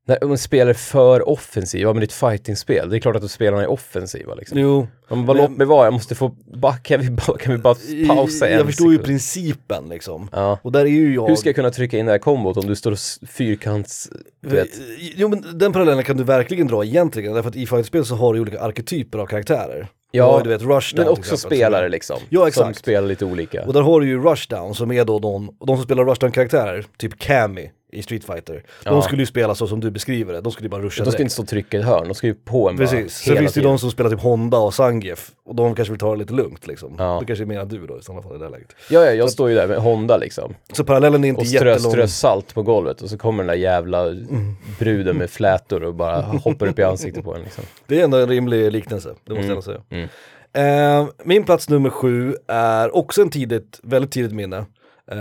När 0.08 0.26
man 0.26 0.38
spelar 0.38 0.72
för 0.72 1.28
offensiv, 1.28 1.80
ja 1.80 1.92
men 1.92 2.00
det 2.00 2.04
är 2.04 2.06
ett 2.06 2.12
fighting-spel, 2.12 2.90
det 2.90 2.96
är 2.96 3.00
klart 3.00 3.16
att 3.16 3.30
spelarna 3.30 3.62
är 3.62 3.70
offensiva 3.70 4.34
liksom. 4.34 4.58
Jo, 4.58 4.88
vad 5.08 5.18
Men- 5.18 5.36
låt 5.36 5.50
mig 5.50 5.66
vara, 5.66 5.86
jag 5.86 5.92
måste 5.92 6.14
få, 6.14 6.28
bara, 6.54 6.76
kan, 6.76 7.00
vi 7.00 7.10
bara, 7.10 7.38
kan 7.38 7.52
vi 7.52 7.58
bara 7.58 7.76
pausa 8.06 8.48
en 8.48 8.56
jag 8.56 8.66
förstår 8.66 8.92
ju 8.92 8.96
sekund? 8.96 9.06
principen 9.06 9.88
liksom. 9.88 10.28
Ja. 10.32 10.58
Och 10.62 10.72
där 10.72 10.80
är 10.80 10.86
ju 10.86 11.14
jag... 11.14 11.28
Hur 11.28 11.36
ska 11.36 11.48
jag 11.48 11.56
kunna 11.56 11.70
trycka 11.70 11.98
in 11.98 12.06
det 12.06 12.12
här 12.12 12.18
kombot 12.18 12.56
om 12.56 12.66
du 12.66 12.76
står 12.76 12.92
och 12.92 12.98
fyrkants... 13.28 14.08
Du 14.42 14.48
vet. 14.48 14.68
Jo 15.16 15.28
men 15.28 15.58
den 15.58 15.72
parallellen 15.72 16.04
kan 16.04 16.16
du 16.16 16.24
verkligen 16.24 16.66
dra 16.66 16.84
egentligen, 16.84 17.34
därför 17.34 17.48
att 17.48 17.56
i 17.56 17.66
fighting-spel 17.66 18.04
så 18.04 18.14
har 18.14 18.34
du 18.34 18.40
olika 18.40 18.60
arketyper 18.60 19.18
av 19.18 19.26
karaktärer. 19.26 19.88
Ja, 20.16 20.40
Du 20.44 20.50
vet, 20.50 20.62
Rushdown 20.62 21.04
Men 21.04 21.12
också 21.12 21.36
som 21.36 21.50
spelare 21.50 21.88
liksom. 21.88 22.16
Ja, 22.28 22.40
Som 22.40 22.48
exakt. 22.48 22.78
spelar 22.78 23.08
lite 23.08 23.24
olika. 23.24 23.64
Och 23.66 23.72
där 23.72 23.80
har 23.80 24.00
du 24.00 24.06
ju 24.08 24.22
Rushdown 24.22 24.74
som 24.74 24.92
är 24.92 25.04
då 25.04 25.18
de, 25.18 25.56
de 25.66 25.76
som 25.76 25.84
spelar 25.84 26.04
Rushdown-karaktärer, 26.04 26.84
typ 26.98 27.18
Cammy 27.18 27.70
i 27.92 28.02
Street 28.02 28.24
Fighter. 28.24 28.54
De 28.84 28.94
Ja. 28.94 29.02
skulle 29.02 29.22
ju 29.22 29.26
spela 29.26 29.54
så 29.54 29.66
som 29.66 29.80
du 29.80 29.90
beskriver 29.90 30.32
det, 30.32 30.40
de 30.40 30.52
skulle 30.52 30.64
ju 30.66 30.70
bara 30.70 30.82
ruscha 30.82 31.04
De 31.04 31.10
direkt. 31.10 31.20
inte 31.20 31.32
stå 31.32 31.42
och 31.42 31.48
trycka 31.48 31.76
i 31.76 31.80
ett 31.80 31.86
hörn, 31.86 32.08
de 32.08 32.14
ska 32.14 32.26
ju 32.26 32.34
på 32.34 32.68
en 32.70 32.76
Precis, 32.76 33.14
sen 33.14 33.36
finns 33.36 33.52
det 33.52 33.60
ju 33.60 33.66
de 33.66 33.78
som 33.78 33.90
spelar 33.90 34.10
typ 34.10 34.20
Honda 34.20 34.58
och 34.58 34.74
Zangief, 34.74 35.30
och 35.44 35.54
de 35.54 35.74
kanske 35.74 35.92
vill 35.92 35.98
ta 36.00 36.10
det 36.12 36.16
lite 36.18 36.32
lugnt 36.34 36.66
liksom. 36.66 36.94
Ja. 36.98 37.16
Det 37.20 37.26
kanske 37.26 37.44
är 37.44 37.46
mer 37.46 37.60
än 37.60 37.68
du 37.68 37.86
då 37.86 37.98
i 37.98 38.02
sådana 38.02 38.22
fall 38.22 38.36
i 38.36 38.38
det 38.38 38.48
läget. 38.48 38.68
Ja, 38.90 39.04
ja, 39.04 39.10
jag 39.12 39.30
står 39.30 39.48
ju 39.50 39.54
där 39.54 39.66
med 39.68 39.78
Honda 39.78 40.16
liksom. 40.16 40.54
Så 40.72 40.84
parallellen 40.84 41.24
är 41.24 41.28
inte 41.28 41.40
Och 41.40 41.46
strö, 41.46 41.70
jättelång. 41.70 41.92
strö 41.92 42.08
salt 42.08 42.54
på 42.54 42.62
golvet 42.62 43.00
och 43.02 43.10
så 43.10 43.18
kommer 43.18 43.42
den 43.42 43.46
där 43.48 43.54
jävla 43.62 44.02
Mm. 44.06 44.56
bruden 44.78 45.16
med 45.16 45.30
flätor 45.30 45.82
och 45.84 45.94
bara 45.94 46.20
hoppar 46.44 46.66
upp 46.66 46.78
i 46.78 46.82
ansiktet 46.82 47.24
på 47.24 47.34
en 47.34 47.42
liksom. 47.42 47.64
Det 47.86 48.00
är 48.00 48.04
ändå 48.04 48.16
en 48.18 48.28
rimlig 48.28 48.72
liknelse, 48.72 49.08
det 49.08 49.14
måste 49.14 49.32
Mm. 49.32 49.44
jag 49.44 49.50
ändå 49.50 49.62
säga. 49.62 49.80
Mm. 49.90 50.08
Eh, 50.52 51.08
min 51.24 51.44
plats 51.44 51.68
nummer 51.68 51.90
sju 51.90 52.34
är 52.48 52.96
också 52.96 53.22
en 53.22 53.30
tidigt, 53.30 53.80
väldigt 53.82 54.10
tidigt 54.10 54.32
minne. 54.32 54.64
Eh, 55.10 55.16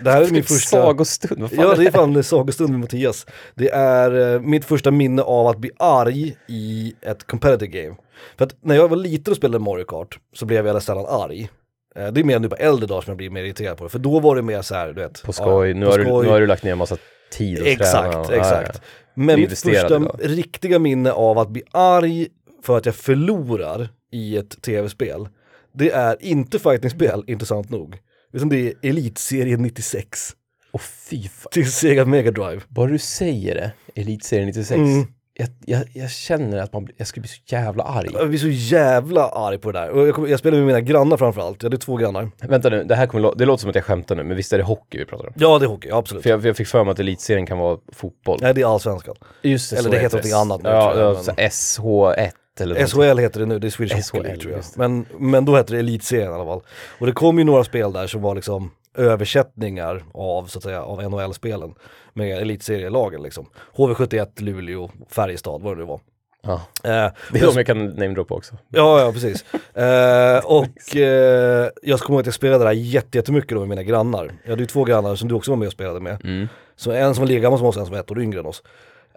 det 0.00 0.10
här 0.10 0.22
är 0.22 0.30
min 0.30 0.42
första... 0.42 0.82
Sagostund, 0.82 1.40
vad 1.40 1.50
fan 1.50 1.60
Ja 1.60 1.74
det 1.74 1.86
är 1.86 1.90
fan 1.90 2.22
sagostund 2.24 2.70
med 2.70 2.80
Mattias. 2.80 3.26
Det 3.54 3.70
är 3.70 4.34
eh, 4.34 4.40
mitt 4.40 4.64
första 4.64 4.90
minne 4.90 5.22
av 5.22 5.46
att 5.46 5.58
bli 5.58 5.70
arg 5.78 6.36
i 6.48 6.94
ett 7.00 7.26
competitive 7.26 7.82
game. 7.82 7.96
För 8.38 8.44
att 8.44 8.56
när 8.60 8.74
jag 8.74 8.88
var 8.88 8.96
liten 8.96 9.30
och 9.30 9.36
spelade 9.36 9.64
Mario 9.64 9.84
Kart 9.84 10.18
så 10.34 10.46
blev 10.46 10.56
jag 10.56 10.64
väldigt 10.64 10.84
sällan 10.84 11.06
arg. 11.08 11.48
Eh, 11.96 12.06
det 12.06 12.20
är 12.20 12.24
mer 12.24 12.38
nu 12.38 12.48
på 12.48 12.56
äldre 12.56 12.86
dagar 12.86 13.00
som 13.00 13.10
jag 13.10 13.16
blir 13.16 13.30
mer 13.30 13.44
irriterad 13.44 13.76
på 13.78 13.84
det. 13.84 13.90
För 13.90 13.98
då 13.98 14.20
var 14.20 14.36
det 14.36 14.42
mer 14.42 14.62
så 14.62 14.74
här, 14.74 14.86
du 14.92 15.00
vet. 15.02 15.22
På 15.22 15.32
skoj, 15.32 15.68
ja, 15.68 15.74
nu, 15.74 15.84
på 15.86 15.90
har 15.90 15.98
du, 15.98 16.04
skoj. 16.04 16.24
nu 16.26 16.30
har 16.32 16.40
du 16.40 16.46
lagt 16.46 16.62
ner 16.62 16.72
en 16.72 16.78
massa 16.78 16.96
tid 17.32 17.60
och 17.60 17.66
Exakt, 17.66 18.16
och- 18.16 18.32
exakt. 18.32 18.70
Ja, 18.74 18.74
ja. 18.74 18.80
Men 19.14 19.36
Du 19.36 19.42
mitt 19.42 19.58
första 19.58 19.96
idag. 19.96 20.16
riktiga 20.22 20.78
minne 20.78 21.12
av 21.12 21.38
att 21.38 21.48
bli 21.48 21.62
arg 21.72 22.28
för 22.62 22.76
att 22.76 22.86
jag 22.86 22.94
förlorar 22.94 23.88
i 24.12 24.36
ett 24.36 24.62
tv-spel, 24.62 25.28
det 25.74 25.90
är 25.90 26.16
inte 26.20 26.58
fightingspel, 26.58 27.24
intressant 27.26 27.70
nog. 27.70 27.98
Utan 28.32 28.48
det 28.48 28.56
är 28.56 28.74
Elitserien 28.82 29.62
96. 29.62 30.36
Åh 30.72 30.80
oh, 30.80 30.82
fy 30.82 31.22
fan. 31.28 31.50
Till 31.50 31.72
Sega 31.72 32.04
Mega 32.04 32.30
Drive. 32.30 32.60
Bara 32.68 32.86
du 32.86 32.98
säger 32.98 33.54
det, 33.54 33.72
Elitserien 34.00 34.46
96. 34.46 34.78
Mm. 34.78 35.06
Jag, 35.34 35.48
jag, 35.66 35.82
jag, 35.92 36.10
känner 36.10 36.58
att 36.58 36.72
man, 36.72 36.88
jag 36.96 37.06
skulle 37.06 37.22
bli 37.22 37.28
så 37.28 37.40
jävla 37.46 37.84
arg. 37.84 38.08
Jag 38.12 38.28
blir 38.28 38.38
så 38.38 38.48
jävla 38.48 39.28
arg 39.28 39.58
på 39.58 39.72
det 39.72 39.78
där. 39.78 39.90
Och 39.90 40.08
jag, 40.08 40.30
jag 40.30 40.38
spelar 40.38 40.58
med 40.58 40.66
mina 40.66 40.80
grannar 40.80 41.16
framförallt. 41.16 41.62
Jag 41.62 41.70
hade 41.70 41.78
två 41.78 41.96
grannar. 41.96 42.30
Vänta 42.40 42.68
nu, 42.68 42.84
det 42.84 42.94
här 42.94 43.06
kommer, 43.06 43.34
det 43.36 43.44
låter 43.44 43.60
som 43.60 43.70
att 43.70 43.76
jag 43.76 43.84
skämtar 43.84 44.16
nu, 44.16 44.22
men 44.22 44.36
visst 44.36 44.52
är 44.52 44.58
det 44.58 44.64
hockey 44.64 44.98
vi 44.98 45.04
pratar 45.04 45.26
om? 45.26 45.32
Ja, 45.36 45.58
det 45.58 45.64
är 45.64 45.68
hockey, 45.68 45.90
absolut. 45.90 46.22
För 46.22 46.30
jag, 46.30 46.46
jag 46.46 46.56
fick 46.56 46.66
för 46.66 46.84
mig 46.84 46.92
att 46.92 46.98
elitserien 46.98 47.46
kan 47.46 47.58
vara 47.58 47.78
fotboll. 47.92 48.38
Nej, 48.42 48.54
det 48.54 48.60
är 48.60 48.66
allsvenskan. 48.66 49.14
Just 49.42 49.70
det, 49.70 49.76
Eller 49.76 49.90
så 49.90 49.94
det 49.94 49.98
heter 49.98 50.16
något 50.16 50.32
annat 50.32 50.62
nu. 50.62 50.68
Ja, 50.68 50.98
jag, 50.98 51.16
men... 51.26 51.36
SH1 51.36 52.30
eller 52.60 52.86
SHL 52.86 53.18
heter 53.18 53.40
det 53.40 53.46
nu, 53.46 53.58
det 53.58 53.68
är 53.68 53.70
Swedish 53.70 54.10
SHL, 54.10 54.16
Hockey 54.16 54.22
League 54.22 54.42
tror 54.42 54.52
jag. 54.52 54.64
Men, 54.76 55.06
men 55.18 55.44
då 55.44 55.56
hette 55.56 55.72
det 55.72 55.78
Elitserien 55.78 56.30
i 56.30 56.34
alla 56.34 56.44
fall. 56.44 56.62
Och 56.98 57.06
det 57.06 57.12
kom 57.12 57.38
ju 57.38 57.44
några 57.44 57.64
spel 57.64 57.92
där 57.92 58.06
som 58.06 58.22
var 58.22 58.34
liksom 58.34 58.70
översättningar 58.94 60.04
av, 60.14 60.46
så 60.46 60.58
att 60.58 60.62
säga, 60.62 60.82
av 60.82 61.02
NHL-spelen 61.10 61.74
med 62.14 62.42
elitserielagen 62.42 63.22
liksom. 63.22 63.46
HV71, 63.76 64.42
Luleå, 64.42 64.90
Färjestad, 65.10 65.62
vad 65.62 65.76
det 65.76 65.80
nu 65.80 65.86
var. 65.86 66.00
Ja. 66.42 66.52
Eh, 66.84 67.12
det 67.32 67.38
är 67.38 67.46
de 67.46 67.56
jag 67.56 67.66
kan 67.66 67.86
namedroppa 67.86 68.34
också. 68.34 68.54
Ja, 68.68 69.00
ja 69.00 69.12
precis. 69.12 69.44
eh, 69.74 70.44
och 70.44 70.96
eh, 70.96 71.68
jag 71.82 72.00
kommer 72.00 72.16
ihåg 72.16 72.20
att 72.20 72.26
jag 72.26 72.34
spelade 72.34 72.64
där 72.64 72.72
jättemycket 72.72 73.50
då 73.50 73.58
med 73.58 73.68
mina 73.68 73.82
grannar. 73.82 74.32
Jag 74.42 74.50
hade 74.50 74.62
ju 74.62 74.66
två 74.66 74.84
grannar 74.84 75.14
som 75.14 75.28
du 75.28 75.34
också 75.34 75.50
var 75.50 75.56
med 75.56 75.66
och 75.66 75.72
spelade 75.72 76.00
med. 76.00 76.24
Mm. 76.24 76.48
Så 76.76 76.92
en 76.92 77.14
som 77.14 77.22
var 77.22 77.28
lika 77.28 77.40
gammal 77.40 77.58
som 77.58 77.68
oss, 77.68 77.76
en 77.76 77.84
som 77.84 77.92
var 77.92 78.00
ett 78.00 78.10
år 78.10 78.22
yngre 78.22 78.40
än 78.40 78.46
oss. 78.46 78.62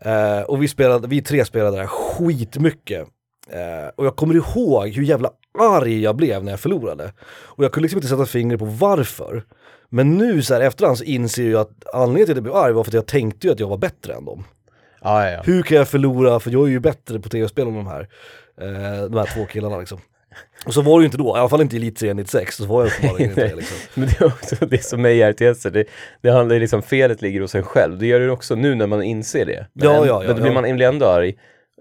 Eh, 0.01 0.41
och 0.41 0.63
vi, 0.63 0.67
spelade, 0.67 1.07
vi 1.07 1.21
tre 1.21 1.45
spelade 1.45 1.77
där 1.77 1.87
skitmycket. 1.87 3.07
Eh, 3.51 3.89
och 3.95 4.05
jag 4.05 4.15
kommer 4.15 4.35
ihåg 4.35 4.87
hur 4.87 5.03
jävla 5.03 5.29
arg 5.59 6.01
jag 6.01 6.15
blev 6.15 6.43
när 6.43 6.51
jag 6.51 6.59
förlorade. 6.59 7.13
Och 7.27 7.63
jag 7.63 7.71
kunde 7.71 7.83
liksom 7.83 7.97
inte 7.97 8.07
sätta 8.07 8.25
fingret 8.25 8.59
på 8.59 8.65
varför. 8.65 9.43
Men 9.89 10.17
nu 10.17 10.41
så 10.41 10.53
här 10.53 10.61
efterhand 10.61 10.97
så 10.97 11.03
inser 11.03 11.49
jag 11.51 11.61
att 11.61 11.93
anledningen 11.93 12.25
till 12.25 12.33
att 12.33 12.37
jag 12.37 12.43
blev 12.43 12.55
arg 12.55 12.73
var 12.73 12.83
för 12.83 12.89
att 12.91 12.93
jag 12.93 13.05
tänkte 13.05 13.47
ju 13.47 13.53
att 13.53 13.59
jag 13.59 13.67
var 13.67 13.77
bättre 13.77 14.13
än 14.13 14.25
dem. 14.25 14.43
Ja, 15.01 15.25
ja, 15.25 15.31
ja. 15.31 15.41
Hur 15.45 15.63
kan 15.63 15.77
jag 15.77 15.87
förlora, 15.87 16.39
för 16.39 16.51
jag 16.51 16.63
är 16.67 16.71
ju 16.71 16.79
bättre 16.79 17.19
på 17.19 17.29
tv-spel 17.29 17.67
än 17.67 17.75
de 17.75 17.87
här, 17.87 18.07
eh, 18.61 19.09
de 19.09 19.17
här 19.17 19.35
två 19.35 19.45
killarna 19.45 19.77
liksom. 19.77 19.99
Och 20.65 20.73
så 20.73 20.81
var 20.81 20.99
det 20.99 21.01
ju 21.01 21.05
inte 21.05 21.17
då, 21.17 21.37
i 21.37 21.39
alla 21.39 21.49
fall 21.49 21.61
inte 21.61 21.75
i 21.75 21.79
Elitserien 21.79 22.17
96, 22.17 22.55
så 22.55 22.65
var 22.65 22.83
jag 22.83 22.91
uppenbarligen 22.91 23.29
inte 23.29 23.47
det 23.47 23.55
liksom. 23.55 23.77
Men 23.93 24.07
det 24.09 24.21
är 24.21 24.25
också 24.25 24.65
det 24.65 24.83
som 24.83 25.05
är 25.05 25.09
i 25.09 25.31
RTS, 25.31 25.63
det, 25.63 25.85
det 26.21 26.29
handlar 26.31 26.53
ju 26.53 26.59
liksom, 26.59 26.81
felet 26.81 27.21
ligger 27.21 27.41
hos 27.41 27.55
en 27.55 27.63
själv. 27.63 27.97
Det 27.99 28.07
gör 28.07 28.19
det 28.19 28.31
också 28.31 28.55
nu 28.55 28.75
när 28.75 28.87
man 28.87 29.03
inser 29.03 29.45
det. 29.45 29.67
Men, 29.73 29.85
Ja, 29.85 29.93
ja, 29.93 30.05
ja, 30.05 30.27
men 30.27 30.35
då 30.35 30.41
blir 30.41 30.51
man 30.51 30.65
ändå 30.65 31.05
arg. 31.05 31.35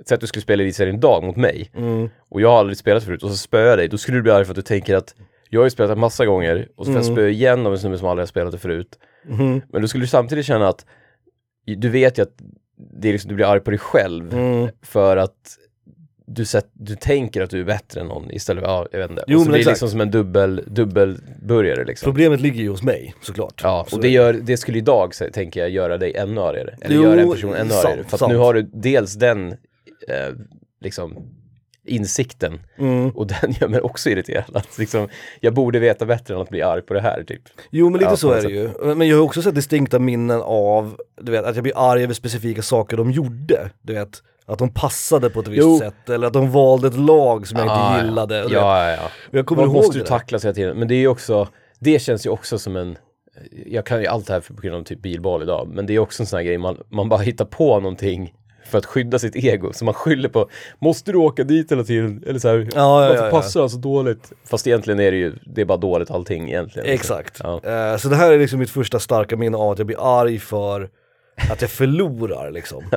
Säg 0.07 0.15
att 0.15 0.21
du 0.21 0.27
skulle 0.27 0.43
spela 0.43 0.63
elitserien 0.63 0.97
idag 0.97 1.23
mot 1.25 1.37
mig, 1.37 1.71
Mm. 1.77 2.09
och 2.29 2.41
jag 2.41 2.51
har 2.51 2.59
aldrig 2.59 2.77
spelat 2.79 3.05
förut, 3.05 3.23
och 3.23 3.31
så 3.31 3.37
spöar 3.37 3.67
jag 3.67 3.79
dig, 3.79 3.89
då 3.89 3.99
skulle 3.99 4.19
du 4.19 4.23
bli 4.23 4.33
arg 4.33 4.45
för 4.45 4.53
att 4.53 4.57
du 4.57 4.63
tänker 4.63 4.95
att 4.97 5.15
jag 5.51 5.61
har 5.61 5.65
ju 5.67 5.71
spelat 5.71 5.91
en 5.93 5.99
massa 6.01 6.27
gånger, 6.27 6.69
och 6.77 6.87
så 6.87 6.93
får 6.93 7.01
jag 7.01 7.05
Mm. 7.07 7.15
spöa 7.17 7.29
igen 7.29 7.67
av 7.67 7.73
en 7.73 7.79
snubbe 7.79 7.99
som 7.99 8.09
aldrig 8.09 8.23
har 8.23 8.27
spelat 8.27 8.53
det 8.53 8.59
förut. 8.59 8.99
Mhm. 9.29 9.61
Men 9.69 9.83
då 9.83 9.89
skulle 9.89 10.05
du 10.05 10.09
samtidigt 10.09 10.47
känna 10.47 10.69
att, 10.69 10.87
du 11.77 11.89
vet 11.89 12.19
ju 12.19 12.23
att 12.23 12.33
det 13.01 13.09
är 13.09 13.13
liksom, 13.13 13.29
du 13.29 13.35
blir 13.35 13.47
arg 13.47 13.61
på 13.61 13.71
dig 13.71 13.79
själv, 13.79 14.35
Mm. 14.35 14.69
för 14.83 15.17
att 15.17 15.59
du, 16.27 16.45
sett, 16.45 16.67
du 16.73 16.97
tänker 16.97 17.43
att 17.43 17.51
du 17.51 17.61
är 17.61 17.65
bättre 17.65 18.01
än 18.01 18.07
någon 18.07 18.31
istället 18.31 18.65
för, 18.65 18.71
ja, 18.71 18.87
jag 18.93 18.99
vet 18.99 19.11
inte. 19.11 19.25
Jo, 19.27 19.39
och 19.39 19.45
så 19.45 19.51
blir 19.51 19.65
det 19.65 19.71
liksom 19.71 19.89
som 19.89 20.01
en 20.01 20.11
dubbel, 20.11 20.63
dubbelburgare 20.67 21.85
liksom. 21.85 22.07
Problemet 22.07 22.41
ligger 22.41 22.63
ju 22.63 22.69
hos 22.69 22.83
mig 22.83 23.15
såklart. 23.23 23.61
Ja, 23.65 23.87
och 23.93 24.01
det, 24.01 24.09
gör, 24.09 24.33
det 24.33 24.57
skulle 24.57 24.79
idag, 24.79 25.13
tänker 25.33 25.61
jag, 25.61 25.71
göra 25.71 25.99
dig 25.99 26.15
ännu 26.17 26.41
argare. 26.41 26.77
Eller 26.81 26.97
Jo, 26.97 27.03
göra 27.03 27.21
en 27.21 27.31
person 27.31 27.55
ännu 27.55 27.71
sant, 27.71 27.85
argare. 27.85 28.05
För 28.05 28.15
att 28.17 28.19
sant. 28.21 28.33
nu 28.33 28.39
har 28.39 28.55
du 28.55 28.63
dels 28.63 29.15
den, 29.15 29.57
eh, 30.09 30.35
liksom, 30.81 31.17
insikten. 31.87 32.61
Mm. 32.79 33.11
Och 33.11 33.27
den 33.27 33.53
gör 33.61 33.69
mig 33.69 33.81
också 33.81 34.11
irriterad. 34.11 34.57
Att, 34.57 34.79
liksom, 34.79 35.09
jag 35.41 35.55
borde 35.55 35.79
veta 35.79 36.07
bättre 36.07 36.35
än 36.35 36.41
att 36.41 36.49
bli 36.49 36.63
arg 36.63 36.83
på 36.83 36.95
det 36.95 37.01
här, 37.01 37.25
typ. 37.27 37.43
Jo 37.71 37.91
men 37.91 37.99
lite 38.01 38.13
Ja, 38.13 38.17
så 38.17 38.31
är 38.31 38.43
det 38.43 38.51
ju. 38.51 38.95
Men 38.95 39.09
jag 39.09 39.17
har 39.17 39.23
också 39.25 39.43
sett 39.43 39.55
distinkta 39.55 39.99
minnen 39.99 40.41
av, 40.45 40.97
du 41.21 41.33
vet, 41.33 41.45
att 41.45 41.55
jag 41.57 41.63
blir 41.63 41.79
arg 41.93 42.03
över 42.03 42.15
specifika 42.15 42.63
saker 42.63 42.97
de 42.97 43.11
gjorde. 43.11 43.71
Du 43.83 43.95
vet, 43.95 44.23
att 44.47 44.59
de 44.59 44.69
passade 44.69 45.31
på 45.31 45.41
ett 45.41 45.49
visst 45.49 45.63
Jo. 45.63 45.79
sätt 45.79 46.09
eller 46.11 46.27
att 46.27 46.33
de 46.33 46.51
valde 46.51 46.89
ett 46.89 46.97
lag 46.99 47.47
som 47.47 47.59
jag 47.59 47.69
Ah, 47.71 47.95
inte 47.95 48.07
gillade. 48.07 48.37
Ja, 48.37 48.49
du 48.49 48.55
ja, 48.55 48.91
ja. 48.91 49.03
Och 49.31 49.39
jag 49.39 49.47
kommer 49.47 49.63
Man 49.63 49.69
ihåg 49.71 49.77
måste 49.77 49.93
det 49.93 49.99
ju 49.99 50.03
där. 50.03 50.09
tacklas 50.09 50.45
hela 50.45 50.55
tiden. 50.55 50.77
Men 50.79 50.89
det 50.89 50.95
är 50.95 50.99
ju 50.99 51.09
också, 51.09 51.49
det 51.79 51.99
känns 51.99 52.27
ju 52.27 52.31
också 52.31 52.59
som 52.59 52.77
en, 52.77 52.99
jag 53.67 53.87
kan 53.87 54.01
ju 54.01 54.07
allt 54.07 54.27
det 54.27 54.33
här 54.33 54.41
på 54.41 54.63
grund 54.63 54.77
av 54.77 54.83
typ 54.83 55.03
bilbal 55.03 55.43
idag, 55.43 55.69
men 55.73 55.87
det 55.87 55.95
är 55.95 55.99
också 55.99 56.23
en 56.23 56.27
sån 56.27 56.37
här 56.37 56.45
grej, 56.45 56.59
man, 56.59 56.79
man 56.89 57.09
bara 57.09 57.21
hittar 57.21 57.45
på 57.45 57.81
någonting 57.81 58.35
för 58.67 58.79
att 58.79 58.87
skydda 58.87 59.19
sitt 59.19 59.37
ego. 59.37 59.73
Så 59.73 59.85
man 59.85 59.95
skyller 59.95 60.29
på, 60.29 60.49
måste 60.79 61.13
du 61.13 61.19
åka 61.19 61.45
dit 61.45 61.73
hela 61.73 61.85
tiden? 61.85 62.25
Eller 62.27 62.39
så 62.39 62.49
här, 62.49 62.57
Ja, 62.57 62.69
ja, 62.75 63.09
varför 63.09 63.17
ja, 63.17 63.25
ja. 63.25 63.31
passar 63.31 63.61
han 63.61 63.71
så 63.71 63.79
dåligt? 63.79 64.33
Fast 64.45 64.67
egentligen 64.67 65.01
är 65.01 65.11
det 65.11 65.17
ju, 65.17 65.33
det 65.47 65.61
är 65.61 65.65
bara 65.65 65.79
dåligt 65.79 66.11
allting 66.11 66.49
egentligen. 66.49 66.89
Exakt. 66.89 67.41
Ja. 67.43 67.61
Eh, 67.65 67.97
så 67.97 68.09
det 68.09 68.17
här 68.17 68.33
är 68.33 68.39
liksom 68.39 68.59
mitt 68.59 68.71
första 68.71 68.99
starka 68.99 69.37
minne 69.37 69.57
av 69.57 69.71
att 69.71 69.79
jag 69.79 69.87
blir 69.87 70.21
arg 70.23 70.39
för 70.39 70.89
att 71.51 71.61
jag 71.61 71.71
förlorar 71.71 72.51
liksom. 72.51 72.85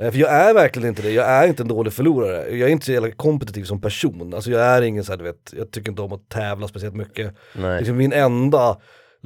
Eh, 0.00 0.10
för 0.10 0.18
jag 0.18 0.30
är 0.30 0.54
verkligen 0.54 0.88
inte 0.88 1.02
det, 1.02 1.10
jag 1.10 1.26
är 1.26 1.46
inte 1.48 1.62
en 1.62 1.68
dålig 1.68 1.92
förlorare. 1.92 2.56
Jag 2.56 2.68
är 2.68 2.72
inte 2.72 2.86
så 2.86 2.92
jävla 2.92 3.10
kompetitiv 3.10 3.64
som 3.64 3.80
person. 3.80 4.34
Alltså 4.34 4.50
jag 4.50 4.60
är 4.60 4.82
ingen 4.82 5.04
så 5.04 5.12
här, 5.12 5.16
du 5.16 5.24
vet, 5.24 5.54
jag 5.56 5.70
tycker 5.70 5.90
inte 5.90 6.02
om 6.02 6.12
att 6.12 6.28
tävla 6.28 6.68
speciellt 6.68 6.94
mycket. 6.94 7.34
Nej. 7.52 7.78
Liksom 7.78 7.96
min 7.96 8.12
enda, 8.12 8.76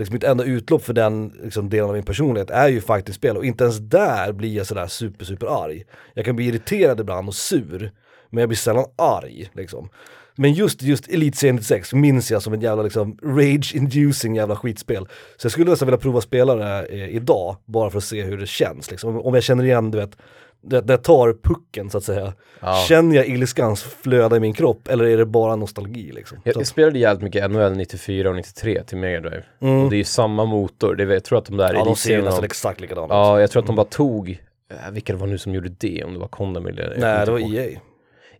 liksom 0.02 0.14
mitt 0.14 0.24
enda 0.24 0.44
utlopp 0.44 0.84
för 0.84 0.92
den 0.92 1.32
liksom, 1.42 1.68
delen 1.68 1.88
av 1.88 1.94
min 1.94 2.02
personlighet 2.02 2.50
är 2.50 2.68
ju 2.68 2.80
faktiskt 2.80 3.18
spel 3.18 3.36
och 3.36 3.44
inte 3.44 3.64
ens 3.64 3.78
där 3.78 4.32
blir 4.32 4.56
jag 4.56 4.66
sådär 4.66 4.86
super 4.86 5.24
super 5.24 5.64
arg. 5.64 5.84
Jag 6.14 6.24
kan 6.24 6.36
bli 6.36 6.46
irriterad 6.46 7.00
ibland 7.00 7.28
och 7.28 7.34
sur, 7.34 7.92
men 8.30 8.40
jag 8.40 8.48
blir 8.48 8.56
sällan 8.56 8.84
arg 8.96 9.50
liksom. 9.52 9.88
Men 10.36 10.52
just, 10.52 10.82
just 10.82 11.08
Elitserien 11.08 11.56
96 11.56 11.92
minns 11.92 12.30
jag 12.30 12.42
som 12.42 12.52
en 12.52 12.60
jävla 12.60 12.82
liksom 12.82 13.16
rage-inducing 13.22 14.36
jävla 14.36 14.56
skitspel. 14.56 15.06
Så 15.36 15.44
jag 15.44 15.52
skulle 15.52 15.70
nästan 15.70 15.86
vilja 15.86 15.98
prova 15.98 16.20
spela 16.20 16.54
det 16.54 16.86
eh, 16.86 17.08
idag, 17.08 17.56
bara 17.64 17.90
för 17.90 17.98
att 17.98 18.04
se 18.04 18.22
hur 18.22 18.38
det 18.38 18.46
känns 18.46 18.90
liksom. 18.90 19.20
Om 19.20 19.34
jag 19.34 19.42
känner 19.42 19.64
igen, 19.64 19.90
du 19.90 19.98
vet, 19.98 20.16
det, 20.62 20.80
det 20.80 20.98
tar 20.98 21.36
pucken 21.42 21.90
så 21.90 21.98
att 21.98 22.04
säga. 22.04 22.32
Ja. 22.60 22.84
Känner 22.88 23.16
jag 23.16 23.26
ilskans 23.26 23.82
flöda 23.82 24.36
i 24.36 24.40
min 24.40 24.52
kropp 24.52 24.88
eller 24.88 25.04
är 25.04 25.16
det 25.16 25.26
bara 25.26 25.56
nostalgi 25.56 26.12
liksom? 26.12 26.38
Jag, 26.44 26.56
jag 26.56 26.66
spelade 26.66 26.98
jävligt 26.98 27.22
mycket 27.22 27.50
NHL 27.50 27.72
94 27.76 28.28
och 28.30 28.36
93 28.36 28.82
till 28.82 28.98
Mega 28.98 29.20
Drive. 29.20 29.44
Och 29.58 29.90
det 29.90 29.96
är 29.96 29.98
ju 29.98 30.04
samma 30.04 30.44
motor, 30.44 30.94
det, 30.94 31.04
jag 31.04 31.24
tror 31.24 31.38
att 31.38 31.44
de 31.44 31.56
där 31.56 31.70
Mm. 31.70 31.78
ja, 31.78 31.84
de 31.84 31.96
ser 31.96 32.22
nästan 32.22 32.44
exakt 32.44 32.80
likadana. 32.80 33.14
Ja, 33.14 33.40
jag 33.40 33.50
tror 33.50 33.60
att 33.62 33.66
de 33.66 33.76
bara 33.76 33.86
tog, 33.86 34.30
äh, 34.70 34.90
vilka 34.92 35.12
det 35.12 35.18
var 35.18 35.26
nu 35.26 35.38
som 35.38 35.54
gjorde 35.54 35.68
det, 35.68 36.04
om 36.04 36.12
det 36.12 36.18
var 36.18 36.28
Condamil 36.28 36.78
eller... 36.78 36.96
Nej, 36.98 37.26
det 37.26 37.32
var 37.32 37.38
ihåg. 37.38 37.54
EA. 37.54 37.80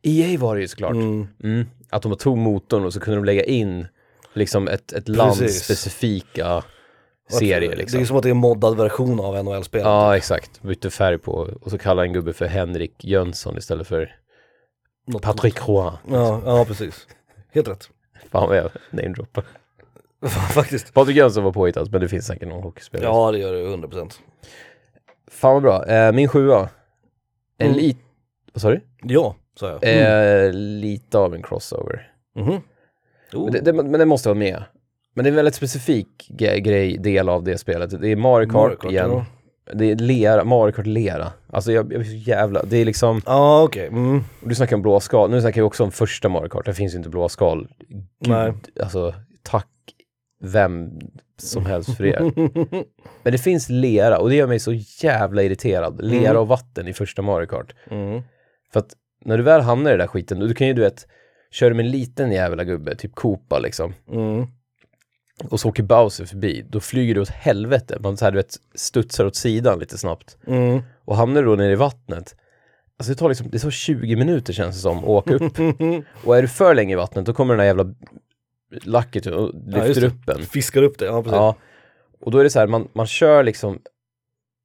EA 0.03 0.39
var 0.39 0.55
det 0.55 0.61
ju 0.61 0.69
såklart. 0.69 0.93
Mm. 0.93 1.29
Mm. 1.45 1.67
Att 1.91 2.03
de 2.03 2.09
bara 2.09 2.17
tog 2.19 2.39
motorn 2.39 2.85
och 2.85 2.93
så 2.93 3.01
kunde 3.01 3.19
de 3.19 3.25
lägga 3.25 3.45
in 3.45 3.87
liksom 4.35 4.69
ett, 4.69 4.93
ett 4.93 5.09
lands 5.09 5.65
specifika 5.65 6.63
serier 7.31 7.61
Det 7.61 7.67
är 7.67 7.77
liksom. 7.77 8.07
som 8.07 8.17
att 8.17 8.23
det 8.23 8.29
är 8.29 8.31
en 8.31 8.37
moddad 8.37 8.77
version 8.77 9.21
av 9.21 9.45
NHL-spelet. 9.45 9.87
Ja, 9.87 10.17
exakt. 10.17 10.63
Bytte 10.63 10.91
färg 10.91 11.19
på 11.19 11.33
och 11.63 11.71
så 11.71 11.79
kallade 11.79 12.09
en 12.09 12.13
gubbe 12.13 12.33
för 12.33 12.47
Henrik 12.47 13.05
Jönsson 13.05 13.59
istället 13.59 13.87
för 13.87 14.15
Något- 15.07 15.23
Patrick 15.23 15.69
Roy. 15.69 15.93
Ja, 16.11 16.43
ja, 16.47 16.65
precis. 16.65 17.07
Helt 17.53 17.69
rätt. 17.69 17.89
Fan 18.31 18.49
vad 18.49 18.57
jag 18.57 18.71
namedroppar. 18.91 19.45
Faktiskt. 20.55 20.95
Patrik 20.95 21.17
Jönsson 21.17 21.45
var 21.45 21.53
påhittad, 21.53 21.87
men 21.91 22.01
det 22.01 22.09
finns 22.09 22.27
säkert 22.27 22.49
någon 22.49 22.63
hockeyspelare. 22.63 23.09
Ja, 23.09 23.33
det 23.33 23.39
gör 23.39 23.53
det 23.53 23.77
100%. 23.87 24.13
Fan 25.31 25.53
vad 25.55 25.63
bra. 25.63 25.87
Eh, 25.87 26.13
min 26.13 26.29
sjua. 26.29 26.69
En 27.59 27.67
Mm. 27.67 27.79
lit... 27.79 27.99
Vad 28.53 28.63
sa 28.63 28.71
du? 28.71 28.81
Ja, 29.03 29.35
sa 29.61 29.69
jag. 29.83 29.85
Eh, 29.85 30.53
lite 30.53 31.19
av 31.19 31.35
en 31.35 31.43
crossover. 31.43 32.13
Mhm. 32.37 32.61
Oh. 33.33 33.45
Men, 33.45 33.53
det, 33.53 33.61
det, 33.61 33.73
men 33.73 33.93
det 33.93 34.05
måste 34.07 34.29
vara 34.29 34.39
med. 34.39 34.65
Men 35.15 35.25
det 35.25 35.29
är 35.29 35.33
en 35.33 35.37
väldigt 35.37 35.55
specifik 35.55 36.29
grej, 36.29 36.99
del 36.99 37.29
av 37.29 37.45
det 37.45 37.59
spelet. 37.59 38.01
Det 38.01 38.09
är 38.09 38.17
Mario 38.17 38.47
Kart, 38.47 38.55
Mario 38.55 38.77
Kart, 38.77 38.91
igen. 38.91 39.11
ja. 39.11 39.27
Det 39.75 39.91
är 39.91 39.97
lera, 39.97 40.45
Mario 40.45 40.73
Kart 40.73 40.87
lera. 40.87 41.33
Alltså 41.51 41.73
jag, 41.73 41.93
jag 41.93 42.01
är 42.01 42.05
så 42.05 42.13
jävla, 42.31 42.63
det 42.63 42.77
är 42.77 42.85
liksom, 42.85 43.23
Ja, 43.27 43.63
okej. 43.63 43.87
Mm. 43.87 44.21
du 44.41 44.55
snackar 44.55 44.77
om 44.77 44.83
blå 44.83 45.01
skal, 45.01 45.31
nu 45.31 45.41
snackar 45.41 45.61
vi 45.61 45.67
också 45.67 45.85
om 45.85 45.91
första 45.93 46.29
Mario 46.29 46.49
Kart, 46.49 46.65
det 46.67 46.75
finns 46.75 46.95
ju 46.95 46.99
inte 46.99 47.11
blå 47.11 47.29
skal. 47.29 47.69
Gud, 47.89 48.05
Nej. 48.21 48.53
alltså 48.81 49.15
tack 49.43 49.69
vem 50.43 50.91
som 51.39 51.67
helst 51.67 51.97
för 51.97 52.05
det. 52.05 52.33
Men 53.23 53.33
det 53.33 53.39
finns 53.39 53.69
lera 53.69 54.19
och 54.19 54.29
det 54.29 54.35
gör 54.37 54.47
mig 54.47 54.59
så 54.59 54.73
jävla 55.03 55.43
irriterad. 55.43 56.01
Lera 56.05 56.31
Mm. 56.31 56.37
och 56.43 56.49
vatten 56.49 56.89
i 56.89 56.93
första 56.93 57.23
Mario 57.23 57.47
Kart. 57.47 57.75
Mm. 57.91 58.23
För 58.73 58.81
att 58.81 58.93
när 59.25 59.37
du 59.39 59.43
väl 59.45 59.61
hamnar 59.61 59.91
i 59.91 59.93
den 59.93 59.99
där 60.01 60.07
skiten, 60.07 60.39
du 60.41 60.55
kan 60.55 60.67
ju 60.67 60.73
du 60.73 60.83
vet, 60.83 61.07
kör 61.51 61.71
du 61.71 61.77
med 61.77 61.85
en 61.85 61.91
liten 61.93 62.33
jävla 62.33 62.65
gubbe, 62.65 62.95
typ 62.97 63.15
Koopa 63.15 63.59
liksom, 63.59 63.95
Mm. 64.13 64.47
Och 65.51 65.61
så 65.61 65.69
åker 65.69 65.83
Bowser 65.83 66.25
förbi, 66.25 66.67
då 66.71 66.81
flyger 66.81 67.15
du 67.15 67.21
åt 67.21 67.29
helvete. 67.29 67.97
Man 68.01 68.17
så 68.17 68.25
här, 68.25 68.33
du 68.33 68.37
vet, 68.37 68.57
studsar 68.75 69.25
åt 69.25 69.37
sidan 69.37 69.79
lite 69.79 69.99
snabbt. 69.99 70.37
Mm. 70.47 70.83
Och 71.05 71.17
hamnar 71.17 71.43
du 71.43 71.49
då 71.49 71.55
nere 71.55 71.73
i 71.73 71.77
vattnet, 71.77 72.37
alltså 72.99 73.13
det 73.13 73.19
tar 73.19 73.29
liksom, 73.29 73.51
det 73.51 73.59
tar 73.59 73.71
20 73.71 74.17
minuter 74.17 74.53
känns 74.53 74.77
det 74.77 74.81
som, 74.83 74.99
att 74.99 75.05
åka 75.05 75.35
upp. 75.35 75.59
och 76.25 76.37
är 76.37 76.43
du 76.43 76.49
för 76.49 76.75
länge 76.75 76.93
i 76.93 76.97
vattnet, 76.97 77.27
då 77.27 77.33
kommer 77.33 77.55
den 77.55 77.59
där 77.59 77.67
jävla 77.67 77.95
lacket 78.85 79.27
och 79.27 79.51
Ja, 79.67 79.85
lyfter 79.85 80.01
det. 80.01 80.07
upp 80.07 80.29
en. 80.29 80.43
Fiskar 80.43 80.83
upp 80.83 80.99
det, 80.99 81.05
ja 81.05 81.23
precis. 81.23 81.37
Ja. 81.37 81.57
Och 82.21 82.31
då 82.31 82.39
är 82.39 82.45
det 82.45 82.51
så 82.51 82.59
här, 82.59 82.67
man, 82.67 82.89
man 82.93 83.07
kör 83.07 83.43
liksom, 83.43 83.79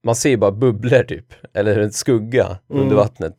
man 0.03 0.15
ser 0.15 0.29
ju 0.29 0.37
bara 0.37 0.51
bubblor 0.51 1.03
typ, 1.03 1.33
eller 1.53 1.79
en 1.79 1.91
skugga 1.91 2.57
Mm. 2.69 2.81
under 2.83 2.95
vattnet. 2.95 3.35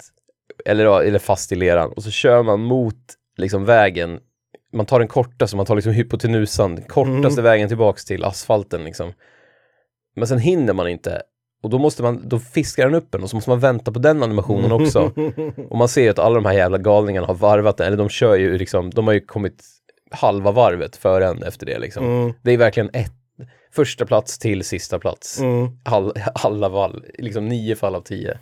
Eller, 0.64 0.84
ja, 0.84 1.02
eller 1.02 1.18
fast 1.18 1.52
i 1.52 1.54
leran. 1.54 1.92
Och 1.92 2.02
så 2.02 2.10
kör 2.10 2.42
man 2.42 2.60
mot 2.60 2.96
liksom 3.36 3.64
vägen, 3.64 4.20
man 4.72 4.86
tar 4.86 4.98
den 4.98 5.08
kortaste, 5.08 5.56
man 5.56 5.66
tar 5.66 5.74
liksom 5.74 5.92
hypotenusan, 5.92 6.82
kortaste 6.82 7.40
Mm. 7.40 7.44
vägen 7.44 7.68
tillbaks 7.68 8.04
till 8.04 8.24
asfalten 8.24 8.84
liksom. 8.84 9.12
Men 10.16 10.28
sen 10.28 10.38
hinner 10.38 10.72
man 10.72 10.88
inte 10.88 11.22
Och 11.62 11.70
då 11.70 11.78
måste 11.78 12.02
man, 12.02 12.28
då 12.28 12.38
fiskar 12.38 12.84
den 12.84 12.94
upp 12.94 13.14
en 13.14 13.22
och 13.22 13.30
så 13.30 13.36
måste 13.36 13.50
man 13.50 13.60
vänta 13.60 13.92
på 13.92 13.98
den 13.98 14.22
animationen 14.22 14.72
också. 14.72 15.12
och 15.70 15.78
man 15.78 15.88
ser 15.88 16.02
ju 16.02 16.08
att 16.08 16.18
alla 16.18 16.34
de 16.34 16.44
här 16.44 16.52
jävla 16.52 16.78
galningarna 16.78 17.26
har 17.26 17.34
varvat 17.34 17.76
den, 17.76 17.86
eller 17.86 17.96
de 17.96 18.08
kör 18.08 18.36
ju 18.36 18.58
liksom, 18.58 18.90
de 18.90 19.06
har 19.06 19.14
ju 19.14 19.20
kommit 19.20 19.64
halva 20.10 20.52
varvet 20.52 20.96
före 20.96 21.26
en 21.26 21.42
efter 21.42 21.66
det 21.66 21.78
liksom. 21.78 22.04
Mm. 22.04 22.32
Det 22.42 22.52
är 22.52 22.56
verkligen 22.58 22.90
ett, 22.92 23.12
första 23.72 24.06
plats 24.06 24.38
till 24.38 24.64
sista 24.64 24.98
plats. 24.98 25.40
Mm. 25.40 25.68
All, 25.84 26.12
alla 26.34 26.68
val, 26.68 27.04
liksom 27.18 27.48
nio 27.48 27.76
fall 27.76 27.94
av 27.94 28.00
tio. 28.00 28.38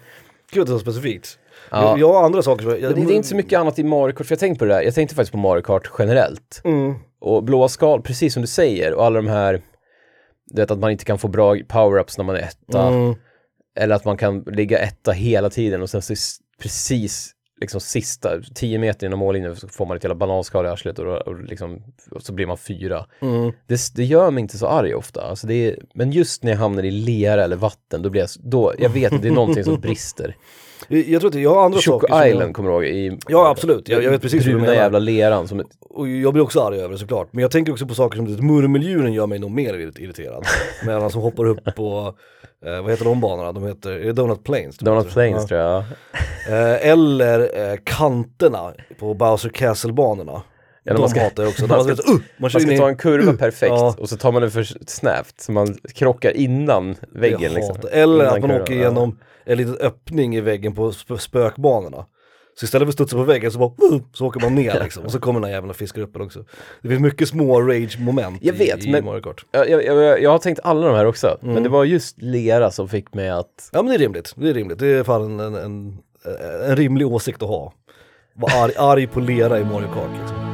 Gud, 0.53 0.66
det 0.66 0.70
är 0.70 0.74
så 0.74 0.79
specifikt. 0.79 1.39
Ja. 1.70 1.98
Jag, 1.98 2.12
har 2.12 2.24
andra 2.24 2.42
saker. 2.42 2.76
Jag, 2.76 2.94
det, 2.94 3.04
det 3.07 3.12
är 3.12 3.16
inte 3.16 3.28
så 3.28 3.36
mycket 3.36 3.59
annat 3.59 3.78
i 3.78 3.84
Mario 3.84 4.12
Kart, 4.12 4.26
för 4.26 4.32
jag 4.32 4.40
tänkte 4.40 4.59
på 4.59 4.64
det 4.64 4.74
där, 4.74 4.82
jag 4.82 4.94
tänkte 4.94 5.14
faktiskt 5.14 5.32
på 5.32 5.38
Mario 5.38 5.62
Kart 5.62 5.90
generellt. 5.98 6.61
Mm. 6.64 6.94
Och 7.20 7.44
blåa 7.44 7.68
skal, 7.68 8.02
precis 8.02 8.32
som 8.32 8.42
du 8.42 8.46
säger, 8.46 8.94
och 8.94 9.04
alla 9.04 9.16
de 9.16 9.28
här, 9.28 9.62
du 10.46 10.62
vet 10.62 10.70
att 10.70 10.78
man 10.78 10.90
inte 10.90 11.04
kan 11.04 11.18
få 11.18 11.28
bra 11.28 11.54
power-ups 11.54 12.14
när 12.18 12.24
man 12.24 12.36
är 12.36 12.40
etta. 12.40 12.88
Mm. 12.88 13.14
Eller 13.78 13.94
att 13.94 14.04
man 14.04 14.16
kan 14.16 14.40
ligga 14.40 14.78
etta 14.78 15.12
hela 15.12 15.50
tiden 15.50 15.82
och 15.82 15.90
sen 15.90 16.02
precis 16.62 17.36
liksom 17.61 17.80
sista, 17.80 18.40
10 18.54 18.78
meter 18.78 19.07
innan 19.07 19.18
mållinjen 19.18 19.57
så 19.57 19.68
får 19.68 19.86
man 19.86 19.96
ett 19.96 20.04
jävla 20.04 20.14
bananskal 20.14 20.66
i 20.66 20.68
arslet 20.68 20.98
och, 20.98 21.07
och, 21.07 21.44
liksom, 21.44 21.82
och 22.11 22.22
så 22.22 22.32
blir 22.32 22.46
man 22.46 22.59
fyra. 22.59 23.07
Mm. 23.20 23.52
Det, 23.66 23.80
det 23.94 24.04
gör 24.04 24.30
mig 24.30 24.40
inte 24.40 24.59
så 24.59 24.66
arg 24.66 24.94
ofta. 24.94 25.22
Alltså 25.22 25.46
det 25.46 25.54
är, 25.54 25.78
men 25.94 26.12
just 26.12 26.42
när 26.42 26.52
jag 26.52 26.59
hamnar 26.59 26.82
i 26.82 26.90
lera 26.90 27.44
eller 27.44 27.57
vatten, 27.57 28.02
då 28.02 28.11
blir 28.11 28.20
jag, 28.20 28.30
då, 28.38 28.74
jag 28.78 28.90
vet 28.90 29.12
att 29.12 29.22
det 29.22 29.28
är 29.28 29.32
någonting 29.32 29.64
som 29.64 29.80
brister. 29.80 30.36
Jag, 30.89 31.20
tror 31.20 31.28
att 31.30 31.34
jag 31.41 31.55
har 31.55 31.64
andra 31.64 31.78
Choco 31.78 32.01
saker 32.01 32.07
som 32.14 32.26
Island 32.28 32.49
jag, 32.49 32.55
kommer 32.57 32.68
du 32.70 32.74
ihåg? 32.74 32.84
I, 32.84 33.18
Ja, 33.28 33.49
absolut. 33.49 33.89
Jag- 33.89 34.03
jag 34.03 34.11
vet 34.11 34.22
precis 34.22 34.41
vad 34.41 34.47
du 34.47 34.53
Bruna 34.53 34.66
menar. 34.66 34.74
jävla 34.82 34.99
leran 34.99 35.49
som 35.49 35.61
ett, 35.61 35.66
Och 35.80 36.09
jag 36.09 36.32
blir 36.32 36.43
också 36.43 36.61
arg 36.61 36.78
över 36.80 36.89
det 36.93 36.99
såklart. 36.99 37.28
Men 37.32 37.43
jag 37.43 37.51
tänker 37.51 37.72
också 37.72 37.87
på 37.87 37.95
saker 37.95 38.16
som 38.16 38.37
det, 38.37 38.43
murmeldjuren 38.43 39.12
gör 39.12 39.26
mig 39.26 39.39
nog 39.39 39.51
mer 39.51 39.74
irrit- 39.74 40.01
irriterad. 40.01 40.45
Med 40.87 40.97
alla 40.97 41.11
som 41.11 41.20
hoppar 41.22 41.45
upp 41.47 41.64
på, 41.76 42.14
eh, 42.66 42.82
vad 42.82 42.91
heter 42.91 43.05
de 43.05 43.20
banorna? 43.20 43.53
De 43.53 43.66
heter, 43.66 43.91
är 43.91 44.05
det 44.05 44.12
Donut 44.12 44.45
Plains? 44.45 44.78
heter? 44.80 45.11
Plains 45.12 45.43
Ja. 45.43 45.47
tror 45.49 45.61
jag. 45.61 45.78
Eh, 46.49 46.89
eller 46.91 47.41
eh, 47.70 47.76
kanterna 47.84 48.72
på 48.99 49.14
Bowser 49.14 49.49
Castle-banorna. 49.49 50.43
Ja, 50.84 50.93
de 50.95 51.01
man 51.01 51.09
ska- 51.11 51.20
hatar 51.20 51.43
jag 51.43 51.51
också. 51.51 51.66
man 51.68 51.84
ska- 51.84 51.97
ska, 51.97 52.12
uh, 52.12 52.18
man 52.18 52.22
Man 52.39 52.51
in 52.55 52.61
ska 52.61 52.72
i, 52.72 52.78
ta 52.78 52.89
en 52.89 52.97
kurva 52.97 53.32
perfekt 53.32 53.70
Ja. 53.70 53.95
och 53.99 54.09
så 54.09 54.16
tar 54.16 54.32
man 54.32 54.43
den 54.43 54.51
för 54.51 54.66
snävt 54.87 55.41
så 55.41 55.53
man 55.53 55.78
krockar 55.95 56.37
innan 56.37 56.97
väggen 57.12 57.53
liksom. 57.53 57.76
Eller 57.93 58.14
Innan 58.14 58.26
att 58.26 58.32
man 58.32 58.43
kurvan, 58.43 58.62
åker 58.62 58.74
ja. 58.74 58.91
En 59.47 59.59
liten 59.59 59.76
öppning 59.76 60.36
i 60.36 60.40
väggen 60.40 60.74
på 60.74 60.90
sp- 60.90 61.16
spökbanorna. 61.18 62.07
Så 62.59 62.64
istället 62.64 62.86
för 62.86 62.88
att 62.90 62.94
studsa 62.94 63.16
på 63.16 63.22
väggen 63.22 63.53
så 63.53 63.59
bara, 63.59 63.72
så 64.12 64.26
åker 64.26 64.40
man 64.40 64.55
ner 64.55 64.80
liksom. 64.84 65.05
Och 65.05 65.12
så 65.12 65.20
kommer 65.20 65.40
den 65.40 65.44
här 65.49 65.55
jäveln 65.55 65.70
och 65.70 65.76
fiskar 65.76 66.03
upp 66.03 66.16
en 66.16 66.22
också. 66.22 66.44
Det 66.82 66.88
finns 66.88 67.01
mycket 67.01 67.28
små 67.28 67.61
rage-moment 67.61 68.38
Jag 68.42 68.53
vet, 68.55 68.84
i, 68.84 68.88
i 68.88 68.92
men- 68.92 69.05
Mario 69.05 69.20
Kart. 69.22 69.44
Jag, 69.51 69.70
jag, 69.70 69.84
jag, 69.84 70.22
jag 70.22 70.30
har 70.30 70.38
tänkt 70.38 70.61
alla 70.64 70.86
de 70.86 70.97
här 70.97 71.07
också, 71.07 71.38
Mm. 71.42 71.55
men 71.55 71.62
det 71.62 71.68
var 71.68 71.84
just 71.84 72.22
lera 72.22 72.70
som 72.70 72.88
fick 72.88 73.14
mig 73.14 73.28
att 73.30 73.70
Ja 73.72 73.82
men 73.82 73.86
det 73.90 73.94
är 73.94 73.99
rimligt, 73.99 74.32
det 74.36 74.49
är 74.51 74.55
rimligt. 74.55 74.78
Det 74.78 74.86
är 74.86 75.05
fan 75.05 75.22
en, 75.22 75.40
en, 75.40 75.55
en, 75.55 75.99
en 76.70 76.76
rimlig 76.76 77.07
åsikt 77.07 77.42
att 77.42 77.49
ha. 77.49 77.72
Vara 78.34 78.53
arg, 78.64 78.72
arg 78.78 79.07
på 79.07 79.20
lera 79.20 79.59
i 79.61 79.64
Mario 79.64 79.86
Kart 79.94 80.11
liksom. 80.20 80.45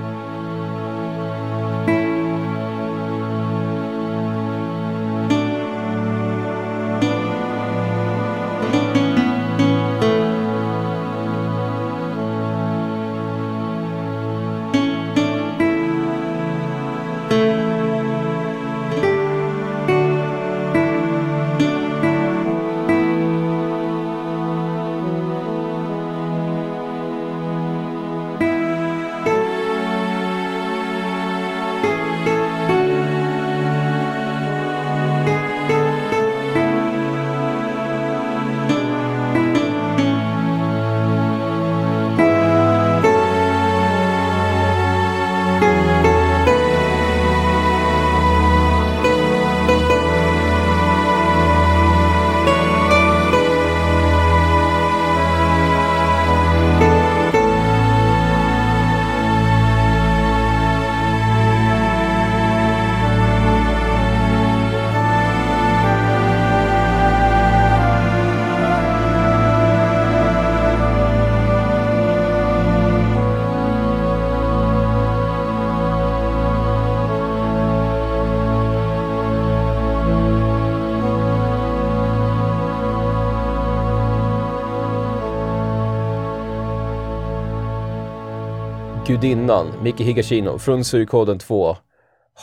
Gudinnan 89.22 89.72
Miki 89.82 90.04
Higashino 90.04 90.58
från 90.58 90.84
Suikoden 90.84 91.38
2 91.38 91.76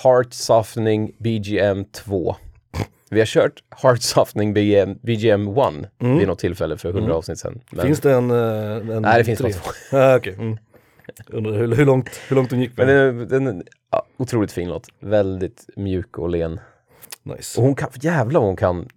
Heart 0.03 0.33
Softening 0.33 1.11
BGM 1.19 1.85
2 1.85 2.35
Vi 3.09 3.19
har 3.19 3.25
kört 3.25 3.63
Heart 3.83 4.01
Softening 4.01 4.53
BGM, 4.53 4.95
BGM 5.01 5.47
1 5.47 5.57
vid 5.97 6.27
något 6.27 6.39
tillfälle 6.39 6.77
för 6.77 6.89
100 6.89 7.13
avsnitt 7.13 7.39
sedan. 7.39 7.61
Men, 7.71 7.79
Mm. 7.79 7.85
Finns 7.87 7.99
det 7.99 8.13
en... 8.13 8.31
eh, 8.31 8.95
en 8.95 9.01
Nej, 9.01 9.17
det 9.17 9.23
finns 9.23 9.41
bara 9.41 9.51
två. 9.51 9.71
Ja, 9.91 10.15
okej. 10.17 10.33
Mm. 10.39 10.57
Undrar 11.27 11.53
hur, 11.53 11.75
hur, 11.75 11.85
långt, 11.85 12.09
hur 12.29 12.35
långt 12.35 12.49
de 12.49 12.59
gick 12.59 12.77
men 12.77 12.87
med. 12.87 12.95
den, 13.15 13.27
den 13.27 13.47
är 13.47 13.63
ja, 13.91 14.05
otroligt 14.17 14.51
fin 14.51 14.69
låt. 14.69 14.87
Väldigt 14.99 15.65
mjuk 15.75 16.17
och 16.17 16.29
len. 16.29 16.59
Nice. 17.23 17.59
Och 17.59 17.65
hon 17.65 17.75
kan, 17.75 17.89
jävla 18.01 18.39
vad 18.39 18.47
hon 18.47 18.55
kan, 18.55 18.87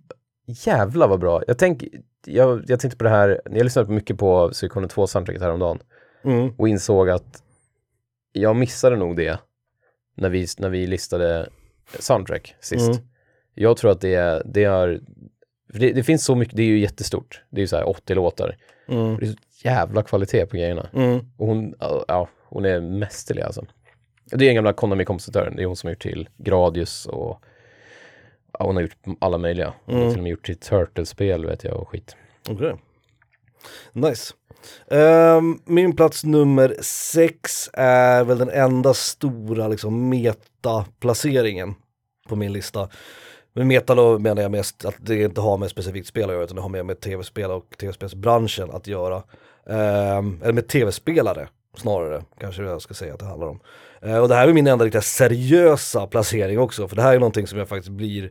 jävla 0.47 1.07
vad 1.07 1.21
bra. 1.21 1.43
Jag, 1.47 1.59
tänk, 1.59 1.85
jag, 2.27 2.65
jag 2.69 2.81
tänkte 2.81 2.97
på 2.99 3.05
det 3.05 3.11
här, 3.11 3.41
jag 3.45 3.65
lyssnade 3.65 3.87
på 3.87 3.93
mycket 3.93 4.19
på 4.19 4.51
Suikoden 4.53 4.89
2 4.89 5.07
soundtracket 5.07 5.43
häromdagen 5.43 5.79
Mm. 6.25 6.51
och 6.59 6.69
insåg 6.69 7.11
att 7.11 7.43
jag 8.33 8.57
missade 8.57 8.97
nog 8.97 9.17
det 9.17 9.39
när 10.15 10.29
vi, 10.29 10.47
när 10.59 10.69
vi 10.69 10.87
listade 10.87 11.49
soundtrack 11.99 12.55
sist. 12.61 12.91
Mm. 12.91 13.03
Jag 13.55 13.77
tror 13.77 13.91
att 13.91 14.01
det, 14.01 14.43
det 14.45 14.65
är, 14.65 15.01
det, 15.73 15.93
det 15.93 16.03
finns 16.03 16.25
så 16.25 16.35
mycket, 16.35 16.57
det 16.57 16.63
är 16.63 16.67
ju 16.67 16.79
jättestort. 16.79 17.43
Det 17.51 17.57
är 17.57 17.61
ju 17.61 17.67
så 17.67 17.77
här 17.77 17.89
80 17.89 18.15
låtar. 18.15 18.57
Mm. 18.89 19.17
Det 19.17 19.27
är 19.27 19.29
så 19.29 19.37
jävla 19.69 20.03
kvalitet 20.03 20.47
på 20.47 20.57
grejerna. 20.57 20.89
Mm. 20.95 21.19
Och 21.37 21.47
hon, 21.47 21.75
ja, 22.09 22.29
hon 22.49 22.65
är 22.65 22.81
mästerlig 22.81 23.43
alltså. 23.43 23.65
Det 24.25 24.35
är 24.45 24.47
den 24.47 24.55
gamla 24.55 24.73
Konami-kompositören, 24.73 25.57
det 25.57 25.63
är 25.63 25.67
hon 25.67 25.77
som 25.77 25.87
har 25.89 25.93
gjort 25.93 26.03
till 26.03 26.29
Gradius 26.37 27.07
och 27.07 27.43
ja, 28.59 28.65
hon 28.67 28.77
har 28.77 28.83
gjort 28.83 28.97
alla 29.19 29.39
möjliga. 29.39 29.75
Hon 29.85 29.95
har 29.95 30.01
Mm. 30.03 30.13
till 30.13 30.21
och 30.21 30.23
med 30.23 30.31
gjort 30.31 30.47
till 30.47 30.57
Turtles-spel 30.59 31.47
vet 31.47 31.65
jag 31.65 31.77
och 31.81 31.89
skit. 31.89 32.17
Okej. 32.51 32.75
Nice. 33.93 34.35
Um, 34.91 35.61
min 35.65 35.97
plats 35.97 36.25
nummer 36.25 36.77
sex 36.83 37.71
är 37.73 38.25
väl 38.25 38.39
den 38.39 38.51
enda 38.51 38.95
stora 38.95 39.69
liksom 39.69 40.09
metaplaceringen 40.09 41.75
på 42.29 42.37
min 42.37 42.53
lista. 42.53 42.89
Med 43.55 43.67
meta 43.67 43.95
då 43.95 44.19
menar 44.19 44.43
jag 44.43 44.51
mest 44.51 44.85
att 44.85 44.95
det 44.99 45.23
inte 45.23 45.41
har 45.41 45.59
med 45.59 45.71
specifikt 45.71 46.09
spel 46.09 46.25
att 46.25 46.35
göra 46.35 46.45
utan 46.45 46.57
det 46.57 46.63
har 46.63 46.69
mer 46.69 46.83
med 46.83 47.01
tv-spel 47.01 47.51
och 47.51 47.77
tv-spelsbranschen 47.81 48.71
att 48.71 48.87
göra. 48.87 49.23
Um, 49.65 50.41
eller 50.43 50.53
med 50.53 50.69
tv-spelare 50.69 51.49
snarare, 51.77 52.25
kanske 52.41 52.63
jag 52.63 52.83
ska 52.83 52.95
säga 52.95 53.15
att 53.15 53.21
det 53.21 53.27
handlar 53.27 53.47
om. 53.47 53.61
Uh, 54.07 54.19
och 54.19 54.29
det 54.29 54.35
här 54.35 54.49
är 54.49 54.53
min 54.53 54.67
enda 54.67 54.85
riktigt 54.85 55.05
seriösa 55.05 56.07
placering 56.07 56.59
också, 56.59 56.89
för 56.89 56.97
det 56.97 57.03
här 57.03 57.15
är 57.15 57.19
någonting 57.19 57.47
som 57.47 57.59
jag 57.59 57.69
faktiskt 57.69 57.93
blir 57.93 58.31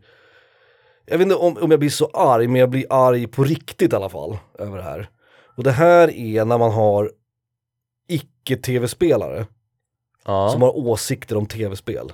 jag 1.05 1.17
vet 1.17 1.25
inte 1.25 1.35
om, 1.35 1.57
om 1.57 1.71
jag 1.71 1.79
blir 1.79 1.89
så 1.89 2.05
arg, 2.13 2.47
men 2.47 2.59
jag 2.59 2.69
blir 2.69 2.85
arg 2.89 3.27
på 3.27 3.43
riktigt 3.43 3.93
i 3.93 3.95
alla 3.95 4.09
fall 4.09 4.37
över 4.59 4.77
det 4.77 4.83
här. 4.83 5.09
Och 5.55 5.63
det 5.63 5.71
här 5.71 6.11
är 6.15 6.45
när 6.45 6.57
man 6.57 6.71
har 6.71 7.11
icke-tv-spelare 8.07 9.45
Ja. 10.25 10.49
som 10.51 10.61
har 10.61 10.77
åsikter 10.77 11.37
om 11.37 11.45
tv-spel. 11.45 12.11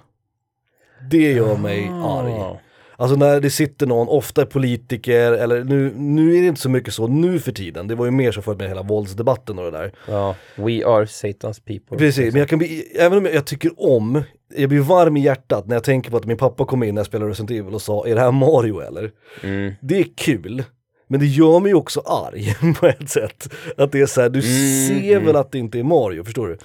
Det 1.11 1.31
gör 1.31 1.57
mig 1.57 1.89
Ah. 1.91 2.19
arg. 2.21 2.59
Alltså 2.99 3.15
när 3.17 3.41
det 3.41 3.49
sitter 3.49 3.87
någon, 3.87 4.07
ofta 4.07 4.45
politiker, 4.45 5.31
eller 5.31 5.63
nu, 5.63 5.93
nu 5.95 6.35
är 6.37 6.41
det 6.41 6.47
inte 6.47 6.61
så 6.61 6.69
mycket 6.69 6.93
så 6.93 7.07
nu 7.07 7.39
för 7.39 7.51
tiden. 7.51 7.87
Det 7.87 7.95
var 7.95 8.05
ju 8.05 8.11
mer 8.11 8.31
så 8.31 8.41
förut 8.41 8.57
med 8.57 8.67
hela 8.67 8.81
våldsdebatten 8.83 9.59
och 9.59 9.65
det 9.71 9.77
där. 9.77 9.91
Ja, 10.07 10.35
we 10.55 10.85
are 10.85 11.05
Satan's 11.05 11.61
people. 11.65 11.97
Precis, 11.97 12.33
men 12.33 12.39
jag 12.39 12.49
kan 12.49 12.59
bli, 12.59 12.83
även 12.99 13.17
om 13.17 13.25
jag, 13.25 13.45
tycker 13.45 13.71
om 13.77 14.23
jag 14.55 14.69
blir 14.69 14.79
varm 14.79 15.17
i 15.17 15.21
hjärtat 15.21 15.67
när 15.67 15.75
jag 15.75 15.83
tänker 15.83 16.11
på 16.11 16.17
att 16.17 16.25
min 16.25 16.37
pappa 16.37 16.65
kom 16.65 16.83
in 16.83 16.95
när 16.95 16.99
jag 16.99 17.05
spelade 17.07 17.31
Resident 17.31 17.51
Evil 17.51 17.73
och 17.73 17.81
sa, 17.81 18.07
är 18.07 18.15
det 18.15 18.21
här 18.21 18.31
Mario 18.31 18.79
eller? 18.79 19.11
Mm. 19.43 19.73
Det 19.81 19.99
är 19.99 20.05
kul, 20.15 20.63
men 21.07 21.19
det 21.19 21.25
gör 21.25 21.59
mig 21.59 21.73
också 21.73 21.99
arg 21.99 22.55
på 22.79 22.87
ett 22.87 23.09
sätt. 23.09 23.53
Att 23.77 23.91
det 23.91 24.01
är 24.01 24.05
så 24.05 24.21
här, 24.21 24.29
du 24.29 24.39
Mm, 24.39 24.87
ser 24.87 25.11
mm. 25.11 25.25
väl 25.25 25.35
att 25.35 25.51
det 25.51 25.57
inte 25.57 25.79
är 25.79 25.83
Mario, 25.83 26.23
förstår 26.23 26.47
du? 26.47 26.57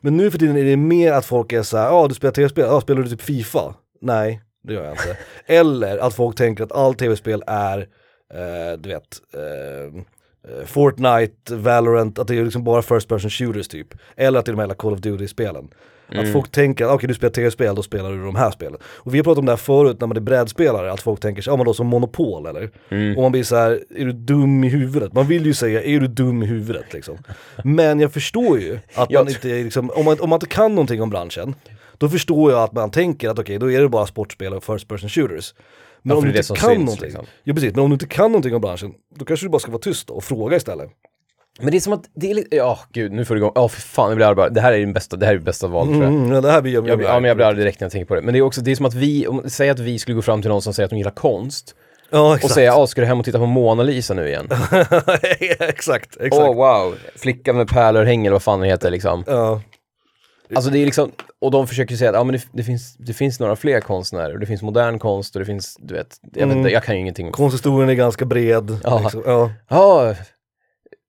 Men 0.00 0.16
nu 0.16 0.30
för 0.30 0.38
tiden 0.38 0.56
är 0.56 0.64
det 0.64 0.76
mer 0.76 1.12
att 1.12 1.24
folk 1.24 1.52
är 1.52 1.62
så 1.62 1.76
här, 1.76 1.86
ja 1.86 2.08
du 2.08 2.14
spelar 2.14 2.32
tv-spel, 2.32 2.64
ja 2.68 2.80
spelar 2.80 3.02
du 3.02 3.08
typ 3.08 3.22
Fifa? 3.22 3.74
Nej, 4.00 4.40
det 4.64 4.74
gör 4.74 4.84
jag 4.84 4.92
inte. 4.92 5.16
Eller 5.46 5.98
att 5.98 6.14
folk 6.14 6.36
tänker 6.36 6.64
att 6.64 6.72
all 6.72 6.94
tv-spel 6.94 7.42
är, 7.46 7.78
eh, 8.34 8.78
du 8.78 8.88
vet, 8.88 9.20
eh, 9.34 10.00
eh, 10.60 10.66
Fortnite, 10.66 11.54
Valorant, 11.56 12.18
att 12.18 12.28
det 12.28 12.36
är 12.38 12.44
liksom 12.44 12.64
bara 12.64 12.82
first 12.82 13.08
person 13.08 13.30
shooters 13.30 13.68
typ. 13.68 13.88
Eller 14.16 14.38
att 14.38 14.46
det 14.46 14.50
är 14.52 14.56
de 14.56 14.68
här 14.68 14.74
Call 14.74 14.92
of 14.92 15.00
Duty-spelen. 15.00 15.68
Att 16.08 16.32
folk 16.32 16.50
tänker, 16.50 16.92
okej 16.92 17.08
du 17.08 17.14
spelar 17.14 17.32
tv-spel, 17.32 17.74
då 17.74 17.82
spelar 17.82 18.10
du 18.10 18.24
de 18.24 18.36
här 18.36 18.50
spelen. 18.50 18.76
Och 18.84 19.14
vi 19.14 19.18
har 19.18 19.24
pratat 19.24 19.38
om 19.38 19.46
det 19.46 19.52
här 19.52 19.56
förut 19.56 19.96
när 20.00 20.06
man 20.06 20.16
är 20.16 20.20
brädspelare, 20.20 20.92
att 20.92 21.00
folk 21.00 21.20
tänker, 21.20 21.42
ja 21.46 21.56
men 21.56 21.66
då 21.66 21.74
som 21.74 21.86
Monopol 21.86 22.46
eller? 22.46 22.70
Och 23.16 23.22
man 23.22 23.32
blir 23.32 23.42
så 23.42 23.56
här, 23.56 23.84
är 23.96 24.04
du 24.04 24.12
dum 24.12 24.64
i 24.64 24.68
huvudet? 24.68 25.12
Man 25.12 25.26
vill 25.26 25.46
ju 25.46 25.54
säga, 25.54 25.82
är 25.82 26.00
du 26.00 26.06
dum 26.06 26.42
i 26.42 26.46
huvudet 26.46 26.92
liksom? 26.92 27.18
Men 27.64 28.00
jag 28.00 28.12
förstår 28.12 28.60
ju 28.60 28.78
att 28.94 29.10
man 29.10 29.28
inte 29.28 29.48
liksom, 29.48 29.90
om 29.90 30.04
man, 30.04 30.20
om 30.20 30.30
man 30.30 30.36
inte 30.36 30.46
kan 30.46 30.74
någonting 30.74 31.02
om 31.02 31.10
branschen, 31.10 31.54
då 31.98 32.08
förstår 32.08 32.52
jag 32.52 32.62
att 32.62 32.72
man 32.72 32.90
tänker 32.90 33.28
att 33.28 33.38
okej, 33.38 33.58
då 33.58 33.72
är 33.72 33.80
det 33.80 33.88
bara 33.88 34.06
sportspel 34.06 34.54
och 34.54 34.64
first 34.64 34.88
person 34.88 35.08
shooters. 35.08 35.54
Men 36.02 36.10
Ja, 36.10 36.16
om 36.18 36.22
du 36.24 36.28
inte 36.28 36.42
kan 36.42 36.70
syns, 36.70 36.78
någonting, 36.78 37.04
liksom. 37.04 37.26
ja 37.44 37.54
precis, 37.54 37.74
men 37.74 37.84
om 37.84 37.90
du 37.90 37.94
inte 37.94 38.06
kan 38.06 38.32
någonting 38.32 38.54
om 38.54 38.60
branschen, 38.60 38.94
då 39.16 39.24
kanske 39.24 39.46
du 39.46 39.50
bara 39.50 39.58
ska 39.58 39.70
vara 39.70 39.82
tyst 39.82 40.10
och 40.10 40.24
fråga 40.24 40.56
istället. 40.56 40.90
Men 41.60 41.70
det 41.70 41.76
är 41.76 41.80
som 41.80 41.92
att, 41.92 42.04
det 42.14 42.30
är 42.30 42.34
lite, 42.34 42.56
ja 42.56 42.78
gud 42.92 43.12
nu 43.12 43.24
får 43.24 43.34
du 43.34 43.38
igång, 43.40 43.52
ja 43.54 43.68
för 43.68 43.80
fan 43.80 44.08
jag 44.08 44.16
blir 44.16 44.26
arg 44.26 44.34
bara. 44.34 44.48
Det 44.48 44.60
här 44.60 44.72
är 44.72 44.78
den 44.80 44.92
bästa, 44.92 45.16
det 45.16 45.26
här 45.26 45.34
är 45.34 45.38
bästa 45.38 45.66
valet 45.66 45.92
tror 45.92 46.04
jag. 46.04 46.12
Mm, 46.14 46.32
ja, 46.32 46.40
det 46.40 46.50
här 46.50 46.62
blir 46.62 46.72
jag, 46.74 46.88
Jag, 46.88 46.98
blir- 46.98 47.08
ja, 47.08 47.20
men 47.20 47.28
jag 47.28 47.36
blir 47.36 47.46
arg 47.46 47.56
direkt 47.56 47.80
när 47.80 47.84
jag 47.84 47.92
tänker 47.92 48.06
på 48.06 48.14
det. 48.14 48.22
Men 48.22 48.32
det 48.34 48.38
är 48.38 48.42
också, 48.42 48.60
det 48.60 48.70
är 48.70 48.76
som 48.76 48.86
att 48.86 48.94
vi, 48.94 49.26
om, 49.26 49.42
säg 49.46 49.70
att 49.70 49.78
vi 49.78 49.98
skulle 49.98 50.14
gå 50.14 50.22
fram 50.22 50.42
till 50.42 50.48
någon 50.50 50.62
som 50.62 50.74
säger 50.74 50.84
att 50.84 50.90
de 50.90 50.96
gillar 50.96 51.10
konst 51.10 51.74
Ja 52.10 52.28
och 52.28 52.34
exakt. 52.34 52.54
säga, 52.54 52.66
ja 52.72 52.86
ska 52.86 53.00
du 53.00 53.06
hem 53.06 53.18
och 53.18 53.24
titta 53.24 53.38
på 53.38 53.46
Mona 53.46 53.82
Lisa 53.82 54.14
nu 54.14 54.28
igen? 54.28 54.48
exakt, 55.60 56.16
exakt. 56.20 56.32
Åh 56.32 56.54
wow, 56.54 56.94
flicka 57.16 57.52
med 57.52 57.68
pärlörhäng 57.68 58.20
eller 58.26 58.32
vad 58.34 58.42
fan 58.42 58.60
det 58.60 58.66
heter 58.66 58.90
liksom. 58.90 59.24
Ja. 59.26 59.60
Alltså 60.54 60.70
det 60.70 60.78
är 60.78 60.84
liksom, 60.84 61.10
och 61.40 61.50
de 61.50 61.66
försöker 61.66 61.96
säga 61.96 62.10
att 62.10 62.16
ja, 62.16 62.24
men 62.24 62.32
det, 62.36 62.42
det, 62.52 62.62
finns, 62.62 62.96
det 62.96 63.12
finns 63.12 63.40
några 63.40 63.56
fler 63.56 63.80
konstnärer, 63.80 64.32
och 64.34 64.40
det 64.40 64.46
finns 64.46 64.62
modern 64.62 64.98
konst 64.98 65.36
och 65.36 65.40
det 65.40 65.46
finns, 65.46 65.76
du 65.78 65.94
vet, 65.94 66.16
jag 66.34 66.46
vet 66.46 66.56
inte, 66.56 66.70
jag 66.70 66.84
kan 66.84 66.94
ju 66.94 67.00
ingenting. 67.00 67.32
Konsthistorien 67.32 67.90
är 67.90 67.94
ganska 67.94 68.24
bred. 68.24 68.78
Ja. 68.84 68.98
Liksom. 68.98 69.22
Ja. 69.26 69.50
Ja, 69.68 70.14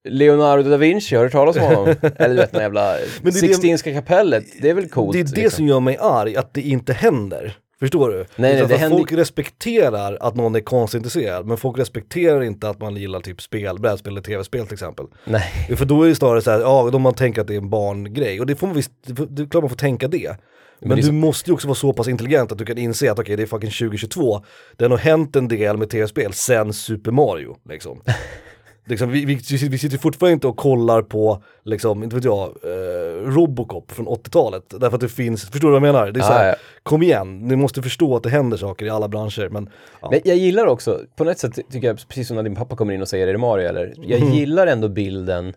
Leonardo 0.05 0.69
da 0.69 0.77
Vinci, 0.77 1.15
har 1.15 1.23
du 1.23 1.25
hört 1.25 1.31
talas 1.31 1.55
om 1.55 1.61
honom? 1.75 1.95
Eller 2.15 2.29
du 2.29 2.35
vet, 2.35 2.51
den 2.51 2.61
jävla 2.61 2.97
Sixtinska 3.33 3.93
kapellet, 3.93 4.43
det 4.61 4.69
är 4.69 4.73
väl 4.73 4.89
coolt? 4.89 5.13
Det 5.13 5.19
är 5.19 5.23
det 5.23 5.35
liksom. 5.35 5.51
som 5.57 5.67
gör 5.67 5.79
mig 5.79 5.97
arg, 6.01 6.35
att 6.35 6.53
det 6.53 6.61
inte 6.61 6.93
händer. 6.93 7.57
Förstår 7.79 8.09
du? 8.09 8.25
nej, 8.35 8.55
Utan 8.55 8.67
det 8.69 8.73
att 8.75 8.81
händer- 8.81 8.97
Folk 8.97 9.11
respekterar 9.11 10.17
att 10.21 10.35
någon 10.35 10.55
är 10.55 10.59
konstintresserad, 10.59 11.45
men 11.45 11.57
folk 11.57 11.79
respekterar 11.79 12.43
inte 12.43 12.69
att 12.69 12.79
man 12.79 12.95
gillar 12.95 13.19
typ 13.19 13.41
spel, 13.41 13.79
brädspel 13.79 14.13
eller 14.13 14.21
tv-spel 14.21 14.65
till 14.65 14.73
exempel. 14.73 15.05
Nej. 15.25 15.43
För 15.75 15.85
då 15.85 16.03
är 16.03 16.07
det 16.09 16.15
snarare 16.15 16.41
så 16.41 16.51
här, 16.51 16.59
ja, 16.59 16.89
då 16.91 16.99
man 16.99 17.13
tänker 17.13 17.41
att 17.41 17.47
det 17.47 17.53
är 17.53 17.57
en 17.57 17.69
barngrej. 17.69 18.39
Och 18.39 18.45
det 18.45 18.55
får 18.55 18.67
man 18.67 18.75
visst, 18.75 18.91
det 19.29 19.41
är 19.43 19.47
klart 19.49 19.63
man 19.63 19.69
får 19.69 19.77
tänka 19.77 20.07
det. 20.07 20.35
Men, 20.79 20.91
är 20.91 20.95
du 20.95 21.03
så- 21.03 21.13
måste 21.13 21.49
ju 21.49 21.53
också 21.53 21.67
vara 21.67 21.75
så 21.75 21.93
pass 21.93 22.07
intelligent 22.07 22.51
att 22.51 22.57
du 22.57 22.65
kan 22.65 22.77
inse 22.77 23.11
att 23.11 23.19
okej, 23.19 23.35
det 23.35 23.43
är 23.43 23.47
fucking 23.47 23.71
2022. 23.71 24.41
Det 24.77 24.83
har 24.85 24.89
nog 24.89 24.99
hänt 24.99 25.35
en 25.35 25.47
del 25.47 25.77
med 25.77 25.89
tv-spel 25.89 26.33
sen 26.33 26.73
Super 26.73 27.11
Mario, 27.11 27.55
liksom. 27.69 28.01
liksom 28.85 29.09
vi, 29.11 29.25
vi, 29.25 29.35
vi 29.69 29.77
sitter 29.77 29.97
fortfarande 29.97 30.33
inte 30.33 30.47
och 30.47 30.57
kollar 30.57 31.01
på, 31.01 31.43
liksom, 31.63 32.03
inte 32.03 32.15
vet 32.15 32.25
jag, 32.25 32.41
eh, 32.63 33.31
Robocop 33.31 33.91
från 33.91 34.07
80-talet. 34.07 34.63
Därför 34.69 34.95
att 34.95 35.01
det 35.01 35.09
finns, 35.09 35.45
förstår 35.45 35.67
du 35.67 35.79
vad 35.79 35.87
jag 35.87 35.93
menar? 35.93 36.11
Det 36.11 36.19
är 36.19 36.23
så 36.23 36.33
här, 36.33 36.49
Ja, 36.49 36.55
kom 36.83 37.03
igen, 37.03 37.47
ni 37.47 37.55
måste 37.55 37.81
förstå 37.81 38.15
att 38.15 38.23
det 38.23 38.29
händer 38.29 38.57
saker 38.57 38.85
i 38.85 38.89
alla 38.89 39.07
branscher. 39.07 39.49
Men, 39.49 39.69
ja. 40.01 40.09
Men 40.11 40.21
jag 40.23 40.37
gillar 40.37 40.65
också, 40.65 41.01
på 41.15 41.23
något 41.23 41.37
sätt 41.37 41.59
tycker 41.71 41.87
jag, 41.87 41.97
precis 42.07 42.27
som 42.27 42.35
när 42.35 42.43
din 42.43 42.55
pappa 42.55 42.75
kommer 42.75 42.93
in 42.93 43.01
och 43.01 43.07
säger 43.07 43.27
är 43.27 43.31
det 43.31 43.39
Mario 43.39 43.67
eller? 43.67 43.93
Jag 44.01 44.19
gillar 44.19 44.67
ändå 44.67 44.89
bilden, 44.89 45.53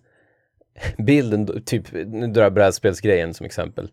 bilden, 0.98 1.62
typ, 1.64 1.92
nu 1.92 2.26
drar 2.26 2.42
jag 2.42 2.52
brädspelsgrejen 2.52 3.34
som 3.34 3.46
exempel. 3.46 3.90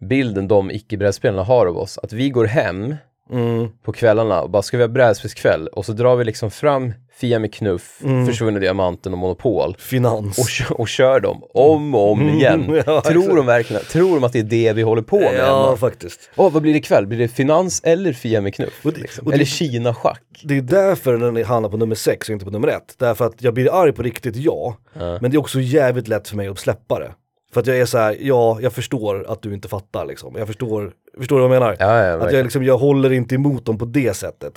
Bilden 0.00 0.48
de 0.48 0.70
icke-brädspelarna 0.70 1.42
har 1.42 1.66
av 1.66 1.78
oss, 1.78 1.98
att 1.98 2.12
vi 2.12 2.30
går 2.30 2.44
hem 2.44 2.94
mm, 3.30 3.68
på 3.82 3.92
kvällarna 3.92 4.42
och 4.42 4.50
bara 4.50 4.62
ska 4.62 4.76
vi 4.76 4.82
ha 4.82 4.88
brädspelskväll 4.88 5.66
och 5.66 5.86
så 5.86 5.92
drar 5.92 6.16
vi 6.16 6.24
liksom 6.24 6.50
fram 6.50 6.92
Fia 7.20 7.38
med 7.38 7.54
knuff, 7.54 8.00
Försvunna 8.26 8.58
diamanten 8.58 9.12
och 9.12 9.18
Monopol 9.18 9.76
finans. 9.78 10.38
och, 10.70 10.80
och 10.80 10.88
kör 10.88 11.20
dem 11.20 11.42
om 11.54 11.94
och 11.94 12.10
om 12.12 12.28
igen. 12.28 12.82
Ja, 12.86 13.00
tror 13.00 13.36
de 13.36 13.46
verkligen, 13.46 13.82
tror 13.82 14.14
de 14.14 14.24
att 14.24 14.32
det 14.32 14.38
är 14.38 14.42
det 14.42 14.72
vi 14.72 14.82
håller 14.82 15.02
på 15.02 15.18
med 15.20 15.34
ja, 15.38 15.64
hemma? 15.64 15.76
faktiskt. 15.76 16.30
Åh, 16.36 16.52
vad 16.52 16.62
blir 16.62 16.72
det 16.72 16.78
ikväll? 16.78 17.06
Blir 17.06 17.18
det 17.18 17.28
finans 17.28 17.80
eller 17.84 18.12
Fia 18.12 18.40
med 18.40 18.54
knuff? 18.54 18.80
Och 18.84 18.92
det- 18.92 19.00
liksom? 19.00 19.24
och 19.26 19.30
det- 19.30 19.34
Eller 19.34 19.44
Kina-schack? 19.44 20.22
Det 20.44 20.56
är 20.56 20.60
därför 20.62 21.16
den 21.18 21.44
hamnar 21.44 21.68
på 21.68 21.76
nummer 21.76 21.94
sex 21.94 22.28
och 22.28 22.32
inte 22.32 22.44
på 22.44 22.50
nummer 22.50 22.68
ett. 22.68 22.94
Därför 22.98 23.24
att 23.26 23.34
jag 23.42 23.54
blir 23.54 23.82
arg 23.82 23.92
på 23.92 24.02
riktigt, 24.02 24.36
ja. 24.36 24.76
Men 24.94 25.30
det 25.30 25.36
är 25.36 25.38
också 25.38 25.60
jävligt 25.60 26.08
lätt 26.08 26.28
för 26.28 26.36
mig 26.36 26.48
att 26.48 26.58
släppa 26.58 26.98
det. 26.98 27.12
För 27.52 27.60
att 27.60 27.66
jag 27.66 27.78
är 27.78 27.86
så 27.86 27.98
här, 27.98 28.16
ja, 28.20 28.58
jag 28.62 28.72
förstår 28.72 29.26
att 29.28 29.42
du 29.42 29.54
inte 29.54 29.68
fattar 29.68 30.06
liksom. 30.06 30.34
Jag 30.38 30.46
förstår, 30.46 30.92
förstår 31.18 31.36
du 31.36 31.42
vad 31.48 31.56
jag 31.56 31.60
menar? 31.60 31.76
Ja, 31.80 32.04
ja, 32.04 32.14
att 32.26 32.32
jag, 32.32 32.42
liksom, 32.42 32.64
jag 32.64 32.78
håller 32.78 33.12
inte 33.12 33.34
emot 33.34 33.64
dem 33.66 33.78
på 33.78 33.84
det 33.84 34.16
sättet. 34.16 34.52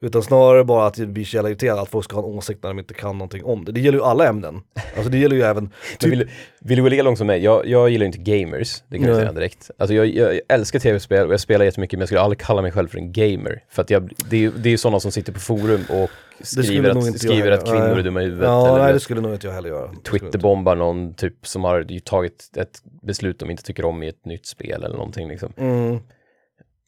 Utan 0.00 0.22
snarare 0.22 0.64
bara 0.64 0.86
att 0.86 0.98
jag 0.98 1.08
blir 1.08 1.24
så 1.24 1.36
jävla 1.36 1.50
irriterad 1.50 1.78
att 1.78 1.88
folk 1.88 2.04
ska 2.04 2.16
ha 2.16 2.28
en 2.28 2.34
åsikt 2.34 2.62
när 2.62 2.70
de 2.70 2.78
inte 2.78 2.94
kan 2.94 3.18
någonting 3.18 3.44
om 3.44 3.64
det. 3.64 3.72
Det 3.72 3.80
gäller 3.80 3.98
ju 3.98 4.04
alla 4.04 4.26
ämnen. 4.26 4.60
Alltså 4.96 5.10
det 5.10 5.18
gäller 5.18 5.36
ju 5.36 5.42
även, 5.42 5.70
typ, 5.98 6.12
vill, 6.12 6.30
vill 6.60 6.76
du 6.76 6.82
gå 6.82 6.88
lika 6.88 7.02
långt 7.02 7.18
som 7.18 7.26
mig? 7.26 7.44
Jag, 7.44 7.66
jag 7.66 7.90
gillar 7.90 8.06
inte 8.06 8.18
gamers, 8.18 8.82
det 8.88 8.98
kan 8.98 9.06
jag 9.06 9.16
säga 9.16 9.32
direkt. 9.32 9.70
Alltså 9.78 9.94
jag, 9.94 10.06
jag 10.06 10.40
älskar 10.48 10.78
tv-spel 10.78 11.26
och 11.26 11.32
jag 11.32 11.40
spelar 11.40 11.64
jättemycket 11.64 11.98
men 11.98 12.00
jag 12.00 12.08
skulle 12.08 12.20
aldrig 12.20 12.40
kalla 12.40 12.62
mig 12.62 12.72
själv 12.72 12.88
för 12.88 12.98
en 12.98 13.12
gamer. 13.12 13.62
För 13.68 13.82
att 13.82 13.90
jag, 13.90 14.12
det, 14.30 14.44
är 14.44 14.52
det 14.56 14.68
är 14.68 14.70
ju 14.70 14.78
sådana 14.78 15.00
som 15.00 15.12
sitter 15.12 15.32
på 15.32 15.40
forum 15.40 15.84
och 15.90 16.10
skriver, 16.40 16.90
att, 16.90 17.18
skriver 17.18 17.50
att 17.50 17.64
kvinnor 17.64 17.88
Nej. 17.88 17.98
är 17.98 18.02
dumma 18.02 18.22
i 18.22 18.24
huvudet. 18.24 18.44
ja, 18.44 18.68
eller 18.68 18.84
nej, 18.84 18.92
det 18.92 19.00
skulle 19.00 19.20
nog 19.20 19.32
inte 19.32 19.46
jag 19.46 19.54
heller 19.54 19.68
göra. 19.68 19.86
Det. 19.86 20.10
Twitterbombar 20.10 20.76
någon 20.76 21.14
typ 21.14 21.46
som 21.46 21.64
har 21.64 22.00
tagit 22.00 22.50
ett 22.56 22.82
beslut 23.02 23.38
de 23.38 23.50
inte 23.50 23.62
tycker 23.62 23.84
om 23.84 24.02
i 24.02 24.08
ett 24.08 24.24
nytt 24.24 24.46
spel 24.46 24.84
eller 24.84 24.96
någonting 24.96 25.28
liksom. 25.28 25.52
Mm. 25.56 25.98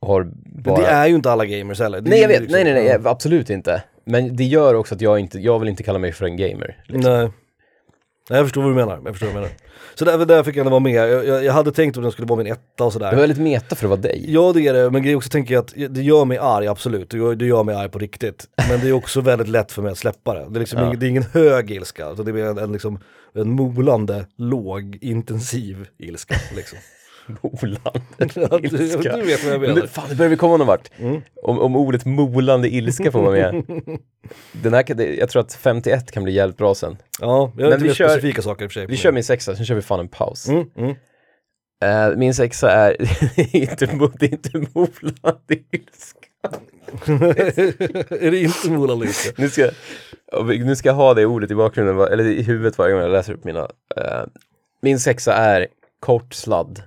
Har 0.06 0.24
Men 0.24 0.62
bara... 0.62 0.76
det 0.80 0.86
är 0.86 1.06
ju 1.06 1.14
inte 1.14 1.30
alla 1.32 1.46
gamers 1.46 1.80
heller. 1.80 2.00
Nej 2.00 2.20
jag 2.20 2.28
vet, 2.28 2.40
liksom- 2.40 2.60
nej 2.64 2.72
nej 2.74 2.84
nej, 2.84 2.98
absolut 3.04 3.50
inte. 3.50 3.82
Men 4.04 4.36
det 4.36 4.44
gör 4.44 4.74
också 4.74 4.94
att 4.94 5.00
jag 5.00 5.18
inte, 5.18 5.38
jag 5.38 5.58
vill 5.58 5.68
inte 5.68 5.82
kalla 5.82 5.98
mig 5.98 6.12
för 6.12 6.24
en 6.24 6.36
gamer. 6.36 6.82
Liksom. 6.86 7.12
Nej. 7.12 7.30
Nej, 8.30 8.36
jag 8.38 8.46
förstår 8.46 8.62
vad 8.62 8.70
du 8.70 8.74
menar, 8.74 9.00
jag 9.04 9.12
förstår 9.14 9.26
vad 9.26 9.36
du 9.36 9.40
menar. 9.40 9.50
Så 9.94 10.04
där, 10.04 10.26
där 10.26 10.42
fick 10.42 10.56
jag 10.56 10.60
ändå 10.60 10.70
vara 10.70 10.80
med, 10.80 10.92
jag, 10.92 11.26
jag, 11.26 11.44
jag 11.44 11.52
hade 11.52 11.72
tänkt 11.72 11.96
att 11.96 12.02
den 12.02 12.12
skulle 12.12 12.26
vara 12.28 12.36
min 12.42 12.46
etta 12.46 12.60
och 12.60 12.76
Det 12.76 12.84
var 12.84 12.90
sådär. 12.90 13.16
väldigt 13.16 13.38
meta 13.38 13.76
för 13.76 13.86
att 13.86 13.90
vara 13.90 14.00
dig. 14.00 14.24
Ja 14.28 14.52
det 14.54 14.66
är 14.66 14.72
det, 14.72 14.90
men 14.90 15.02
grejen 15.02 15.16
också 15.16 15.30
tänker 15.30 15.54
jag 15.54 15.60
att 15.64 15.94
det 15.94 16.02
gör 16.02 16.24
mig 16.24 16.38
arg 16.38 16.66
absolut, 16.66 17.10
det 17.10 17.16
gör, 17.18 17.34
det 17.34 17.46
gör 17.46 17.62
mig 17.64 17.74
arg 17.74 17.88
på 17.88 17.98
riktigt. 17.98 18.44
Men 18.70 18.80
det 18.80 18.88
är 18.88 18.92
också 18.92 19.20
väldigt 19.20 19.48
lätt 19.48 19.72
för 19.72 19.82
mig 19.82 19.92
att 19.92 19.98
släppa 19.98 20.34
det. 20.34 20.46
Det 20.50 20.56
är, 20.56 20.60
liksom 20.60 20.78
Ja. 20.78 20.86
ingen, 20.86 20.98
det 21.00 21.06
är 21.06 21.08
ingen 21.08 21.22
hög 21.32 21.70
ilska, 21.70 22.10
utan 22.10 22.24
det 22.24 22.40
är 22.40 22.44
en, 22.46 22.58
en, 22.58 22.72
liksom, 22.72 22.98
en 23.34 23.50
molande, 23.50 24.26
låg, 24.38 24.98
intensiv 25.00 25.86
ilska. 25.98 26.34
Liksom. 26.56 26.78
Molande 27.42 28.00
Ja, 28.34 28.58
du, 28.58 28.68
ilska. 28.84 29.16
vet 29.16 29.44
vad 29.44 29.52
jag 29.54 29.60
Men 29.60 29.70
menar. 29.70 29.82
det, 29.82 29.88
fan, 29.88 30.04
det 30.08 30.14
börjar 30.14 30.30
vi 30.30 30.36
komma 30.36 30.56
någon 30.56 30.66
vart. 30.66 30.90
Mm. 30.98 31.20
Om, 31.42 31.58
om 31.58 31.76
ordet 31.76 32.04
molande 32.04 32.68
ilska 32.74 33.12
får 33.12 33.22
vara 33.22 33.32
med. 33.32 33.64
Den 34.52 34.74
här, 34.74 35.00
jag 35.18 35.28
tror 35.30 35.42
att 35.42 35.54
51 35.54 36.12
kan 36.12 36.24
bli 36.24 36.32
jävligt 36.32 36.56
bra 36.56 36.74
sen. 36.74 36.96
Ja, 37.20 37.52
jag 37.56 37.70
Men 37.70 37.82
vi 37.82 37.94
kör- 37.94 38.08
specifika 38.08 38.42
saker 38.42 38.64
i 38.64 38.66
och 38.68 38.72
för 38.72 38.80
sig. 38.80 38.86
Vi 38.86 38.96
kör 38.96 39.12
min 39.12 39.24
sexa, 39.24 39.56
sen 39.56 39.66
kör 39.66 39.74
vi 39.74 39.82
fan 39.82 40.00
en 40.00 40.08
paus. 40.08 40.48
Mm, 40.48 40.66
mm. 40.76 40.94
Eh, 41.84 42.16
min 42.16 42.34
sexa 42.34 42.70
är 42.72 42.96
inte, 43.56 43.86
det 44.18 44.26
är 44.26 44.32
inte 44.32 44.58
molande 44.74 45.54
ilska. 45.70 46.26
är 48.20 48.30
det 48.30 48.38
inte 48.40 48.70
molande 48.70 49.06
ilska? 49.06 49.30
Nu 49.38 49.48
ska, 49.48 49.70
nu 50.64 50.76
ska 50.76 50.88
jag 50.88 50.94
ha 50.94 51.14
det 51.14 51.26
ordet 51.26 51.50
i 51.50 51.54
bakgrunden, 51.54 52.12
eller 52.12 52.24
i 52.24 52.42
huvudet 52.42 52.78
varje 52.78 52.92
gång 52.92 53.02
jag 53.02 53.10
läser 53.12 53.32
upp 53.32 53.44
mina. 53.44 53.68
Eh, 53.96 54.22
min 54.82 55.00
sexa 55.00 55.34
är 55.34 55.66
kort 56.00 56.34
sladd. 56.34 56.82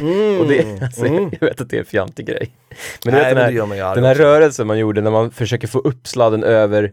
Mm. 0.00 0.40
Och 0.40 0.46
det, 0.48 0.82
alltså, 0.82 1.06
jag 1.06 1.40
vet 1.40 1.60
att 1.60 1.70
det 1.70 1.76
är 1.76 1.80
en 1.80 1.86
fjantig 1.86 2.26
grej. 2.26 2.50
Men 3.04 3.14
Nej 3.14 3.24
vet 3.24 3.34
den 3.34 3.70
här, 3.70 3.94
Den 3.94 4.04
här 4.04 4.14
rörelsen 4.14 4.66
man 4.66 4.78
gjorde 4.78 5.00
när 5.00 5.10
man 5.10 5.30
försöker 5.30 5.68
få 5.68 5.78
upp 5.78 6.08
sladden 6.08 6.44
över 6.44 6.92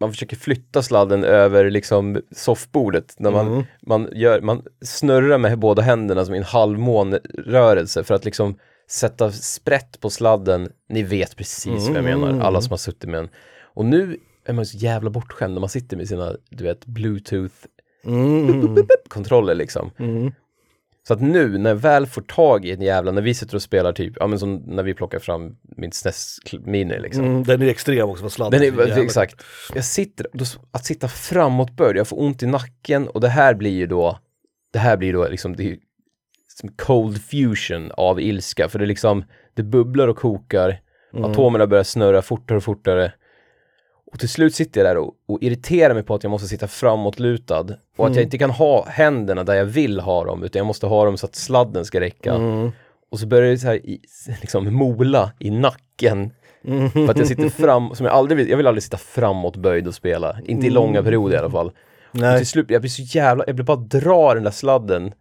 man 0.00 0.12
försöker 0.12 0.36
flytta 0.36 0.82
sladden 0.82 1.24
över 1.24 1.70
liksom 1.70 2.20
soffbordet 2.36 3.14
när 3.18 3.30
man, 3.30 3.46
Mm. 3.48 3.64
man, 3.86 4.08
gör, 4.12 4.40
man 4.40 4.62
snurrar 4.84 5.38
med 5.38 5.58
båda 5.58 5.82
händerna 5.82 6.24
som 6.24 6.34
i 6.34 6.38
en 6.38 6.44
halvmånrörelse 6.44 8.04
för 8.04 8.14
att 8.14 8.24
liksom 8.24 8.58
sätta 8.90 9.30
sprätt 9.32 10.00
på 10.00 10.10
sladden. 10.10 10.68
Ni 10.88 11.02
vet 11.02 11.36
precis 11.36 11.88
vad 11.88 11.96
jag 11.96 12.06
Mm. 12.06 12.20
menar, 12.20 12.46
alla 12.46 12.60
som 12.60 12.70
har 12.70 12.76
suttit 12.78 13.10
med 13.10 13.20
en. 13.20 13.28
Och 13.74 13.84
nu 13.84 14.16
är 14.46 14.52
man 14.52 14.66
så 14.66 14.76
jävla 14.76 15.10
bortskämd 15.10 15.54
när 15.54 15.60
man 15.60 15.68
sitter 15.68 15.96
med 15.96 16.08
sina, 16.08 16.36
du 16.50 16.64
vet, 16.64 16.86
bluetooth 16.86 17.54
Mm. 18.06 18.76
kontroller 19.08 19.54
liksom. 19.54 19.90
Mm. 19.98 20.32
Så 21.08 21.14
att 21.14 21.20
nu 21.20 21.58
när 21.58 21.70
jag 21.70 21.76
väl 21.76 22.06
får 22.06 22.22
tag 22.22 22.64
i 22.64 22.72
en 22.72 22.82
jävla, 22.82 23.12
när 23.12 23.22
vi 23.22 23.34
sitter 23.34 23.54
och 23.54 23.62
spelar 23.62 23.92
typ, 23.92 24.12
ja 24.20 24.26
men 24.26 24.38
som 24.38 24.54
när 24.56 24.82
vi 24.82 24.94
plockar 24.94 25.18
fram 25.18 25.56
min 25.76 25.92
SNES 25.92 26.36
Mini 26.64 26.98
liksom. 27.00 27.24
Mm, 27.24 27.42
den 27.44 27.62
är 27.62 27.66
extrem 27.66 28.08
också, 28.08 28.22
vad 28.22 28.32
sladden 28.32 28.60
Den 28.60 28.74
är, 28.80 28.86
jävla- 28.86 29.02
exakt. 29.04 29.42
Jag 29.74 29.84
sitter, 29.84 30.26
då, 30.32 30.44
att 30.70 30.84
sitta 30.84 31.08
framåtböjd, 31.08 31.96
jag 31.96 32.08
får 32.08 32.20
ont 32.20 32.42
i 32.42 32.46
nacken 32.46 33.08
och 33.08 33.20
det 33.20 33.28
här 33.28 33.54
blir 33.54 33.70
ju 33.70 33.86
då, 33.86 34.18
det 34.72 34.78
här 34.78 34.96
blir 34.96 35.12
då 35.12 35.28
liksom, 35.28 35.56
det 35.56 35.70
är 35.70 35.76
som 36.60 36.68
cold 36.68 37.22
fusion 37.22 37.90
av 37.94 38.20
ilska. 38.20 38.68
För 38.68 38.78
det 38.78 38.86
liksom, 38.86 39.24
det 39.54 39.62
bubblar 39.62 40.08
och 40.08 40.16
kokar. 40.16 40.80
Atomerna 41.24 41.66
börjar 41.66 41.84
snurra 41.84 42.22
fortare 42.22 42.56
och 42.58 42.64
fortare. 42.64 43.12
Och 44.14 44.20
till 44.20 44.28
slut 44.28 44.54
sitter 44.54 44.80
jag 44.80 44.90
där 44.90 44.96
och, 44.96 45.14
och 45.28 45.38
irriterar 45.42 45.94
mig 45.94 46.02
på 46.02 46.14
att 46.14 46.22
jag 46.22 46.30
måste 46.30 46.48
sitta 46.48 46.68
framåtlutad. 46.68 47.66
Och 47.96 48.06
att 48.06 48.14
jag 48.14 48.24
inte 48.24 48.38
kan 48.38 48.50
ha 48.50 48.86
händerna 48.88 49.44
där 49.44 49.54
jag 49.54 49.64
vill 49.64 50.00
ha 50.00 50.24
dem, 50.24 50.42
utan 50.42 50.60
jag 50.60 50.66
måste 50.66 50.86
ha 50.86 51.04
dem 51.04 51.16
så 51.16 51.26
att 51.26 51.34
sladden 51.34 51.84
ska 51.84 52.00
räcka. 52.00 52.34
Och 53.10 53.18
så 53.18 53.26
börjar 53.26 53.50
det 53.50 53.58
så 53.58 53.66
här 53.66 53.76
i, 53.76 54.00
liksom 54.40 54.74
mola 54.74 55.32
i 55.38 55.50
nacken. 55.50 56.30
För 56.92 57.10
att 57.10 57.18
jag 57.18 57.26
sitter 57.26 57.48
fram, 57.48 57.94
som 57.94 58.06
jag 58.06 58.14
aldrig 58.14 58.38
vill, 58.38 58.48
jag 58.48 58.56
vill 58.56 58.66
aldrig 58.66 58.82
sitta 58.82 58.96
framåtböjd 58.96 59.88
och 59.88 59.94
spela. 59.94 60.36
Inte 60.44 60.66
i 60.66 60.70
långa 60.70 61.02
perioder 61.02 61.36
i 61.36 61.38
alla 61.38 61.50
fall. 61.50 61.66
Och 61.66 62.20
Nej. 62.20 62.38
till 62.38 62.46
slut, 62.46 62.70
jag 62.70 62.80
blir 62.80 62.90
så 62.90 63.02
jävla, 63.02 63.44
jag 63.46 63.54
blir 63.54 63.64
bara 63.64 63.76
dra 63.76 64.34
den 64.34 64.44
där 64.44 64.50
sladden. 64.50 65.12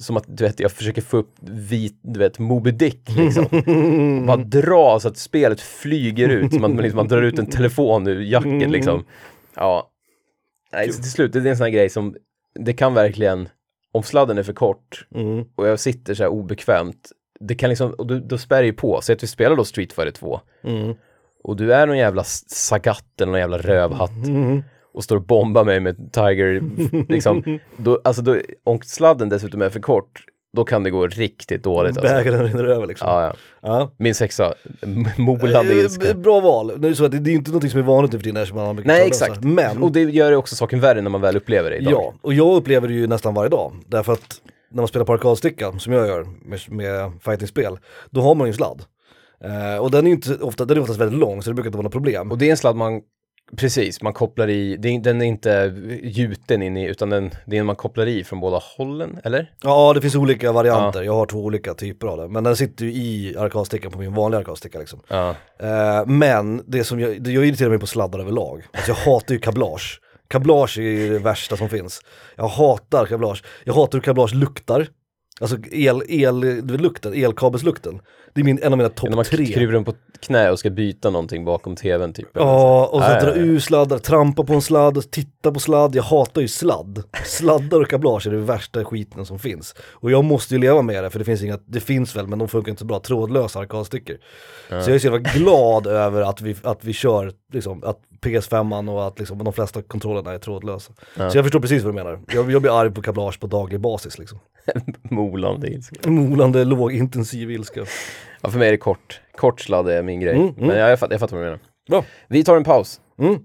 Som 0.00 0.16
att, 0.16 0.24
du 0.26 0.44
vet, 0.44 0.60
jag 0.60 0.72
försöker 0.72 1.02
få 1.02 1.16
upp 1.16 1.34
vit, 1.50 1.98
du 2.02 2.18
vet, 2.20 2.38
Moby 2.38 2.70
Dick 2.70 3.08
liksom. 3.16 3.46
bara 4.26 4.36
dra 4.36 5.00
så 5.00 5.08
att 5.08 5.16
spelet 5.16 5.60
flyger 5.60 6.28
ut, 6.28 6.54
som 6.54 6.64
att 6.64 6.70
man, 6.70 6.82
liksom, 6.82 6.96
man 6.96 7.08
drar 7.08 7.22
ut 7.22 7.38
en 7.38 7.46
telefon 7.50 8.06
ur 8.06 8.20
jacket 8.20 8.70
liksom. 8.70 9.04
Ja. 9.54 9.90
Nej, 10.72 10.92
så 10.92 11.02
till 11.02 11.10
slut, 11.10 11.32
det 11.32 11.38
är 11.38 11.46
en 11.46 11.56
sån 11.56 11.64
här 11.64 11.70
grej 11.72 11.88
som, 11.90 12.16
det 12.60 12.72
kan 12.72 12.94
verkligen, 12.94 13.48
om 13.92 14.02
sladden 14.02 14.38
är 14.38 14.42
för 14.42 14.52
kort 14.52 15.06
Mm. 15.14 15.44
och 15.56 15.68
jag 15.68 15.80
sitter 15.80 16.14
så 16.14 16.22
här 16.22 16.30
obekvämt, 16.30 17.08
det 17.40 17.54
kan 17.54 17.68
liksom, 17.68 17.90
och 17.92 18.06
då, 18.06 18.18
då 18.18 18.38
spär 18.38 18.62
ju 18.62 18.72
på. 18.72 19.00
Så 19.02 19.12
att 19.12 19.22
vi 19.22 19.26
spelar 19.26 19.56
då 19.56 19.64
Street 19.64 19.92
Fighter 19.92 20.10
2 20.12 20.40
Mm. 20.64 20.94
och 21.44 21.56
du 21.56 21.74
är 21.74 21.86
någon 21.86 21.98
jävla 21.98 22.22
s- 22.22 22.44
Sagat 22.50 23.20
eller 23.20 23.32
någon 23.32 23.40
jävla 23.40 23.58
rövhatt 23.58 24.26
Mm. 24.26 24.62
Och 24.94 25.04
står 25.04 25.16
och 25.16 25.22
bombar 25.26 25.64
mig 25.64 25.80
med 25.80 26.12
Tiger, 26.12 26.62
liksom, 27.12 27.58
då, 27.76 28.00
alltså 28.04 28.22
då, 28.22 28.36
om 28.64 28.80
sladden 28.84 29.28
dessutom 29.28 29.62
är 29.62 29.70
för 29.70 29.80
kort, 29.80 30.24
då 30.56 30.64
kan 30.64 30.82
det 30.82 30.90
gå 30.90 31.06
riktigt 31.06 31.62
dåligt 31.62 31.98
alltså. 31.98 32.14
Bägaren 32.14 32.44
rinner 32.48 32.64
över 32.64 32.86
liksom. 32.86 33.08
Ja, 33.08 33.22
ja. 33.22 33.34
Ja. 33.62 33.90
Min 33.96 34.14
sexa, 34.14 34.54
molande 35.18 35.72
Eh, 35.72 35.78
ilska. 35.78 36.14
Bra 36.14 36.40
val. 36.40 36.72
Det 36.76 36.86
är, 36.86 36.88
ju 36.88 36.94
så 36.94 37.04
att 37.04 37.10
det 37.12 37.18
det 37.18 37.30
är 37.30 37.34
inte 37.34 37.50
något 37.50 37.70
som 37.70 37.80
är 37.80 37.84
vanligt 37.84 38.12
nu 38.12 38.18
för 38.18 38.24
tiden 38.24 38.36
eftersom 38.36 38.58
man 38.58 38.76
brukar 38.76 38.88
Nej, 38.88 39.00
trådlösa. 39.00 39.26
exakt. 39.26 39.44
Men, 39.44 39.82
Och 39.82 39.92
det 39.92 40.00
gör 40.00 40.30
ju 40.30 40.36
också 40.36 40.56
saken 40.56 40.80
värre 40.80 41.00
när 41.00 41.10
man 41.10 41.20
väl 41.20 41.36
upplever 41.36 41.70
det 41.70 41.76
idag. 41.76 41.92
ja, 41.92 42.14
och 42.22 42.34
jag 42.34 42.56
upplever 42.56 42.88
det 42.88 42.94
ju 42.94 43.06
nästan 43.06 43.34
varje 43.34 43.50
dag. 43.50 43.72
Därför 43.86 44.12
att 44.12 44.40
när 44.70 44.80
man 44.82 44.88
spelar 44.88 45.06
på 45.06 45.12
arkadsticka, 45.12 45.78
som 45.78 45.92
jag 45.92 46.06
gör 46.08 46.26
med, 46.44 46.60
med 46.68 47.12
fightingspel, 47.24 47.78
då 48.10 48.20
har 48.20 48.34
man 48.34 48.46
ju 48.46 48.50
en 48.50 48.54
sladd. 48.54 48.82
Eh, 49.44 49.78
och 49.82 49.90
den 49.90 50.04
är 50.04 50.08
ju 50.08 50.14
inte 50.14 50.34
ofta, 50.34 50.64
den 50.64 50.76
är 50.76 50.80
oftast 50.80 51.00
väldigt 51.00 51.18
lång 51.18 51.42
så 51.42 51.50
det 51.50 51.54
brukar 51.54 51.68
inte 51.68 51.76
vara 51.78 51.82
något 51.84 51.92
problem. 51.92 52.30
Och 52.30 52.38
det 52.38 52.46
är 52.46 52.50
en 52.50 52.56
sladd 52.56 52.76
man, 52.76 53.00
precis, 53.56 54.02
man 54.02 54.12
kopplar 54.12 54.48
i, 54.48 54.76
den 54.76 55.22
är 55.22 55.26
inte 55.26 55.74
gjuten 56.02 56.62
in 56.62 56.76
i, 56.76 56.86
utan 56.86 57.10
den, 57.10 57.30
det 57.46 57.56
är 57.56 57.60
en 57.60 57.66
man 57.66 57.76
kopplar 57.76 58.06
i 58.06 58.24
från 58.24 58.40
båda 58.40 58.60
hållen, 58.76 59.18
eller? 59.24 59.50
Ja, 59.62 59.92
det 59.94 60.00
finns 60.00 60.14
olika 60.14 60.52
varianter. 60.52 61.02
Jag 61.02 61.14
har 61.14 61.26
två 61.26 61.38
olika 61.38 61.74
typer 61.74 62.06
av 62.06 62.18
det. 62.18 62.28
Men 62.28 62.44
den 62.44 62.56
sitter 62.56 62.84
ju 62.84 62.92
i 62.92 63.36
arkadstickan 63.38 63.92
på 63.92 63.98
min 63.98 64.14
vanliga 64.14 64.38
arkadsticka 64.38 64.78
liksom. 64.78 65.00
Ja. 65.08 65.34
Eh, 65.58 66.06
men 66.06 66.62
det 66.66 66.84
som 66.84 67.00
jag, 67.00 67.28
jag 67.28 67.46
irriterar 67.46 67.70
mig 67.70 67.78
på 67.78 67.86
sladdar 67.86 68.18
överlag. 68.18 68.62
Alltså 68.72 68.90
jag 68.90 69.12
hatar 69.12 69.34
ju 69.34 69.40
kablage. 69.40 70.00
Kablage 70.28 70.78
är 70.78 70.82
ju 70.82 71.12
det 71.12 71.18
värsta 71.18 71.56
som 71.56 71.68
finns. 71.68 72.00
Jag 72.36 72.48
hatar 72.48 73.06
kablage. 73.06 73.44
Jag 73.64 73.74
hatar 73.74 73.98
hur 73.98 74.02
kablage 74.02 74.34
luktar. 74.34 74.86
Alltså 75.40 75.56
el, 75.72 76.02
el, 76.08 76.66
lukten, 76.66 77.14
elkabelslukten. 77.14 78.00
Det 78.34 78.40
är 78.40 78.44
min, 78.44 78.58
en 78.62 78.72
av 78.72 78.78
mina 78.78 78.88
topp 78.88 79.14
man 79.14 79.24
tre. 79.24 79.46
kryper 79.46 79.72
den 79.72 79.84
på 79.84 79.94
knä 80.20 80.50
och 80.50 80.58
ska 80.58 80.70
byta 80.70 81.10
någonting 81.10 81.44
bakom 81.44 81.76
tvn 81.76 82.12
typ. 82.12 82.28
Ja, 82.32 82.86
och 82.86 83.02
så 83.02 83.08
Ja, 83.08 83.14
ja, 83.14 83.24
dra 83.24 83.34
ur 83.34 83.58
sladdar, 83.58 83.98
trampa 83.98 84.44
på 84.44 84.54
en 84.54 84.62
sladd, 84.62 85.10
titta 85.10 85.52
på 85.52 85.60
sladd. 85.60 85.94
Jag 85.94 86.02
hatar 86.02 86.40
ju 86.40 86.48
sladd. 86.48 87.02
Sladdar 87.24 87.80
och 87.80 87.88
kablage 87.88 88.26
är 88.26 88.30
det 88.30 88.36
värsta 88.38 88.84
skiten 88.84 89.26
som 89.26 89.38
finns. 89.38 89.74
Och 89.80 90.10
jag 90.10 90.24
måste 90.24 90.54
ju 90.54 90.60
leva 90.60 90.82
med 90.82 91.04
det, 91.04 91.10
för 91.10 91.18
det 91.18 91.24
finns 91.24 91.42
inga, 91.42 91.58
det 91.66 91.80
finns 91.80 92.16
väl, 92.16 92.26
men 92.26 92.38
de 92.38 92.48
funkar 92.48 92.70
inte 92.70 92.80
så 92.80 92.86
bra, 92.86 93.00
trådlösa 93.00 93.58
arkadstickor. 93.58 94.16
Så 94.68 94.74
jag 94.74 94.88
är 94.88 94.98
så 94.98 95.06
jävla 95.06 95.18
glad 95.18 95.86
över 95.86 96.22
att 96.22 96.40
vi, 96.40 96.56
att 96.62 96.84
vi 96.84 96.92
kör, 96.92 97.32
liksom, 97.52 97.84
att 97.84 97.98
PS5 98.24 98.90
och 98.90 99.06
att 99.06 99.18
liksom, 99.18 99.44
de 99.44 99.52
flesta 99.52 99.82
kontrollerna 99.82 100.32
är 100.32 100.38
trådlösa. 100.38 100.92
Så 101.16 101.22
jag 101.38 101.44
förstår 101.44 101.60
precis 101.60 101.82
vad 101.82 101.92
du 101.92 101.96
menar. 101.96 102.20
Jag, 102.28 102.50
jag 102.50 102.62
blir 102.62 102.80
arg 102.80 102.90
på 102.90 103.02
kablage 103.02 103.40
på 103.40 103.46
daglig 103.46 103.80
basis 103.80 104.18
liksom. 104.18 104.38
Molande 105.10 105.68
ilska. 105.68 106.10
Molande, 106.10 106.64
låg, 106.64 106.92
intensiv 106.92 107.50
ilska. 107.50 107.84
Ja, 108.40 108.50
för 108.50 108.58
mig 108.58 108.68
är 108.68 108.72
det 108.72 108.78
kort. 108.78 109.20
Kort 109.36 109.60
sladd 109.60 109.88
är 109.88 110.02
min 110.02 110.20
grej. 110.20 110.34
Mm, 110.34 110.48
mm. 110.48 110.66
Men 110.66 110.76
ja, 110.78 110.88
jag, 110.88 110.98
fattar, 110.98 111.14
jag 111.14 111.20
fattar 111.20 111.36
vad 111.36 111.42
du 111.46 111.50
menar. 111.50 111.60
Bra. 111.90 112.04
Vi 112.28 112.44
tar 112.44 112.56
en 112.56 112.64
paus. 112.64 113.00
Mm. 113.18 113.38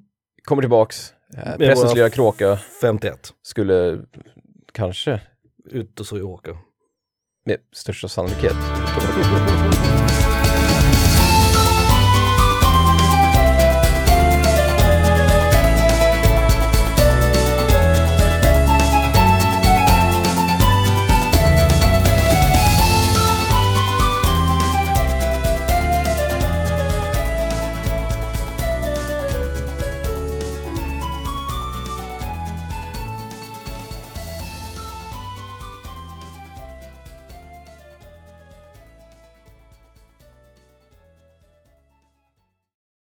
Kommer 0.43 0.61
tillbaks. 0.61 1.13
Eh, 1.37 1.75
våra- 1.75 1.93
lilla 1.93 2.09
kråka 2.09 2.57
51, 2.81 3.33
skulle 3.41 3.99
kanske 4.73 5.21
ut 5.71 5.99
och 5.99 6.05
så 6.05 6.17
i 6.17 6.21
åka. 6.21 6.57
med 7.45 7.57
största 7.73 8.07
sannolikhet. 8.07 8.55